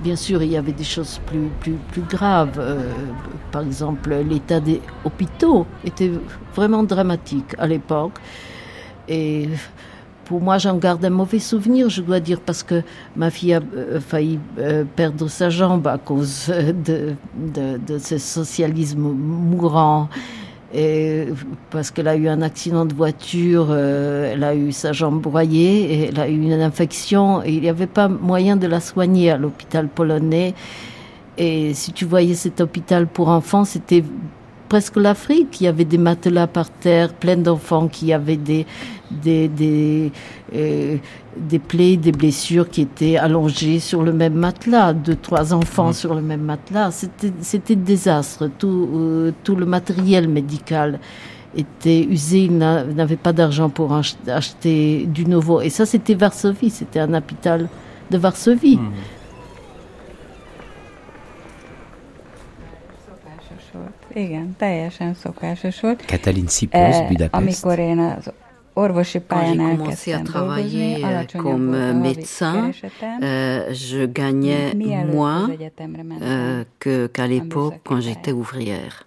Bien 0.03 0.15
sûr, 0.15 0.41
il 0.41 0.51
y 0.51 0.57
avait 0.57 0.71
des 0.71 0.85
choses 0.85 1.19
plus, 1.25 1.49
plus, 1.59 1.75
plus 1.91 2.03
graves. 2.03 2.59
Euh, 2.59 2.91
par 3.51 3.63
exemple, 3.63 4.13
l'état 4.29 4.59
des 4.61 4.79
hôpitaux 5.03 5.65
était 5.83 6.11
vraiment 6.55 6.83
dramatique 6.83 7.55
à 7.57 7.67
l'époque. 7.67 8.13
Et 9.09 9.49
pour 10.27 10.41
moi, 10.41 10.57
j'en 10.57 10.75
garde 10.75 11.03
un 11.05 11.09
mauvais 11.09 11.39
souvenir, 11.39 11.89
je 11.89 12.01
dois 12.01 12.19
dire, 12.19 12.41
parce 12.41 12.61
que 12.61 12.83
ma 13.15 13.29
fille 13.29 13.53
a 13.53 13.61
euh, 13.75 14.01
failli 14.01 14.39
euh, 14.59 14.83
perdre 14.83 15.29
sa 15.29 15.49
jambe 15.49 15.87
à 15.87 15.97
cause 15.97 16.47
euh, 16.49 16.73
de, 16.73 17.97
ce 17.97 18.17
socialisme 18.17 18.99
mourant. 18.99 20.09
Et 20.73 21.27
parce 21.69 21.91
qu'elle 21.91 22.09
a 22.09 22.17
eu 22.17 22.27
un 22.27 22.41
accident 22.41 22.85
de 22.85 22.93
voiture, 22.93 23.73
elle 23.73 24.43
a 24.43 24.53
eu 24.53 24.73
sa 24.73 24.91
jambe 24.91 25.21
broyée, 25.21 25.93
et 25.93 26.09
elle 26.09 26.19
a 26.19 26.27
eu 26.27 26.41
une 26.41 26.51
infection, 26.51 27.41
et 27.41 27.53
il 27.53 27.61
n'y 27.61 27.69
avait 27.69 27.87
pas 27.87 28.09
moyen 28.09 28.57
de 28.57 28.67
la 28.67 28.81
soigner 28.81 29.31
à 29.31 29.37
l'hôpital 29.37 29.87
polonais. 29.87 30.53
Et 31.37 31.73
si 31.73 31.93
tu 31.93 32.03
voyais 32.03 32.33
cet 32.33 32.59
hôpital 32.59 33.07
pour 33.07 33.29
enfants, 33.29 33.63
c'était 33.63 34.03
presque 34.67 34.97
l'Afrique. 34.97 35.61
Il 35.61 35.65
y 35.65 35.67
avait 35.67 35.85
des 35.85 35.97
matelas 35.97 36.47
par 36.47 36.69
terre, 36.69 37.13
plein 37.13 37.37
d'enfants 37.37 37.87
qui 37.87 38.11
avaient 38.13 38.37
des, 38.37 38.65
des, 39.11 39.47
des, 39.47 40.11
euh, 40.55 40.97
des 41.37 41.59
plaies, 41.59 41.97
des 41.97 42.11
blessures 42.11 42.69
qui 42.69 42.81
étaient 42.81 43.17
allongées 43.17 43.79
sur 43.79 44.03
le 44.03 44.13
même 44.13 44.33
matelas, 44.33 44.93
deux, 44.93 45.15
trois 45.15 45.53
enfants 45.53 45.93
sur 45.93 46.13
le 46.15 46.21
même 46.21 46.41
matelas. 46.41 46.91
C'était, 46.91 47.31
c'était 47.41 47.75
désastre. 47.75 48.49
Tout, 48.57 48.89
euh, 48.93 49.31
tout 49.43 49.55
le 49.55 49.65
matériel 49.65 50.27
médical 50.27 50.99
était 51.55 52.03
usé. 52.03 52.39
Ils 52.45 52.57
n'a- 52.57 52.83
n'avaient 52.83 53.15
pas 53.15 53.33
d'argent 53.33 53.69
pour 53.69 53.93
ach- 53.93 54.15
acheter 54.27 55.05
du 55.07 55.25
nouveau. 55.25 55.61
Et 55.61 55.69
ça, 55.69 55.85
c'était 55.85 56.13
Varsovie. 56.15 56.69
C'était 56.69 56.99
un 56.99 57.13
hôpital 57.13 57.69
de 58.11 58.17
Varsovie. 58.17 58.79
Szokásos 63.05 63.71
volt. 63.73 64.06
Igen, 64.17 64.55
teljesen 64.57 65.13
szokásos 65.13 65.79
volt. 65.79 66.05
Katalin 66.05 66.45
Eh, 66.69 67.07
Budapest. 67.07 67.33
Amikor 67.33 67.79
én 67.79 67.99
az 67.99 68.31
orvosi 68.73 69.21
Quand 69.27 69.45
j'ai 69.47 69.57
commencé 69.57 70.11
à 70.13 70.21
travailler 70.21 71.03
euh, 71.03 71.25
comme 71.41 71.73
euh, 71.73 71.93
médecin, 72.01 72.71
euh, 73.21 73.73
je 73.73 74.05
gagnais 74.11 74.73
moins 75.05 75.49
euh, 76.21 76.63
que- 76.79 77.07
qu'à 77.11 77.27
l'époque 77.27 77.79
quand 77.83 78.01
j'étais 78.01 78.31
ouvrière. 78.31 79.05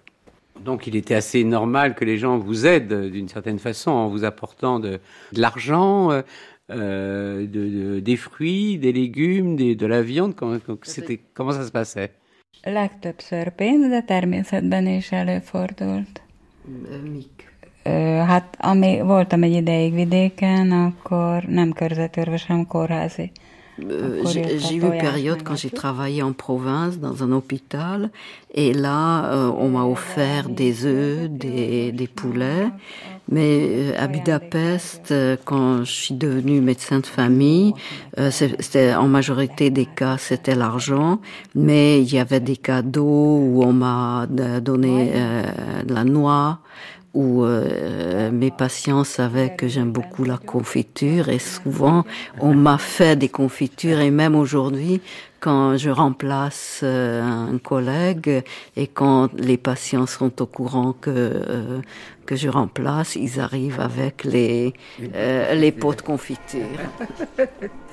Donc 0.63 0.87
il 0.87 0.95
était 0.95 1.15
assez 1.15 1.43
normal 1.43 1.93
que 1.95 2.05
les 2.05 2.17
gens 2.17 2.37
vous 2.37 2.65
aident 2.65 3.09
d'une 3.11 3.27
certaine 3.27 3.59
façon 3.59 3.91
en 3.91 4.07
vous 4.09 4.23
apportant 4.23 4.79
de, 4.79 4.99
de 5.33 5.41
l'argent, 5.41 6.11
euh, 6.11 6.21
euh, 6.69 7.47
de, 7.47 7.69
de- 7.95 7.99
des 7.99 8.15
fruits, 8.17 8.77
des 8.77 8.93
légumes, 8.93 9.55
des- 9.55 9.75
de 9.75 9.85
la 9.87 10.01
viande. 10.01 10.35
Comment, 10.35 10.57
c'était, 10.83 11.19
comment 11.33 11.51
ça 11.51 11.65
se 11.65 11.71
passait? 11.71 12.11
Legtöbbször 12.63 13.49
pénz, 13.49 13.89
de 13.89 14.01
természetben 14.01 14.87
is 14.87 15.11
előfordult. 15.11 16.21
Mik? 17.11 17.49
Hát, 18.25 18.55
ami 18.59 19.01
voltam 19.01 19.43
egy 19.43 19.53
ideig 19.53 19.93
vidéken, 19.93 20.71
akkor 20.71 21.43
nem 21.43 21.71
körzetőrvös, 21.71 22.45
hanem 22.45 22.67
kórházi 22.67 23.31
euh, 23.89 24.23
j'ai 24.25 24.75
eu 24.75 24.81
une 24.81 24.97
période 24.99 25.43
quand 25.43 25.55
j'ai 25.55 25.69
travaillé 25.69 26.21
en 26.23 26.33
province 26.33 26.99
dans 26.99 27.23
un 27.23 27.31
hôpital. 27.31 28.09
Et 28.53 28.73
là 28.73 29.25
euh, 29.25 29.51
on 29.57 29.69
m'a 29.69 29.85
offert 29.85 30.49
des 30.49 30.85
œufs, 30.85 31.29
des, 31.29 31.91
des 31.91 32.07
poulets. 32.07 32.67
Mais 33.31 33.59
euh, 33.61 33.93
à 33.97 34.07
Budapest, 34.07 35.13
quand 35.45 35.85
je 35.85 35.91
suis 35.91 36.13
devenue 36.15 36.59
médecin 36.59 36.99
de 36.99 37.05
famille, 37.05 37.73
euh, 38.19 38.29
c'était 38.29 38.93
en 38.93 39.07
majorité 39.07 39.69
des 39.69 39.85
cas 39.85 40.17
c'était 40.17 40.55
l'argent, 40.55 41.19
mais 41.55 42.01
il 42.01 42.13
y 42.13 42.19
avait 42.19 42.41
des 42.41 42.57
cadeaux 42.57 43.39
où 43.41 43.63
on 43.63 43.71
m'a 43.71 44.27
donné 44.27 45.11
euh, 45.15 45.43
de 45.83 45.93
la 45.93 46.03
noix, 46.03 46.59
où 47.13 47.43
euh, 47.43 48.31
mes 48.31 48.51
patients 48.51 49.03
savaient 49.03 49.55
que 49.55 49.67
j'aime 49.67 49.91
beaucoup 49.91 50.23
la 50.23 50.37
confiture 50.37 51.29
et 51.29 51.39
souvent 51.39 52.05
on 52.39 52.53
m'a 52.53 52.77
fait 52.77 53.15
des 53.17 53.29
confitures 53.29 53.99
et 53.99 54.11
même 54.11 54.35
aujourd'hui 54.35 55.01
quand 55.41 55.75
je 55.75 55.89
remplace 55.89 56.81
euh, 56.83 57.21
un 57.21 57.57
collègue 57.57 58.43
et 58.77 58.87
quand 58.87 59.33
les 59.33 59.57
patients 59.57 60.05
sont 60.05 60.41
au 60.41 60.45
courant 60.45 60.93
que 60.93 61.09
euh, 61.09 61.81
que 62.25 62.35
je 62.35 62.47
remplace, 62.47 63.15
ils 63.15 63.39
arrivent 63.39 63.81
avec 63.81 64.23
les 64.23 64.73
euh, 65.15 65.53
les 65.55 65.71
pots 65.73 65.95
de 65.95 66.01
confiture. 66.01 66.77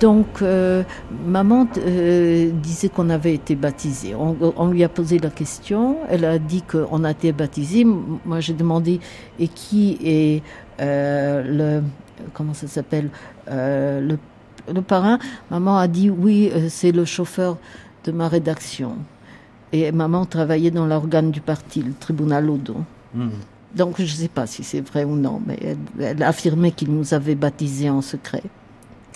Donc, 0.00 0.40
euh, 0.40 0.82
maman 1.26 1.68
euh, 1.76 2.50
disait 2.52 2.88
qu'on 2.88 3.10
avait 3.10 3.34
été 3.34 3.54
baptisé. 3.54 4.14
On, 4.14 4.34
on 4.56 4.68
lui 4.68 4.82
a 4.82 4.88
posé 4.88 5.18
la 5.18 5.28
question. 5.28 5.98
Elle 6.08 6.24
a 6.24 6.38
dit 6.38 6.62
qu'on 6.62 7.04
a 7.04 7.10
été 7.10 7.32
baptisé. 7.32 7.84
Moi, 7.84 8.40
j'ai 8.40 8.54
demandé 8.54 8.98
et 9.38 9.48
qui 9.48 9.98
est 10.02 10.42
euh, 10.80 11.82
le 11.82 11.82
comment 12.32 12.54
ça 12.54 12.66
s'appelle 12.66 13.10
le, 13.46 14.16
le 14.72 14.82
parrain? 14.82 15.18
Maman 15.50 15.76
a 15.78 15.88
dit 15.88 16.08
oui, 16.08 16.50
c'est 16.68 16.92
le 16.92 17.04
chauffeur 17.04 17.58
de 18.04 18.12
ma 18.12 18.28
rédaction. 18.28 18.96
Et 19.72 19.92
maman 19.92 20.24
travaillait 20.24 20.70
dans 20.70 20.86
l'organe 20.86 21.30
du 21.30 21.40
parti, 21.40 21.82
le 21.82 21.92
tribunal 21.92 22.48
Odo. 22.48 22.76
Donc, 23.74 23.96
je 23.98 24.02
ne 24.02 24.08
sais 24.08 24.28
pas 24.28 24.46
si 24.46 24.64
c'est 24.64 24.80
vrai 24.80 25.04
ou 25.04 25.14
non, 25.14 25.40
mais 25.46 25.58
elle, 25.62 25.76
elle 26.00 26.22
a 26.22 26.28
affirmé 26.28 26.72
qu'il 26.72 26.90
nous 26.90 27.14
avait 27.14 27.36
baptisés 27.36 27.90
en 27.90 28.00
secret. 28.00 28.42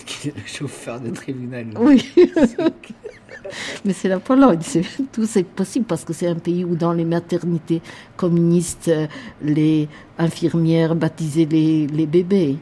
Qui 0.07 0.29
est 0.29 0.35
le 0.37 0.43
chauffeur 0.47 1.01
de 1.01 1.11
tribunal. 1.11 1.67
Oui. 1.79 2.09
Mais 3.85 3.93
c'est 3.93 4.09
la 4.09 4.19
Pologne, 4.21 4.59
c'est- 4.63 4.85
tout 5.13 5.27
c'est 5.27 5.45
possible 5.45 5.85
parce 5.87 6.05
que 6.05 6.13
c'est 6.13 6.27
un 6.29 6.35
pays 6.37 6.65
où 6.65 6.77
dans 6.77 6.93
les 6.93 7.05
maternités 7.05 7.83
communistes, 8.17 8.89
euh, 8.89 9.07
les 9.43 9.89
infirmières 10.19 10.95
baptisaient 10.95 11.45
les, 11.45 11.87
les 11.87 12.07
bébés. 12.07 12.57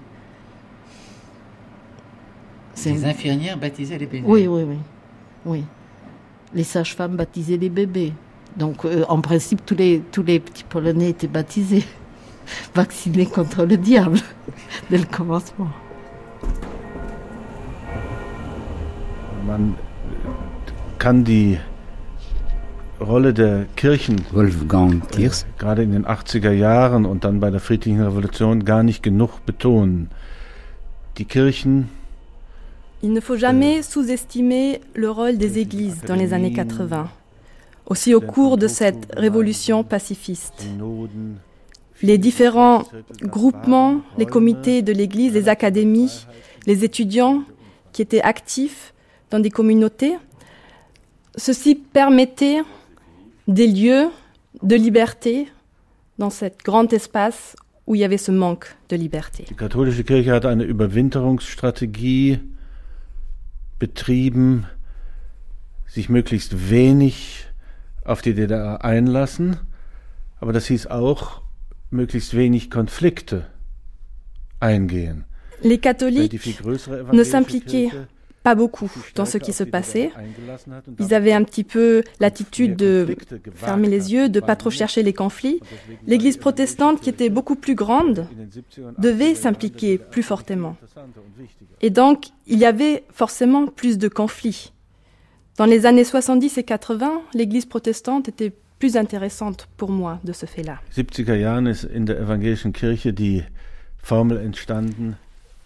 Les 2.84 3.04
infirmières 3.04 3.58
baptisaient 3.58 3.98
les 3.98 4.06
bébés. 4.06 4.24
Oui, 4.26 4.46
oui, 4.48 4.62
oui. 4.64 4.76
oui. 5.46 5.64
Les 6.54 6.64
sages-femmes 6.64 7.16
baptisaient 7.16 7.56
les 7.58 7.68
bébés. 7.68 8.12
Donc, 8.56 8.84
euh, 8.84 9.04
en 9.08 9.20
principe, 9.20 9.64
tous 9.64 9.76
les, 9.76 10.00
tous 10.10 10.22
les 10.22 10.40
petits 10.40 10.64
Polonais 10.64 11.10
étaient 11.10 11.28
baptisés, 11.28 11.84
vaccinés 12.74 13.26
contre 13.26 13.64
le 13.64 13.76
diable, 13.76 14.18
dès 14.90 14.98
le 14.98 15.04
commencement. 15.06 15.68
Man 19.46 19.74
kann 20.98 21.24
die 21.24 21.58
Rolle 23.00 23.34
der 23.34 23.66
Kirchen 23.76 24.20
Wolfgang 24.30 25.08
Thiers. 25.10 25.46
gerade 25.58 25.82
in 25.82 25.92
den 25.92 26.06
80er 26.06 26.52
Jahren 26.52 27.04
und 27.04 27.24
dann 27.24 27.40
bei 27.40 27.50
der 27.50 27.58
friedlichen 27.58 28.00
Revolution 28.02 28.64
gar 28.64 28.82
nicht 28.84 29.02
genug 29.02 29.44
betonen. 29.44 30.10
Die 31.18 31.24
Kirchen 31.24 31.88
Il 33.02 33.12
ne 33.12 33.20
faut 33.20 33.36
jamais 33.36 33.82
sous-estimer 33.82 34.78
le 34.94 35.10
rôle 35.10 35.36
des 35.36 35.58
églises 35.58 36.02
dans 36.06 36.14
les 36.14 36.32
années 36.32 36.52
80, 36.52 37.10
aussi 37.86 38.14
au 38.14 38.20
cours 38.20 38.56
de 38.56 38.68
cette 38.68 39.12
révolution 39.16 39.82
pacifiste. 39.82 40.68
Les 42.00 42.16
différents 42.16 42.84
groupements, 43.22 44.02
les 44.18 44.26
comités 44.26 44.82
de 44.82 44.92
l'église, 44.92 45.32
les 45.34 45.48
académies, 45.48 46.26
les 46.68 46.84
étudiants 46.84 47.42
qui 47.92 48.02
étaient 48.02 48.22
actifs 48.22 48.92
dans 49.32 49.40
des 49.40 49.50
communautés, 49.50 50.16
ceci 51.36 51.74
permettait 51.74 52.60
des 53.48 53.66
lieux 53.66 54.08
de 54.62 54.76
liberté 54.76 55.48
dans 56.18 56.30
cet 56.30 56.62
grand 56.62 56.92
espace 56.92 57.56
où 57.86 57.94
il 57.94 58.02
y 58.02 58.04
avait 58.04 58.18
ce 58.18 58.30
manque 58.30 58.76
de 58.90 58.96
liberté. 58.96 59.44
Die 59.48 59.54
katholische 59.54 60.04
Kirche 60.04 60.30
hat 60.30 60.44
eine 60.44 60.64
Überwinterungsstrategie 60.64 62.40
betrieben, 63.78 64.66
sich 65.88 66.08
möglichst 66.08 66.70
wenig 66.70 67.46
auf 68.04 68.22
die 68.22 68.34
DDR 68.34 68.84
einlassen, 68.84 69.56
aber 70.40 70.52
das 70.52 70.66
hieß 70.66 70.88
auch, 70.88 71.40
möglichst 71.90 72.36
wenig 72.36 72.70
Konflikte 72.70 73.46
eingehen. 74.60 75.24
Les 75.62 75.78
catholiques 75.78 76.60
ne 77.12 77.24
s'impliquaient 77.24 77.90
pas 78.42 78.54
beaucoup 78.54 78.90
dans 79.14 79.24
ce 79.24 79.38
qui 79.38 79.52
se 79.52 79.64
passait. 79.64 80.10
Ils 80.98 81.14
avaient 81.14 81.32
un 81.32 81.44
petit 81.44 81.64
peu 81.64 82.02
l'attitude 82.20 82.76
de 82.76 83.16
fermer 83.54 83.88
les 83.88 84.12
yeux, 84.12 84.28
de 84.28 84.40
pas 84.40 84.56
trop 84.56 84.70
chercher 84.70 85.02
les 85.02 85.12
conflits. 85.12 85.60
L'Église 86.06 86.36
protestante, 86.36 87.00
qui 87.00 87.10
était 87.10 87.30
beaucoup 87.30 87.56
plus 87.56 87.74
grande, 87.74 88.26
devait 88.98 89.34
s'impliquer 89.34 89.98
plus 89.98 90.22
fortement. 90.22 90.76
Et 91.80 91.90
donc, 91.90 92.26
il 92.46 92.58
y 92.58 92.64
avait 92.64 93.04
forcément 93.12 93.66
plus 93.66 93.98
de 93.98 94.08
conflits. 94.08 94.72
Dans 95.56 95.66
les 95.66 95.86
années 95.86 96.04
70 96.04 96.58
et 96.58 96.64
80, 96.64 97.22
l'Église 97.34 97.66
protestante 97.66 98.28
était 98.28 98.52
plus 98.78 98.96
intéressante 98.96 99.68
pour 99.76 99.90
moi 99.90 100.18
de 100.24 100.32
ce 100.32 100.46
fait-là. 100.46 100.80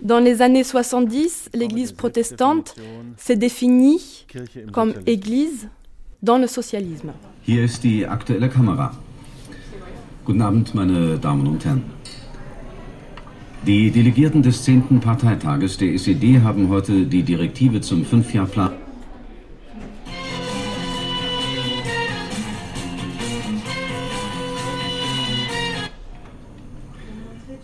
70er 0.03 0.09
Jahren 0.09 0.27
ist 0.27 0.37
in 0.37 0.37
der 0.37 0.37
evangelischen 0.37 0.37
Kirche 0.37 0.37
die 0.37 0.37
Formel 0.37 0.37
entstanden, 0.37 0.37
Dans 0.39 0.39
les 0.39 0.43
années 0.43 0.65
70, 0.65 1.51
l'Église 1.55 1.93
protestante 1.93 2.75
s'est 3.17 3.37
définie 3.37 4.27
comme 4.73 4.93
Église 5.07 5.69
dans 6.23 6.39
le 6.39 6.47
socialisme. 6.47 7.13
Hier 7.47 7.65
ist 7.65 7.83
die 7.83 8.07
aktuelle 8.07 8.49
Kamera. 8.49 8.93
Guten 10.25 10.43
Abend, 10.43 10.75
meine 10.75 11.19
Damen 11.19 11.47
und 11.47 11.65
Herren. 11.65 11.83
Die 13.67 13.91
Delegierten 13.91 14.43
des 14.43 14.63
10. 14.65 15.01
Parteitages 15.01 15.79
der 15.79 15.95
SED 15.95 16.41
haben 16.43 16.69
heute 16.69 17.07
die 17.07 17.23
Direktive 17.23 17.81
zum 17.81 18.05
Fünfjahrplan. 18.05 18.73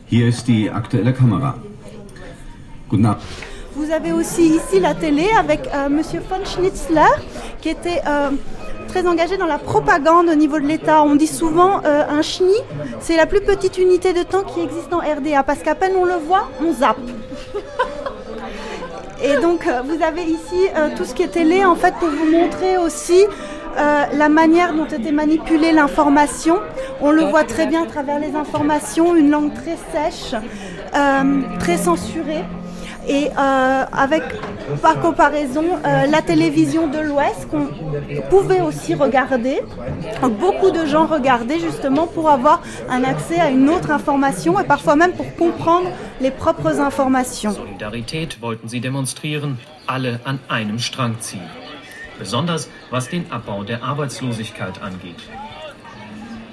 Hier 0.06 0.28
ist 0.28 0.46
die 0.46 0.70
aktuelle 0.70 1.12
Kamera. 1.12 1.54
Guten 2.92 3.06
Abend. 3.06 3.18
Vous 3.74 3.90
avez 3.90 4.12
aussi 4.12 4.48
ici 4.56 4.80
la 4.80 4.94
télé 4.94 5.26
avec 5.38 5.66
euh, 5.74 5.88
Monsieur 5.88 6.20
von 6.20 6.44
Schnitzler, 6.44 7.00
qui 7.62 7.70
était 7.70 8.02
euh, 8.06 8.28
très 8.86 9.06
engagé 9.06 9.38
dans 9.38 9.46
la 9.46 9.56
propagande 9.56 10.28
au 10.28 10.34
niveau 10.34 10.60
de 10.60 10.66
l'État. 10.66 11.02
On 11.02 11.14
dit 11.14 11.26
souvent 11.26 11.80
euh, 11.86 12.04
un 12.06 12.20
chenille, 12.20 12.62
c'est 13.00 13.16
la 13.16 13.24
plus 13.24 13.40
petite 13.40 13.78
unité 13.78 14.12
de 14.12 14.22
temps 14.22 14.42
qui 14.42 14.60
existe 14.60 14.92
en 14.92 14.98
RDA, 14.98 15.42
parce 15.42 15.60
qu'à 15.60 15.74
peine 15.74 15.92
on 15.98 16.04
le 16.04 16.16
voit, 16.16 16.50
on 16.62 16.70
zappe. 16.74 16.98
Et 19.24 19.40
donc 19.40 19.66
euh, 19.66 19.80
vous 19.86 20.02
avez 20.02 20.24
ici 20.24 20.68
euh, 20.76 20.90
tout 20.94 21.06
ce 21.06 21.14
qui 21.14 21.22
est 21.22 21.28
télé, 21.28 21.64
en 21.64 21.76
fait, 21.76 21.94
pour 21.94 22.10
vous 22.10 22.30
montrer 22.30 22.76
aussi 22.76 23.24
euh, 23.78 24.04
la 24.12 24.28
manière 24.28 24.74
dont 24.74 24.84
était 24.84 25.12
manipulée 25.12 25.72
l'information. 25.72 26.58
On 27.00 27.10
le 27.10 27.22
voit 27.24 27.44
très 27.44 27.66
bien 27.66 27.84
à 27.84 27.86
travers 27.86 28.18
les 28.18 28.34
informations, 28.36 29.16
une 29.16 29.30
langue 29.30 29.54
très 29.54 29.78
sèche, 29.92 30.34
euh, 30.94 31.40
très 31.58 31.78
censurée. 31.78 32.44
Et 33.08 33.28
euh, 33.28 33.84
avec, 33.92 34.22
par 34.80 35.00
comparaison, 35.00 35.64
euh, 35.84 36.06
la 36.06 36.22
télévision 36.22 36.86
de 36.86 36.98
l'Ouest 36.98 37.48
qu'on 37.50 37.68
pouvait 38.30 38.60
aussi 38.60 38.94
regarder. 38.94 39.60
Beaucoup 40.40 40.70
de 40.70 40.86
gens 40.86 41.06
regardaient 41.06 41.58
justement 41.58 42.06
pour 42.06 42.30
avoir 42.30 42.62
un 42.88 43.02
accès 43.02 43.40
à 43.40 43.50
une 43.50 43.68
autre 43.68 43.90
information 43.90 44.60
et 44.60 44.64
parfois 44.64 44.94
même 44.94 45.12
pour 45.12 45.34
comprendre 45.36 45.88
les 46.20 46.30
propres 46.30 46.80
informations. 46.80 47.52
Solidarität 47.52 48.40
wollten 48.40 48.68
sie 48.68 48.80
demonstrieren, 48.80 49.58
alle 49.86 50.20
an 50.24 50.38
einem 50.48 50.78
Strang 50.78 51.20
ziehen. 51.20 51.42
Besonders 52.18 52.68
was 52.90 53.08
den 53.08 53.24
Abbau 53.32 53.64
der 53.64 53.82
Arbeitslosigkeit 53.82 54.80
angeht. 54.80 55.16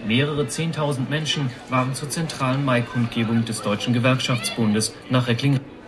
Mehrere 0.08 0.48
Zehntausend 0.48 1.10
Menschen 1.10 1.50
waren 1.70 1.94
zur 1.94 2.10
zentralen 2.10 2.66
Maikundgebung 2.66 3.46
des 3.46 3.62
Deutschen 3.62 3.94
Gewerkschaftsbundes 3.94 4.96
nach 5.10 5.28
Recklinghausen. 5.28 5.79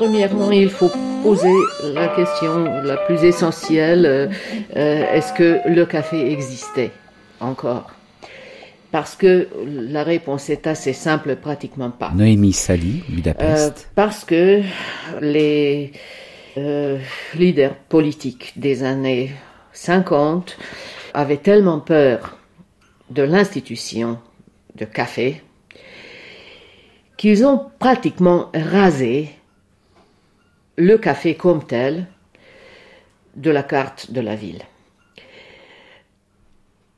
Premièrement, 0.00 0.50
il 0.50 0.70
faut 0.70 0.90
poser 1.22 1.52
la 1.84 2.08
question 2.08 2.64
la 2.82 2.96
plus 2.96 3.22
essentielle, 3.22 4.06
euh, 4.06 4.28
euh, 4.74 5.12
est-ce 5.12 5.34
que 5.34 5.60
le 5.68 5.84
café 5.84 6.32
existait 6.32 6.90
encore? 7.38 7.90
Parce 8.92 9.14
que 9.14 9.48
la 9.66 10.02
réponse 10.02 10.48
est 10.48 10.66
assez 10.66 10.94
simple, 10.94 11.36
pratiquement 11.36 11.90
pas. 11.90 12.12
Noémie 12.14 12.54
Sali, 12.54 13.02
Budapest. 13.10 13.76
Euh, 13.78 13.90
parce 13.94 14.24
que 14.24 14.62
les 15.20 15.92
leaders 17.34 17.74
politiques 17.88 18.54
des 18.56 18.82
années 18.82 19.32
50 19.72 20.56
avaient 21.12 21.36
tellement 21.36 21.78
peur 21.78 22.38
de 23.10 23.22
l'institution 23.22 24.18
de 24.80 24.86
café 24.86 25.42
qu'ils 27.16 27.44
ont 27.44 27.70
pratiquement 27.78 28.50
rasé 28.54 29.28
le 30.76 30.96
café 30.96 31.34
comme 31.34 31.66
tel 31.66 32.06
de 33.36 33.50
la 33.50 33.62
carte 33.62 34.10
de 34.10 34.22
la 34.22 34.34
ville. 34.34 34.62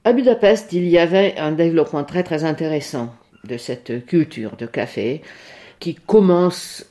À 0.04 0.12
Budapest, 0.12 0.72
il 0.72 0.88
y 0.88 0.98
avait 0.98 1.36
un 1.38 1.52
développement 1.52 2.04
très 2.04 2.22
très 2.22 2.44
intéressant 2.44 3.14
de 3.44 3.56
cette 3.56 4.06
culture 4.06 4.56
de 4.56 4.66
café 4.66 5.22
qui 5.80 5.96
commence, 5.96 6.86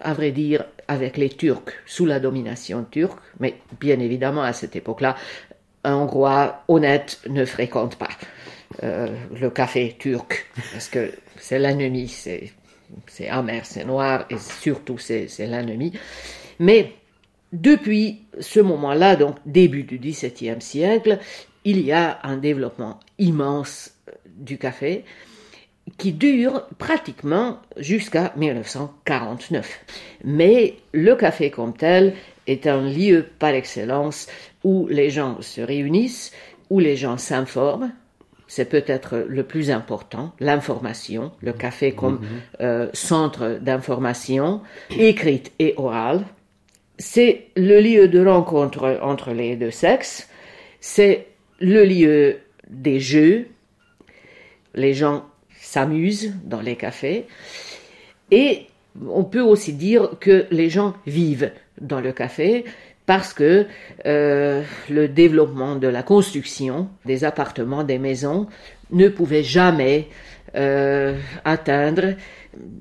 à 0.00 0.12
vrai 0.12 0.32
dire, 0.32 0.64
avec 0.88 1.16
les 1.16 1.28
Turcs, 1.28 1.72
sous 1.86 2.04
la 2.04 2.18
domination 2.18 2.84
turque, 2.90 3.18
mais 3.38 3.54
bien 3.80 4.00
évidemment 4.00 4.42
à 4.42 4.52
cette 4.52 4.76
époque-là, 4.76 5.16
un 5.84 5.94
Hongrois 5.94 6.64
honnête 6.68 7.20
ne 7.28 7.44
fréquente 7.44 7.96
pas 7.96 8.08
euh, 8.82 9.14
le 9.38 9.50
café 9.50 9.96
turc, 9.98 10.46
parce 10.72 10.88
que 10.88 11.12
c'est 11.36 11.58
l'ennemi, 11.58 12.08
c'est 12.08 12.52
c'est 13.06 13.28
amer, 13.28 13.64
c'est 13.64 13.84
noir 13.84 14.26
et 14.30 14.38
surtout 14.38 14.98
c'est 14.98 15.28
l'ennemi. 15.38 15.92
Mais 16.58 16.92
depuis 17.52 18.22
ce 18.40 18.60
moment-là, 18.60 19.16
donc 19.16 19.36
début 19.46 19.84
du 19.84 19.98
XVIIe 19.98 20.60
siècle, 20.60 21.18
il 21.64 21.80
y 21.80 21.92
a 21.92 22.18
un 22.22 22.36
développement 22.36 23.00
immense 23.18 23.92
euh, 24.08 24.12
du 24.26 24.58
café 24.58 25.04
qui 25.98 26.12
dure 26.12 26.66
pratiquement 26.78 27.60
jusqu'à 27.76 28.32
1949. 28.36 29.84
Mais 30.24 30.74
le 30.92 31.14
café 31.14 31.50
comme 31.50 31.74
tel 31.74 32.14
est 32.46 32.66
un 32.66 32.82
lieu 32.82 33.26
par 33.38 33.50
excellence 33.50 34.26
où 34.62 34.86
les 34.88 35.10
gens 35.10 35.40
se 35.40 35.60
réunissent, 35.60 36.32
où 36.70 36.80
les 36.80 36.96
gens 36.96 37.18
s'informent, 37.18 37.92
c'est 38.54 38.66
peut-être 38.66 39.16
le 39.28 39.42
plus 39.42 39.72
important, 39.72 40.32
l'information, 40.38 41.32
le 41.40 41.52
café 41.52 41.90
comme 41.90 42.20
mhm. 42.20 42.28
euh, 42.60 42.88
centre 42.92 43.58
d'information 43.60 44.60
écrite 44.96 45.50
et 45.58 45.74
orale. 45.76 46.24
C'est 46.96 47.48
le 47.56 47.80
lieu 47.80 48.06
de 48.06 48.24
rencontre 48.24 49.00
entre 49.02 49.32
les 49.32 49.56
deux 49.56 49.72
sexes, 49.72 50.28
c'est 50.78 51.26
le 51.58 51.84
lieu 51.84 52.36
des 52.70 53.00
jeux, 53.00 53.48
les 54.76 54.94
gens 54.94 55.24
s'amusent 55.58 56.32
dans 56.44 56.60
les 56.60 56.76
cafés, 56.76 57.26
et 58.30 58.66
on 59.04 59.24
peut 59.24 59.42
aussi 59.42 59.72
dire 59.72 60.10
que 60.20 60.46
les 60.52 60.70
gens 60.70 60.94
vivent 61.08 61.50
dans 61.80 62.00
le 62.00 62.12
café, 62.12 62.64
parce 63.06 63.34
que 63.34 63.66
euh, 64.06 64.62
le 64.88 65.08
développement 65.08 65.76
de 65.76 65.88
la 65.88 66.02
construction 66.02 66.88
des 67.04 67.24
appartements, 67.24 67.84
des 67.84 67.98
maisons, 67.98 68.46
ne 68.90 69.08
pouvait 69.08 69.42
jamais 69.42 70.08
euh, 70.54 71.16
atteindre 71.44 72.14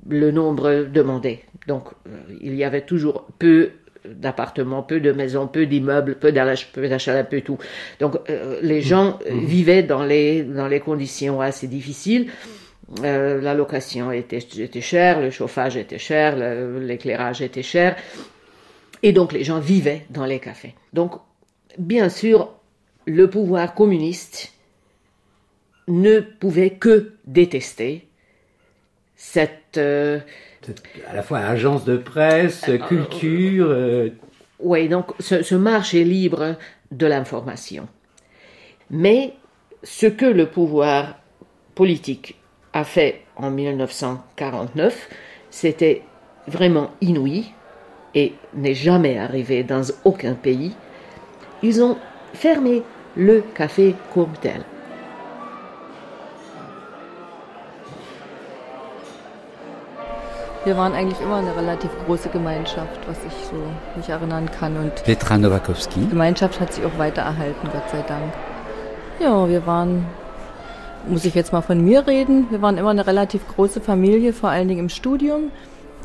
le 0.08 0.32
nombre 0.32 0.86
demandé. 0.92 1.40
Donc 1.68 1.90
euh, 2.08 2.10
il 2.42 2.56
y 2.56 2.64
avait 2.64 2.82
toujours 2.82 3.28
peu 3.38 3.72
d'appartements, 4.06 4.84
peu 4.84 5.00
de 5.00 5.12
maisons, 5.12 5.48
peu 5.48 5.66
d'immeubles, 5.66 6.16
peu 6.16 6.32
d'achats, 6.32 7.24
peu 7.24 7.42
tout. 7.42 7.58
Donc 8.02 8.18
les 8.62 8.82
gens 8.82 9.18
mmh. 9.30 9.40
vivaient 9.46 9.84
dans 9.84 10.04
les, 10.04 10.44
dans 10.44 10.68
les 10.68 10.82
conditions 10.82 11.40
assez 11.40 11.68
difficiles. 11.68 12.28
la 13.02 13.54
location 13.54 14.12
était, 14.12 14.40
était 14.58 14.82
chère, 14.82 15.22
le 15.22 15.30
chauffage 15.30 15.78
était 15.78 16.00
cher, 16.00 16.36
l'éclairage 16.82 17.42
était 17.42 17.64
cher. 17.64 17.96
Et 19.04 19.12
donc 19.12 19.34
les 19.34 19.44
gens 19.44 19.60
vivaient 19.60 20.06
dans 20.10 20.26
les 20.26 20.40
cafés. 20.40 20.74
Donc, 20.94 21.14
bien 21.78 22.10
sûr, 22.10 22.50
le 23.06 23.30
pouvoir 23.30 23.76
communiste 23.76 24.54
ne 25.88 26.22
pouvait 26.22 26.72
que 26.72 27.14
détester 27.26 28.08
cette... 29.16 29.78
Euh, 29.78 30.20
à 31.08 31.14
la 31.14 31.22
fois 31.22 31.40
agence 31.40 31.84
de 31.84 31.98
presse, 31.98 32.70
euh, 32.70 32.78
culture... 32.78 33.68
Euh, 33.70 34.10
oui, 34.60 34.88
donc 34.88 35.12
ce, 35.20 35.44
ce 35.44 35.56
marché 35.56 36.06
libre 36.06 36.56
de 36.92 37.06
l'information. 37.06 37.90
Mais 38.90 39.34
ce 39.84 40.06
que 40.06 40.26
le 40.26 40.46
pouvoir 40.46 41.20
politique 41.76 42.40
a 42.72 42.86
fait 42.86 43.22
en 43.36 43.52
1949, 43.52 45.10
c'était 45.50 46.04
vraiment 46.48 46.92
inouï 47.02 47.52
et 48.16 48.34
n'est 48.54 48.76
jamais 48.76 49.18
arrivé 49.18 49.64
dans 49.64 49.92
aucun 50.04 50.34
pays, 50.34 50.74
ils 51.62 51.82
ont 51.82 51.98
fermé 52.34 52.84
le 53.16 53.44
café 53.54 53.96
comme 54.14 54.34
tel. 54.42 54.64
Wir 60.66 60.78
waren 60.78 60.94
eigentlich 60.94 61.20
immer 61.20 61.38
eine 61.38 61.54
relativ 61.58 61.90
große 62.06 62.30
Gemeinschaft, 62.30 62.98
was 63.06 63.18
ich 63.28 63.34
so 63.48 63.58
mich 63.98 64.08
erinnern 64.08 64.50
kann. 64.50 64.78
Und 64.78 65.04
Petra 65.04 65.38
Nowakowski. 65.38 66.00
Die 66.00 66.10
Gemeinschaft 66.10 66.62
hat 66.62 66.72
sich 66.72 66.86
auch 66.86 66.98
weiter 66.98 67.24
erhalten, 67.24 67.68
Gott 67.70 67.90
sei 67.92 68.02
Dank. 68.08 68.32
Ja, 69.20 69.50
wir 69.50 69.66
waren, 69.68 70.06
muss 71.06 71.26
ich 71.26 71.36
jetzt 71.36 71.52
mal 71.52 71.62
von 71.62 71.84
mir 71.84 72.08
reden, 72.08 72.48
wir 72.50 72.62
waren 72.62 72.78
immer 72.78 72.92
eine 72.92 73.06
relativ 73.06 73.46
große 73.56 73.82
Familie, 73.82 74.32
vor 74.32 74.52
allen 74.52 74.70
Dingen 74.70 74.80
im 74.80 74.90
Studium. 74.90 75.52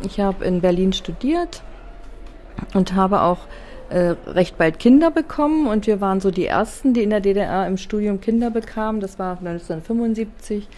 Ich 0.02 0.18
habe 0.18 0.44
in 0.44 0.60
Berlin 0.60 0.92
studiert 0.92 1.62
und 2.74 2.94
habe 2.94 3.22
auch 3.22 3.46
äh, 3.90 4.14
recht 4.26 4.58
bald 4.58 4.78
Kinder 4.78 5.10
bekommen 5.10 5.66
und 5.66 5.86
wir 5.86 6.00
waren 6.00 6.20
so 6.20 6.30
die 6.30 6.46
ersten, 6.46 6.92
die 6.92 7.02
in 7.02 7.10
der 7.10 7.20
DDR 7.20 7.66
im 7.66 7.76
Studium 7.76 8.20
Kinder 8.20 8.50
bekamen. 8.50 9.00
Das 9.00 9.18
war 9.18 9.38
1975. 9.38 10.68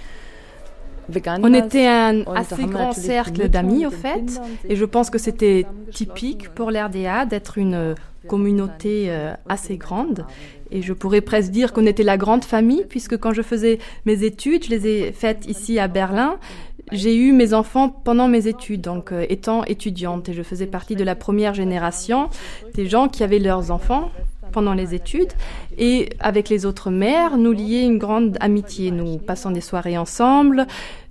On 1.43 1.55
était 1.55 1.89
un 1.89 2.23
assez 2.37 2.67
grand 2.67 2.93
cercle 2.93 3.49
d'amis 3.49 3.85
au 3.85 3.91
fait, 3.91 4.41
et 4.69 4.77
je 4.77 4.85
pense 4.85 5.11
que 5.11 5.19
c'était 5.19 5.67
typique 5.93 6.51
pour 6.51 6.71
l'RDA 6.71 7.25
d'être 7.27 7.59
une 7.59 7.97
communauté 8.29 9.07
euh, 9.09 9.33
assez 9.49 9.77
grande. 9.77 10.25
Et 10.71 10.83
je 10.83 10.93
pourrais 10.93 11.21
presque 11.21 11.51
dire 11.51 11.73
qu'on 11.73 11.87
était 11.87 12.05
la 12.05 12.17
grande 12.17 12.45
famille, 12.45 12.85
puisque 12.89 13.17
quand 13.17 13.33
je 13.33 13.43
faisais 13.43 13.79
mes 14.05 14.23
études, 14.23 14.65
je 14.67 14.71
les 14.71 14.87
ai 14.87 15.13
faites 15.13 15.47
ici 15.47 15.81
à 15.81 15.89
Berlin, 15.89 16.37
j'ai 16.93 17.17
eu 17.17 17.33
mes 17.33 17.55
enfants 17.55 17.89
pendant 17.89 18.29
mes 18.29 18.47
études, 18.47 18.81
donc 18.81 19.13
euh, 19.13 19.25
étant 19.29 19.65
étudiante, 19.65 20.29
et 20.29 20.33
je 20.33 20.43
faisais 20.43 20.67
partie 20.67 20.97
de 20.97 21.05
la 21.05 21.15
première 21.15 21.55
génération 21.55 22.29
des 22.75 22.87
gens 22.87 23.09
qui 23.09 23.23
avaient 23.23 23.39
leurs 23.39 23.71
enfants 23.71 24.11
pendant 24.53 24.75
les 24.75 24.95
études. 24.95 25.33
Et 25.79 26.11
avec 26.19 26.49
les 26.49 26.67
autres 26.67 26.91
mères, 26.91 27.37
nous 27.37 27.53
liait 27.53 27.85
une 27.85 27.99
grande 27.99 28.37
amitié. 28.41 28.91
Nous 28.91 29.19
passons 29.19 29.51
des 29.51 29.61
soirées 29.61 29.97
ensemble, 29.97 30.67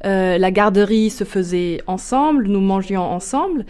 euh, 0.06 0.38
la 0.38 0.52
garderie 0.52 1.10
se 1.10 1.24
faisait 1.24 1.82
ensemble, 1.88 2.48
nous 2.48 2.62
mangions 2.62 3.04
ensemble. 3.04 3.66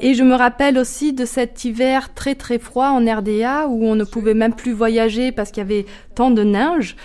Et 0.00 0.14
je 0.14 0.24
me 0.24 0.34
rappelle 0.34 0.78
aussi 0.78 1.12
de 1.12 1.24
cet 1.24 1.64
hiver 1.64 2.12
très 2.14 2.34
très 2.34 2.58
froid 2.58 2.88
en 2.88 3.04
RDA 3.04 3.68
où 3.68 3.84
on 3.84 3.94
ne 3.94 4.04
pouvait 4.04 4.34
même 4.34 4.54
plus 4.54 4.72
voyager 4.72 5.32
parce 5.32 5.50
qu'il 5.50 5.62
y 5.62 5.66
avait 5.66 5.86
tant 6.14 6.30
de 6.30 6.42
neige. 6.42 6.96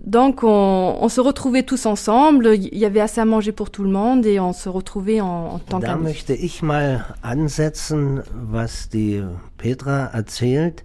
Donc 0.00 0.42
on, 0.42 0.98
on, 1.00 1.08
se 1.08 1.20
retrouvait 1.20 1.62
tous 1.62 1.86
ensemble, 1.86 2.54
il 2.54 2.76
y 2.76 2.84
avait 2.84 3.00
assez 3.00 3.20
à 3.20 3.24
manger 3.24 3.52
pour 3.52 3.70
tout 3.70 3.84
le 3.84 3.90
monde 3.90 4.26
et 4.26 4.40
on 4.40 4.52
se 4.52 4.68
retrouvait 4.68 5.20
en, 5.20 5.54
en 5.54 5.58
tant 5.58 5.80
Da 5.80 5.96
möchte 5.96 6.32
ich 6.32 6.62
mal 6.62 7.04
ansetzen, 7.22 8.22
was 8.32 8.88
die 8.88 9.22
Petra 9.58 10.06
erzählt, 10.06 10.84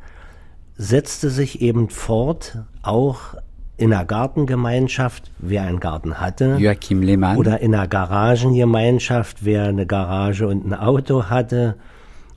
setzte 0.77 1.29
sich 1.29 1.61
eben 1.61 1.89
fort, 1.89 2.57
auch 2.83 3.35
in 3.77 3.93
einer 3.93 4.05
Gartengemeinschaft, 4.05 5.31
wer 5.37 5.63
einen 5.63 5.79
Garten 5.79 6.19
hatte. 6.19 6.57
Joachim 6.57 7.01
Lehmann. 7.01 7.37
Oder 7.37 7.61
in 7.61 7.75
einer 7.75 7.87
Garagengemeinschaft, 7.87 9.45
wer 9.45 9.65
eine 9.65 9.85
Garage 9.85 10.47
und 10.47 10.65
ein 10.65 10.73
Auto 10.73 11.25
hatte. 11.25 11.75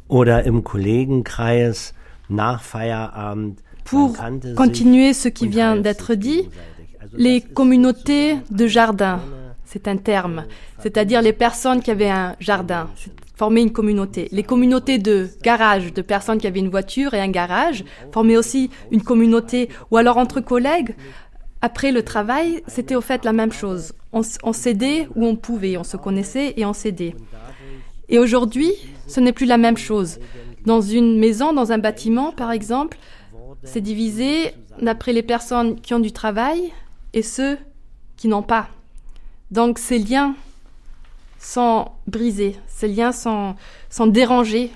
Oder 0.07 0.45
im 0.45 0.65
Kollegenkreis 0.65 1.95
nach 2.29 2.63
Feierabend. 2.63 3.63
Pour 3.85 4.17
continuer 4.57 5.13
ce 5.13 5.29
qui 5.29 5.49
vient 5.49 5.77
d'être 5.77 6.15
dit, 6.15 6.49
les 7.15 7.41
communautés 7.41 8.37
de 8.51 8.67
jardin, 8.67 9.21
c'est 9.65 9.89
un 9.89 9.97
terme, 9.97 10.45
c'est-à-dire 10.81 11.23
les 11.23 11.33
personnes 11.33 11.81
qui 11.81 11.91
avaient 11.91 12.11
un 12.11 12.37
jardin, 12.41 12.89
formaient 13.37 13.63
une 13.63 13.73
communauté. 13.73 14.29
Les 14.33 14.43
communautés 14.43 14.99
de 14.99 15.29
garage, 15.43 15.93
de 15.95 16.03
personnes 16.03 16.39
qui 16.39 16.47
avaient 16.47 16.61
une 16.61 16.69
voiture 16.69 17.15
et 17.15 17.21
un 17.21 17.31
garage, 17.31 17.85
formaient 18.13 18.37
aussi 18.37 18.71
une 18.91 19.03
communauté, 19.03 19.69
ou 19.91 19.97
alors 19.97 20.19
entre 20.19 20.41
collègues. 20.41 20.95
Après 21.63 21.93
le 21.93 22.03
travail, 22.03 22.63
c'était 22.67 22.97
au 22.97 23.01
fait 23.01 23.25
la 23.25 23.33
même 23.33 23.53
chose. 23.53 23.93
On, 24.13 24.23
on 24.43 24.53
s'aidait 24.53 25.09
où 25.15 25.27
on 25.27 25.37
pouvait, 25.37 25.77
on 25.77 25.85
se 25.85 25.97
connaissait 25.97 26.55
et 26.57 26.65
on 26.65 26.73
s'aidait. 26.73 27.15
Et 28.09 28.19
aujourd'hui, 28.19 28.73
ce 29.07 29.21
n'est 29.21 29.33
plus 29.33 29.47
la 29.47 29.59
même 29.59 29.77
chose. 29.77 30.19
Dans 30.67 30.81
une 30.81 31.19
maison, 31.19 31.53
dans 31.53 31.73
un 31.73 31.79
bâtiment, 31.79 32.33
par 32.33 32.51
exemple, 32.51 32.99
c'est 33.63 33.81
divisé 33.81 34.55
d'après 34.81 35.13
les 35.13 35.23
personnes 35.23 35.81
qui 35.81 35.95
ont 35.95 36.01
du 36.01 36.13
travail 36.13 36.73
et 37.13 37.23
ceux 37.23 37.59
qui 38.17 38.29
n'ont 38.29 38.43
pas. 38.43 38.69
Donc 39.51 39.79
ces 39.79 39.99
liens 39.99 40.35
sont 41.39 41.89
brisés, 42.07 42.57
ces 42.69 42.89
liens 42.89 43.13
sont, 43.13 43.57
sont 43.89 44.07
dérangés 44.07 44.71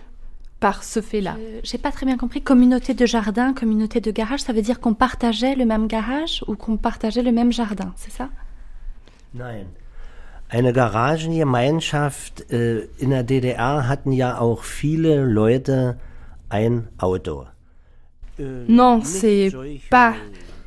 par 0.60 0.82
ce 0.82 1.00
fait-là. 1.00 1.36
J'ai 1.62 1.78
pas 1.78 1.92
très 1.92 2.06
bien 2.06 2.16
compris. 2.16 2.40
Communauté 2.40 2.94
de 2.94 3.04
jardin, 3.04 3.52
communauté 3.52 4.00
de 4.00 4.10
garage, 4.10 4.40
ça 4.40 4.52
veut 4.52 4.62
dire 4.62 4.80
qu'on 4.80 4.94
partageait 4.94 5.54
le 5.54 5.66
même 5.66 5.86
garage 5.86 6.42
ou 6.46 6.56
qu'on 6.56 6.76
partageait 6.78 7.22
le 7.22 7.32
même 7.32 7.52
jardin, 7.52 7.92
c'est 7.96 8.12
ça? 8.12 8.28
Nein. 9.34 9.66
Eine 10.48 10.72
Garagengemeinschaft 10.72 12.50
äh, 12.52 12.88
in 13.00 13.10
der 13.10 13.24
DDR 13.24 13.88
hatten 13.88 14.12
ja 14.12 14.38
auch 14.38 14.62
viele 14.62 15.24
Leute 15.24 15.98
ein 16.48 16.88
Auto. 16.98 17.44
Non, 18.38 19.02
c'est 19.02 19.52
pas 19.90 20.14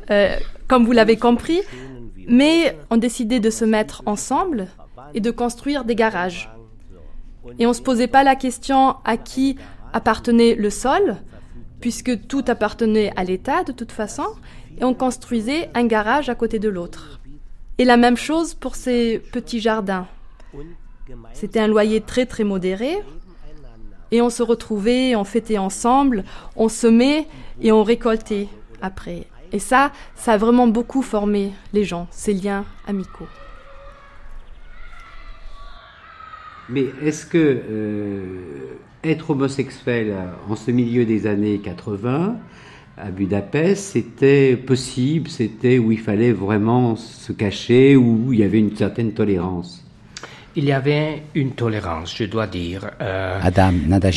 euh, 0.10 0.36
comme 0.68 0.86
vous 0.86 0.92
l'avez 0.92 1.18
compris, 1.18 1.62
mais 2.28 2.78
on 2.90 2.98
décidait 2.98 3.40
de 3.40 3.50
se 3.50 3.66
mettre 3.66 4.04
ensemble 4.06 4.68
et 5.14 5.22
de 5.22 5.32
construire 5.32 5.86
des 5.86 5.96
garages. 5.96 6.50
Et 7.60 7.66
on 7.66 7.70
ne 7.70 7.74
se 7.74 7.82
posait 7.82 8.08
pas 8.08 8.24
la 8.24 8.36
question 8.36 8.96
à 9.06 9.18
qui 9.18 9.58
appartenait 9.94 10.56
le 10.56 10.70
sol, 10.70 11.18
puisque 11.80 12.28
tout 12.28 12.44
appartenait 12.48 13.14
à 13.16 13.24
l'État 13.24 13.64
de 13.64 13.72
toute 13.72 13.92
façon, 13.92 14.26
et 14.80 14.84
on 14.84 14.94
construisait 14.94 15.70
un 15.74 15.86
garage 15.86 16.30
à 16.30 16.36
côté 16.36 16.60
de 16.60 16.70
l'autre. 16.70 17.20
Et 17.78 17.86
la 17.86 17.98
même 17.98 18.18
chose 18.18 18.54
pour 18.54 18.76
ces 18.76 19.20
petits 19.20 19.60
jardins. 19.60 20.08
C'était 21.34 21.60
un 21.60 21.68
loyer 21.68 22.02
très 22.02 22.26
très 22.26 22.44
modéré, 22.44 22.98
et 24.12 24.22
on 24.22 24.30
se 24.30 24.44
retrouvait, 24.44 25.16
on 25.16 25.24
fêtait 25.24 25.58
ensemble, 25.58 26.24
on 26.56 26.70
semait 26.70 27.28
et 27.62 27.72
on 27.72 27.84
récoltait 27.84 28.48
après. 28.82 29.28
Et 29.52 29.60
ça, 29.60 29.92
ça 30.16 30.34
a 30.34 30.38
vraiment 30.38 30.68
beaucoup 30.68 31.02
formé 31.02 31.52
les 31.74 31.84
gens, 31.84 32.08
ces 32.12 32.34
liens 32.34 32.66
amicaux. 32.86 33.28
Mais 36.70 36.86
est-ce 37.02 37.26
que 37.26 37.38
euh, 37.38 38.76
être 39.04 39.30
homosexuel 39.30 40.14
en 40.50 40.56
ce 40.56 40.72
milieu 40.72 41.06
des 41.06 41.26
années 41.26 41.60
80 41.60 42.36
à 42.98 43.12
Budapest, 43.12 43.94
c'était 43.94 44.58
possible, 44.58 45.30
c'était 45.30 45.78
où 45.78 45.92
il 45.92 46.00
fallait 46.00 46.34
vraiment 46.34 46.96
se 46.96 47.32
cacher, 47.32 47.96
où 47.96 48.34
il 48.34 48.40
y 48.40 48.44
avait 48.44 48.60
une 48.60 48.76
certaine 48.76 49.14
tolérance? 49.14 49.87
Il 50.58 50.66
y 50.66 50.72
avait 50.72 51.22
une 51.36 51.52
tolérance, 51.52 52.16
je 52.18 52.24
dois 52.24 52.48
dire. 52.48 52.90
Euh, 53.00 53.40
Adam 53.44 53.74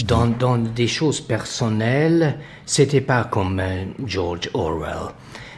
dans, 0.07 0.27
dans, 0.27 0.57
des 0.57 0.87
choses 0.87 1.21
personnelles, 1.21 2.39
c'était 2.65 3.03
pas 3.03 3.25
comme 3.25 3.61
euh, 3.61 3.85
George 4.07 4.49
Orwell. 4.55 5.13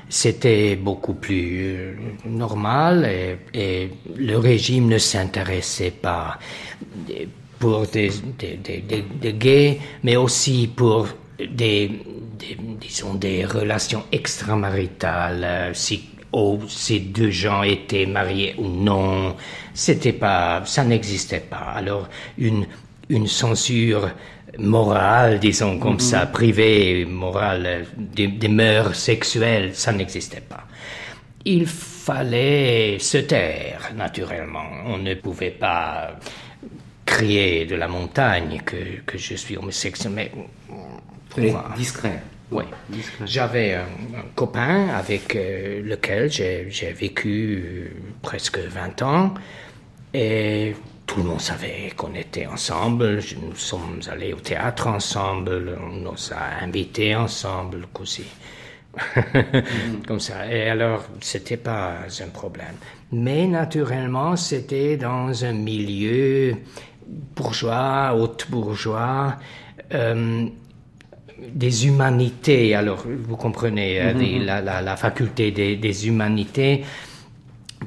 C'était 0.08 0.74
beaucoup 0.74 1.14
plus 1.14 1.62
euh, 1.62 1.94
normal 2.26 3.06
et, 3.06 3.38
et, 3.54 3.90
le 4.16 4.36
régime 4.38 4.88
ne 4.88 4.98
s'intéressait 4.98 5.92
pas 5.92 6.38
pour 7.60 7.86
des, 7.86 8.10
des, 8.36 8.56
des, 8.56 9.04
des, 9.20 9.32
gays, 9.34 9.78
mais 10.02 10.16
aussi 10.16 10.68
pour 10.74 11.06
des, 11.38 11.92
disons, 12.80 13.14
des 13.14 13.44
relations 13.44 14.02
extramaritales, 14.10 15.70
si 15.74 16.11
oh, 16.32 16.58
ces 16.68 17.00
deux 17.00 17.30
gens 17.30 17.62
étaient 17.62 18.06
mariés 18.06 18.54
ou 18.58 18.68
non. 18.68 19.36
C'était 19.74 20.12
pas, 20.12 20.62
ça 20.64 20.84
n'existait 20.84 21.40
pas. 21.40 21.72
Alors, 21.76 22.08
une, 22.38 22.66
une 23.08 23.26
censure 23.26 24.10
morale, 24.58 25.38
disons 25.38 25.78
comme 25.78 26.00
ça, 26.00 26.24
mhm. 26.24 26.32
privée, 26.32 27.04
morale, 27.06 27.86
des, 27.96 28.28
des 28.28 28.48
mœurs 28.48 28.94
sexuelles, 28.94 29.70
ça 29.74 29.92
n'existait 29.92 30.42
pas. 30.42 30.64
Il 31.44 31.66
fallait 31.66 32.98
se 32.98 33.18
taire, 33.18 33.92
naturellement. 33.96 34.64
On 34.86 34.98
ne 34.98 35.14
pouvait 35.14 35.50
pas 35.50 36.10
crier 37.04 37.66
de 37.66 37.74
la 37.74 37.88
montagne 37.88 38.60
que, 38.64 39.00
que 39.04 39.18
je 39.18 39.34
suis 39.34 39.56
homosexuel, 39.56 40.12
mais... 40.14 40.30
discret. 41.76 42.22
Oui. 42.52 42.64
J'avais 43.24 43.74
un, 43.74 43.86
copain 44.34 44.88
avec 44.88 45.34
euh, 45.36 45.82
lequel 45.82 46.30
j'ai 46.30 46.92
vécu 46.92 47.64
euh, 47.64 47.88
presque 48.20 48.58
20 48.58 49.02
ans 49.02 49.34
et 50.12 50.74
tout 51.06 51.20
le 51.22 51.28
monde 51.28 51.40
savait 51.40 51.92
qu'on 51.96 52.14
était 52.14 52.46
ensemble. 52.46 53.20
Nous 53.42 53.56
sommes 53.56 54.00
allés 54.10 54.32
au 54.32 54.40
théâtre 54.40 54.86
ensemble, 54.86 55.78
on 55.80 55.96
nous 55.96 56.32
a 56.32 56.62
invités 56.62 57.14
ensemble 57.14 57.86
aussi. 57.98 58.24
Comme 60.06 60.20
ça. 60.20 60.52
Et 60.52 60.68
alors, 60.68 61.04
c'était 61.20 61.56
pas 61.56 62.00
un 62.20 62.28
problème. 62.28 62.74
Mais 63.10 63.46
naturellement, 63.46 64.36
c'était 64.36 64.98
dans 64.98 65.44
un 65.44 65.52
milieu 65.52 66.56
bourgeois, 67.06 68.14
haute 68.14 68.46
bourgeois. 68.50 69.36
Euh, 69.94 70.46
des 71.52 71.86
humanités, 71.86 72.74
alors 72.74 73.04
vous 73.06 73.36
comprenez, 73.36 74.00
euh, 74.00 74.14
mhm. 74.14 74.44
la, 74.44 74.96
faculté 74.96 75.50
des, 75.50 76.06
humanités, 76.06 76.84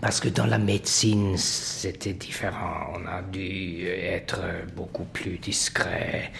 parce 0.01 0.19
que 0.19 0.29
dans 0.29 0.45
la 0.45 0.57
médecine, 0.57 1.37
c'était 1.37 2.13
différent. 2.13 2.93
On 2.95 3.07
a 3.07 3.21
dû 3.21 3.87
être 3.87 4.41
beaucoup 4.75 5.05
plus 5.05 5.37
discret, 5.37 6.31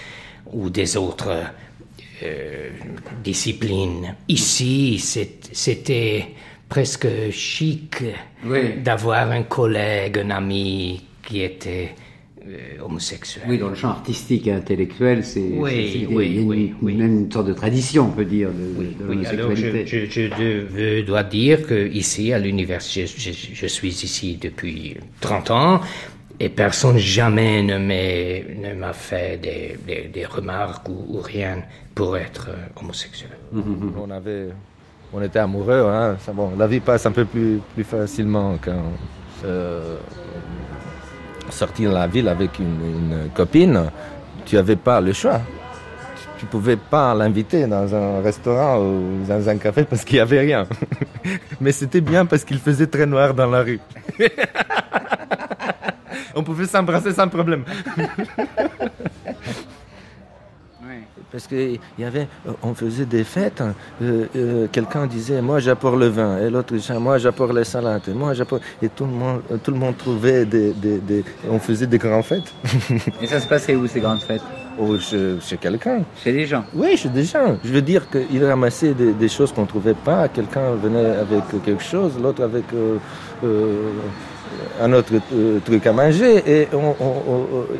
ou 0.52 0.70
des 0.70 0.98
autres 0.98 1.44
euh, 2.24 2.70
disciplines. 3.24 4.16
Ici, 4.28 5.00
c'était 5.00 6.28
presque 6.70 7.08
chic 7.32 8.04
d'avoir 8.84 9.32
un 9.32 9.44
collègue, 9.44 10.20
un 10.20 10.30
ami 10.32 11.04
qui 11.24 11.42
était 11.42 11.96
euh, 12.48 12.84
homosexuel. 12.84 13.46
Oui, 13.50 13.58
dans 13.58 13.70
le 13.70 13.76
champ 13.76 13.90
artistique 13.90 14.46
et 14.46 14.52
intellectuel, 14.52 15.26
c'est 15.26 15.40
oui, 15.40 16.08
oui, 16.10 16.44
oui, 16.46 16.74
oui, 16.82 16.96
même 16.96 17.22
une 17.22 17.32
sorte 17.32 17.48
de 17.48 17.54
tradition, 17.54 18.06
on 18.06 18.12
peut 18.12 18.26
dire, 18.26 18.50
de, 18.50 18.80
oui, 18.80 18.96
oui. 19.08 19.26
Alors, 19.26 19.56
je, 19.56 19.86
je, 19.86 20.06
je, 20.06 21.02
dois 21.02 21.24
dire 21.24 21.66
que 21.66 21.88
ici, 21.88 22.34
à 22.34 22.40
l'université, 22.40 23.08
je, 23.08 23.68
suis 23.68 24.04
ici 24.04 24.38
depuis 24.40 24.96
30 25.22 25.52
ans, 25.52 25.82
et 26.40 26.50
personne 26.50 26.98
jamais 26.98 27.64
ne 27.64 28.74
m'a 28.76 28.94
fait 28.94 29.42
des, 29.42 29.78
des, 29.88 30.08
des 30.10 30.26
remarques 30.26 30.88
ou, 30.90 31.20
rien 31.20 31.64
pour 31.96 32.16
être 32.16 32.50
euh, 32.50 32.80
homosexuel. 32.80 33.32
On 33.98 34.12
avait, 34.12 34.50
on 35.14 35.22
était 35.22 35.40
amoureux, 35.40 35.86
hein. 35.88 36.18
bon, 36.34 36.52
la 36.58 36.68
vie 36.68 36.82
passe 36.82 37.06
un 37.06 37.12
peu 37.12 37.26
plus, 37.26 37.60
plus 37.74 37.86
facilement 37.86 38.58
quand 38.62 38.84
euh, 39.46 39.98
sortir 41.56 41.92
dans 41.92 42.00
la 42.00 42.08
ville 42.08 42.28
avec 42.28 42.60
une, 42.60 43.30
copine, 43.34 43.90
tu 44.46 44.56
n'avais 44.56 44.76
pas 44.76 45.02
le 45.02 45.14
choix. 45.14 45.42
Tu 46.38 46.46
ne 46.46 46.50
pouvais 46.50 46.76
pas 46.76 47.16
l'inviter 47.16 47.66
dans 47.66 47.96
un 47.96 48.22
restaurant 48.22 48.80
ou 48.80 49.26
dans 49.28 49.50
un 49.50 49.58
café 49.58 49.86
parce 49.86 50.04
qu'il 50.04 50.18
n'y 50.18 50.22
avait 50.22 50.42
rien. 50.42 50.68
Mais 51.62 51.72
c'était 51.72 52.02
bien 52.02 52.26
parce 52.26 52.44
qu'il 52.44 52.60
faisait 52.60 52.88
très 52.88 53.06
noir 53.06 53.34
dans 53.34 53.50
la 53.50 53.62
rue. 53.62 53.80
On 56.36 56.44
pouvait 56.44 56.68
s'embrasser 56.68 57.14
sans 57.14 57.30
problème. 57.30 57.64
parce 61.36 61.48
qu'il 61.48 61.80
y 62.00 62.06
avait, 62.06 62.30
euh, 62.48 62.52
on 62.64 62.74
faisait 62.74 63.04
des 63.04 63.26
fêtes, 63.26 63.60
hein. 63.60 63.74
euh, 64.02 64.26
euh, 64.38 64.68
quelqu'un 64.72 65.06
disait 65.06 65.42
moi 65.42 65.60
j'apporte 65.60 65.98
le 65.98 66.08
vin, 66.08 66.38
et 66.38 66.50
l'autre 66.50 66.74
disait 66.74 66.98
moi 66.98 67.18
j'apporte 67.18 67.54
les 67.54 67.66
salades, 67.66 68.04
et 68.08 68.14
moi 68.14 68.34
j'apporte, 68.34 68.62
et 68.82 68.88
tout 68.88 69.04
le 69.04 69.12
monde, 69.12 69.42
tout 69.62 69.72
le 69.72 69.78
monde 69.78 69.98
trouvait 69.98 70.46
des, 70.46 70.72
des, 70.72 71.26
on 71.52 71.60
faisait 71.60 71.88
des 71.88 71.98
grandes 71.98 72.24
fêtes. 72.24 72.54
et 73.22 73.28
ça 73.28 73.42
se 73.42 73.48
passait 73.50 73.76
où 73.76 73.86
ces 73.86 74.00
grandes 74.00 74.22
fêtes? 74.22 74.44
Oh, 74.80 74.96
chez, 74.98 75.58
quelqu'un. 75.58 76.04
Chez 76.24 76.32
des 76.32 76.46
gens 76.46 76.64
Oui, 76.74 76.96
chez 76.96 77.10
des 77.10 77.26
gens. 77.26 77.58
Je 77.66 77.72
veux 77.74 77.82
dire 77.82 78.08
qu'il 78.10 78.46
ramassait 78.46 78.94
des, 78.94 79.12
des 79.12 79.28
choses 79.28 79.52
qu'on 79.52 79.64
ne 79.64 79.68
trouvait 79.68 79.94
pas. 79.94 80.30
Quelqu'un 80.30 80.72
venait 80.82 81.18
avec 81.18 81.44
quelque 81.66 81.84
chose, 81.84 82.14
l'autre 82.22 82.44
avec 82.44 82.66
un 84.82 84.94
autre 84.94 85.14
euh, 85.34 85.60
truc 85.64 85.86
à 85.88 85.94
manger 85.94 86.44
et 86.46 86.68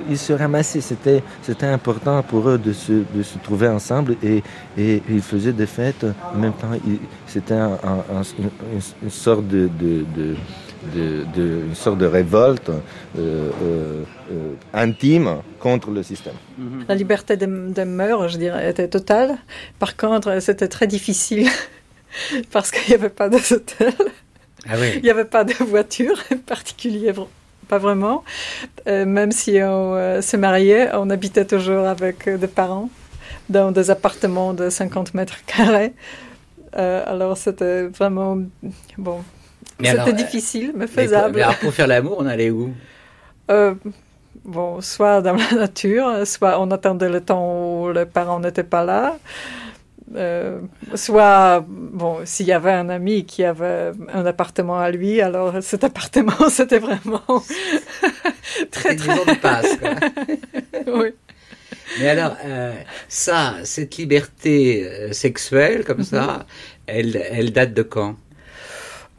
ils 0.10 0.18
se 0.18 0.34
ramassaient. 0.34 0.82
C'était, 0.82 1.24
c'était 1.42 1.66
important 1.66 2.24
pour 2.24 2.50
eux 2.50 2.58
de 2.58 2.74
se, 2.74 2.92
de 3.14 3.24
se 3.24 3.38
trouver 3.40 3.68
ensemble 3.68 4.16
et, 4.24 4.44
et, 4.78 5.02
ils 5.10 5.22
faisaient 5.22 5.54
des 5.54 5.66
fêtes. 5.66 6.06
En 6.34 6.38
même 6.38 6.54
temps, 6.54 6.72
c'était 7.28 7.54
un, 7.54 7.78
une, 9.04 9.10
sorte 9.10 9.48
de, 9.48 9.70
de, 9.80 10.06
de, 10.94 11.66
une 11.68 11.76
sorte 11.76 11.98
de 11.98 12.06
révolte 12.06 12.70
euh, 13.18 13.50
euh, 13.64 14.04
intime 14.74 15.38
contre 15.60 15.92
le 15.92 16.04
système. 16.04 16.36
La 16.88 16.96
liberté 16.96 17.38
des, 17.38 17.48
des 17.48 17.86
mœurs, 17.86 18.30
je 18.30 18.38
dirais, 18.38 18.70
était 18.70 18.88
totale. 18.88 19.38
Par 19.80 19.96
contre, 19.96 20.40
c'était 20.40 20.68
très 20.68 20.88
difficile 20.88 21.50
parce 22.52 22.72
qu'il 22.72 22.90
n'y 22.90 22.96
avait 22.96 23.10
pas 23.10 23.30
de 23.30 23.38
hôtel. 23.38 23.94
Ah 24.70 24.76
Il 24.96 25.02
n'y 25.02 25.10
avait 25.10 25.26
pas 25.26 25.44
de 25.44 25.54
voiture 25.64 26.22
particulière 26.46 27.16
pas 27.68 27.80
vraiment. 27.80 28.24
Euh, 28.88 29.06
même 29.06 29.32
si 29.32 29.58
on 29.64 29.96
euh, 29.96 30.22
se 30.22 30.38
mariait, 30.38 30.92
on 30.94 31.10
habitait 31.10 31.46
toujours 31.46 31.88
avec 31.88 32.30
des 32.30 32.48
parents 32.48 32.92
dans 33.50 33.72
des 33.72 33.90
appartements 33.90 34.54
de 34.54 34.70
50 34.70 35.16
mètres 35.16 35.44
carrés. 35.48 35.94
alors 36.74 37.38
c'était 37.38 37.88
vraiment 37.88 38.38
bon. 39.00 39.24
C'était 39.84 40.14
difficile, 40.14 40.74
mais 40.76 40.86
faisable. 40.86 41.38
Mais, 41.38 41.56
pour 41.60 41.74
faire 41.74 41.88
l'amour, 41.88 42.18
on 42.20 42.28
allait 42.28 42.52
où? 42.52 42.72
Bon, 44.44 44.80
soit 44.80 45.22
dans 45.22 45.36
la 45.36 45.52
nature, 45.58 46.28
soit 46.28 46.62
on 46.62 46.70
attendait 46.70 47.10
le 47.10 47.20
temps 47.20 47.82
où 47.82 47.92
les 47.92 48.06
parents 48.06 48.40
n'étaient 48.40 48.64
pas 48.64 48.84
là. 48.84 49.18
Euh, 50.16 50.60
soit, 50.94 51.66
bon, 51.68 52.20
s'il 52.24 52.46
y 52.46 52.54
avait 52.54 52.72
un 52.72 52.90
ami 52.90 53.26
qui 53.26 53.44
avait 53.44 53.92
un 54.14 54.26
appartement 54.26 54.80
à 54.80 54.90
lui, 54.90 55.22
alors 55.22 55.62
cet 55.62 55.84
appartement, 55.84 56.32
c'était 56.50 56.80
vraiment 56.80 57.22
très, 58.72 58.96
très... 58.96 59.16
De 59.16 59.40
passe, 59.40 59.78
quoi. 59.78 59.96
oui. 60.94 61.10
Mais 62.00 62.10
alors, 62.10 62.38
euh, 62.46 62.74
ça, 63.10 63.56
cette 63.64 63.98
liberté 63.98 64.86
euh, 64.86 65.12
sexuelle, 65.12 65.84
comme 65.84 66.04
ça, 66.04 66.24
mhm. 66.24 66.44
elle, 66.88 67.26
elle 67.32 67.52
date 67.52 67.74
de 67.74 67.84
quand? 67.84 68.16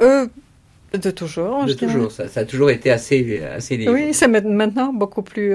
De 0.01 1.11
toujours. 1.11 1.66
De 1.66 1.74
toujours, 1.74 2.11
ça, 2.11 2.28
ça, 2.28 2.40
a 2.40 2.44
toujours 2.44 2.70
été 2.70 2.90
assez, 2.90 3.42
assez 3.44 3.76
libre. 3.76 3.92
Oui, 3.92 4.14
c'est 4.14 4.28
maintenant 4.28 4.94
beaucoup 4.94 5.22
plus 5.22 5.55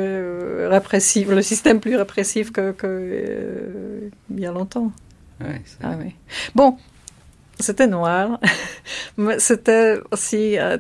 répressif, 0.68 1.30
le 1.30 1.42
système 1.42 1.80
plus 1.80 1.96
répressif 1.96 2.52
que, 2.52 2.72
que 2.74 4.10
il 4.30 4.40
y 4.40 4.46
a 4.46 4.52
longtemps 4.52 4.92
ah. 5.84 5.96
Bon, 6.56 6.78
c'était 7.62 7.88
noir, 7.88 8.40
mais 9.18 9.40
c'était 9.40 10.00
aussi 10.12 10.58
euh, 10.58 10.78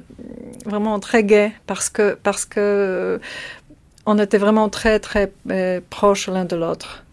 vraiment 0.66 1.00
très 1.00 1.24
gai 1.24 1.52
parce 1.68 1.90
que, 1.90 2.18
parce 2.22 2.46
que 2.46 2.60
euh, 2.60 3.18
on 4.06 4.18
était 4.20 4.38
vraiment 4.38 4.70
très, 4.70 5.00
très 5.00 5.32
euh, 5.50 5.80
proches 5.90 6.28
l'un 6.28 6.46
de 6.46 6.56
l'autre. 6.56 7.04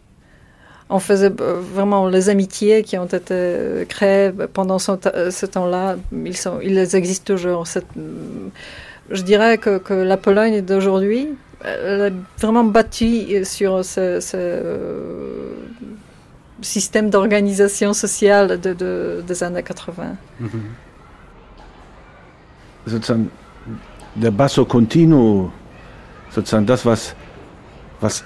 On 0.90 1.01
faisait 1.01 1.28
vraiment 1.28 2.09
les 2.09 2.30
amitiés 2.30 2.82
qui 2.82 2.96
ont 2.96 3.05
été 3.05 3.84
créées 3.90 4.32
pendant 4.55 4.78
ce, 4.78 5.44
temps-là, 5.44 5.96
ils, 6.24 6.34
sont, 6.34 6.61
ils 6.62 6.78
existent 6.96 7.34
toujours. 7.34 7.66
je 9.11 9.22
dirais 9.22 9.59
que, 9.59 9.92
la 9.92 10.16
Pologne 10.16 10.62
d'aujourd'hui, 10.62 11.28
elle 11.62 12.01
a 12.01 12.11
vraiment 12.38 12.64
bâti 12.64 13.44
sur 13.44 13.84
ce, 13.84 14.18
ce 14.20 14.62
système 16.62 17.11
d'organisation 17.11 17.92
sociale 17.92 18.61
de, 18.61 18.72
de, 18.74 19.24
des 19.26 19.42
années 19.42 19.62
80. 19.62 20.16
Mhm. 20.40 20.50
Sozusagen 22.86 23.30
der 24.14 24.30
Basso 24.30 24.64
Continuo, 24.64 25.52
sozusagen 26.30 26.66
das, 26.66 26.84
was, 26.84 27.14
was 28.00 28.24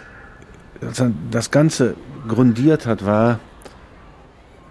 das 1.31 1.51
Ganze 1.51 1.95
grundiert 2.27 2.87
hat, 2.87 3.05
war 3.05 3.39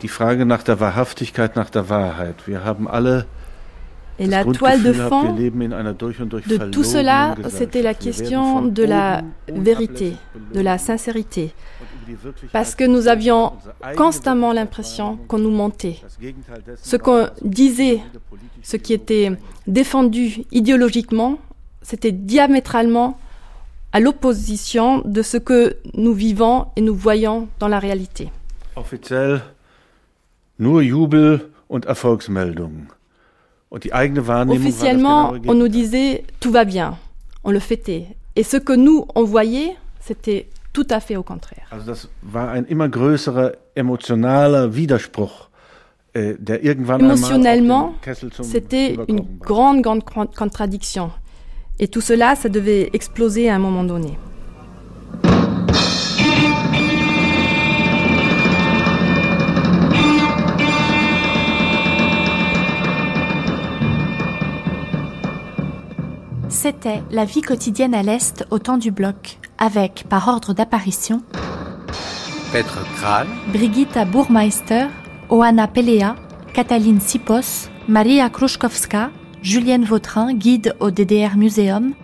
die 0.01 0.07
Frage 0.07 0.45
nach 0.45 0.63
der 0.63 0.79
Wahrhaftigkeit, 0.79 1.55
nach 1.55 1.69
der 1.69 1.89
Wahrheit. 1.89 2.47
Wir 2.47 2.63
haben 2.63 2.87
alle 2.87 3.25
Et 4.21 4.27
la 4.27 4.45
toile 4.45 4.83
de 4.83 4.93
fond 4.93 5.33
de 5.33 6.69
tout 6.69 6.83
cela, 6.83 7.35
c'était 7.49 7.81
la 7.81 7.95
question 7.95 8.61
de 8.61 8.83
la 8.83 9.23
vérité, 9.47 10.13
de 10.53 10.61
la 10.61 10.77
sincérité. 10.77 11.53
Parce 12.51 12.75
que 12.75 12.83
nous 12.83 13.07
avions 13.07 13.53
constamment 13.97 14.53
l'impression 14.53 15.17
qu'on 15.27 15.39
nous 15.39 15.49
mentait. 15.49 15.97
Ce 16.83 16.97
qu'on 16.97 17.29
disait, 17.41 17.99
ce 18.61 18.77
qui 18.77 18.93
était 18.93 19.31
défendu 19.65 20.43
idéologiquement, 20.51 21.39
c'était 21.81 22.11
diamétralement 22.11 23.17
à 23.91 23.99
l'opposition 23.99 25.01
de 25.03 25.23
ce 25.23 25.37
que 25.37 25.77
nous 25.95 26.13
vivons 26.13 26.67
et 26.75 26.81
nous 26.81 26.93
voyons 26.95 27.47
dans 27.59 27.67
la 27.67 27.79
réalité. 27.79 28.29
Offiziell 28.75 29.41
nur 30.59 30.81
Jubel 30.83 31.41
und 31.67 31.85
Erfolgsmeldungen. 31.87 32.87
Officiellement, 33.71 35.33
on 35.47 35.53
nous 35.53 35.67
disait 35.69 36.23
tout 36.39 36.51
va 36.51 36.65
bien, 36.65 36.97
on 37.43 37.51
le 37.51 37.59
fêtait. 37.59 38.07
Et 38.35 38.43
ce 38.43 38.57
que 38.57 38.73
nous, 38.73 39.05
on 39.15 39.23
voyait, 39.23 39.75
c'était 39.99 40.47
tout 40.73 40.87
à 40.89 40.99
fait 40.99 41.15
au 41.15 41.23
contraire. 41.23 41.67
Émotionnellement, 46.99 47.93
c'était 48.41 48.97
une 49.07 49.25
grande, 49.39 49.81
grande 49.81 50.03
contradiction. 50.35 51.11
Et 51.79 51.87
tout 51.87 52.01
cela, 52.01 52.35
ça 52.35 52.49
devait 52.49 52.89
exploser 52.93 53.49
à 53.49 53.55
un 53.55 53.59
moment 53.59 53.83
donné. 53.83 54.17
C'était 66.61 67.01
la 67.09 67.25
vie 67.25 67.41
quotidienne 67.41 67.95
à 67.95 68.03
l'Est 68.03 68.45
au 68.51 68.59
temps 68.59 68.77
du 68.77 68.91
bloc, 68.91 69.39
avec, 69.57 70.05
par 70.07 70.27
ordre 70.27 70.53
d'apparition, 70.53 71.23
Petre 72.51 72.85
Kral, 72.97 73.25
Brigitta 73.51 74.05
Burmeister, 74.05 74.85
Oana 75.29 75.67
Pelea, 75.67 76.15
Katalin 76.53 76.99
Sipos, 76.99 77.67
Maria 77.87 78.29
Kruszkowska, 78.29 79.09
Julienne 79.41 79.85
Vautrin, 79.85 80.35
guide 80.35 80.75
au 80.79 80.91
DDR 80.91 81.35
Museum, 81.35 81.95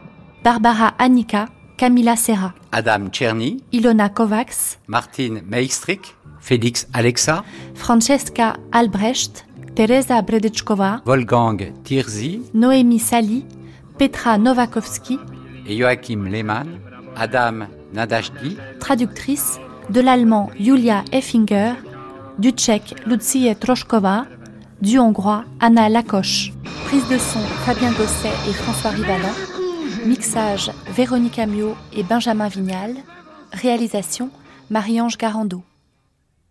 Barbara 0.43 0.95
Annika, 0.97 1.45
Camilla 1.77 2.15
Serra, 2.15 2.55
Adam 2.71 3.11
Czerny, 3.11 3.57
Ilona 3.71 4.09
Kovacs, 4.09 4.79
Martine 4.87 5.43
Meistrik, 5.47 6.15
Félix 6.39 6.87
Alexa, 6.93 7.43
Francesca 7.75 8.55
Albrecht, 8.71 9.45
Teresa 9.75 10.19
Bredechkova, 10.23 11.03
Wolfgang 11.05 11.73
Tirzi, 11.83 12.41
Noémie 12.55 12.97
Sali, 12.97 13.45
Petra 13.97 14.37
Novakovsky 14.37 15.17
et 15.65 15.75
Joachim 15.75 16.25
Lehmann, 16.25 16.79
Adam 17.15 17.65
Nadashdi, 17.93 18.57
traductrice 18.79 19.59
de 19.89 20.01
l'allemand 20.01 20.51
Julia 20.59 21.03
Effinger, 21.11 21.73
du 22.37 22.51
tchèque 22.51 22.93
Lucie 23.07 23.55
Troshkova, 23.55 24.25
du 24.81 24.99
hongrois 24.99 25.45
Anna 25.59 25.89
Lacoche. 25.89 26.51
Prise 26.85 27.07
de 27.09 27.17
son 27.17 27.39
Fabien 27.65 27.91
Gosset 27.91 28.29
et 28.47 28.53
François 28.53 28.91
Rivalan. 28.91 29.33
Mixage 30.05 30.71
Véronique 30.89 31.39
Amiot 31.39 31.75
et 31.91 32.03
Benjamin 32.03 32.49
Vignal. 32.49 32.93
Réalisation 33.51 34.29
Marie-Ange 34.69 35.17
Garando. 35.17 35.63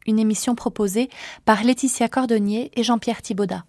Une 0.08 0.18
émission 0.18 0.56
proposée 0.56 1.10
par 1.44 1.62
Laetitia 1.62 2.08
Cordonnier 2.08 2.72
et 2.74 2.82
Jean-Pierre 2.82 3.22
Thibaudat. 3.22 3.66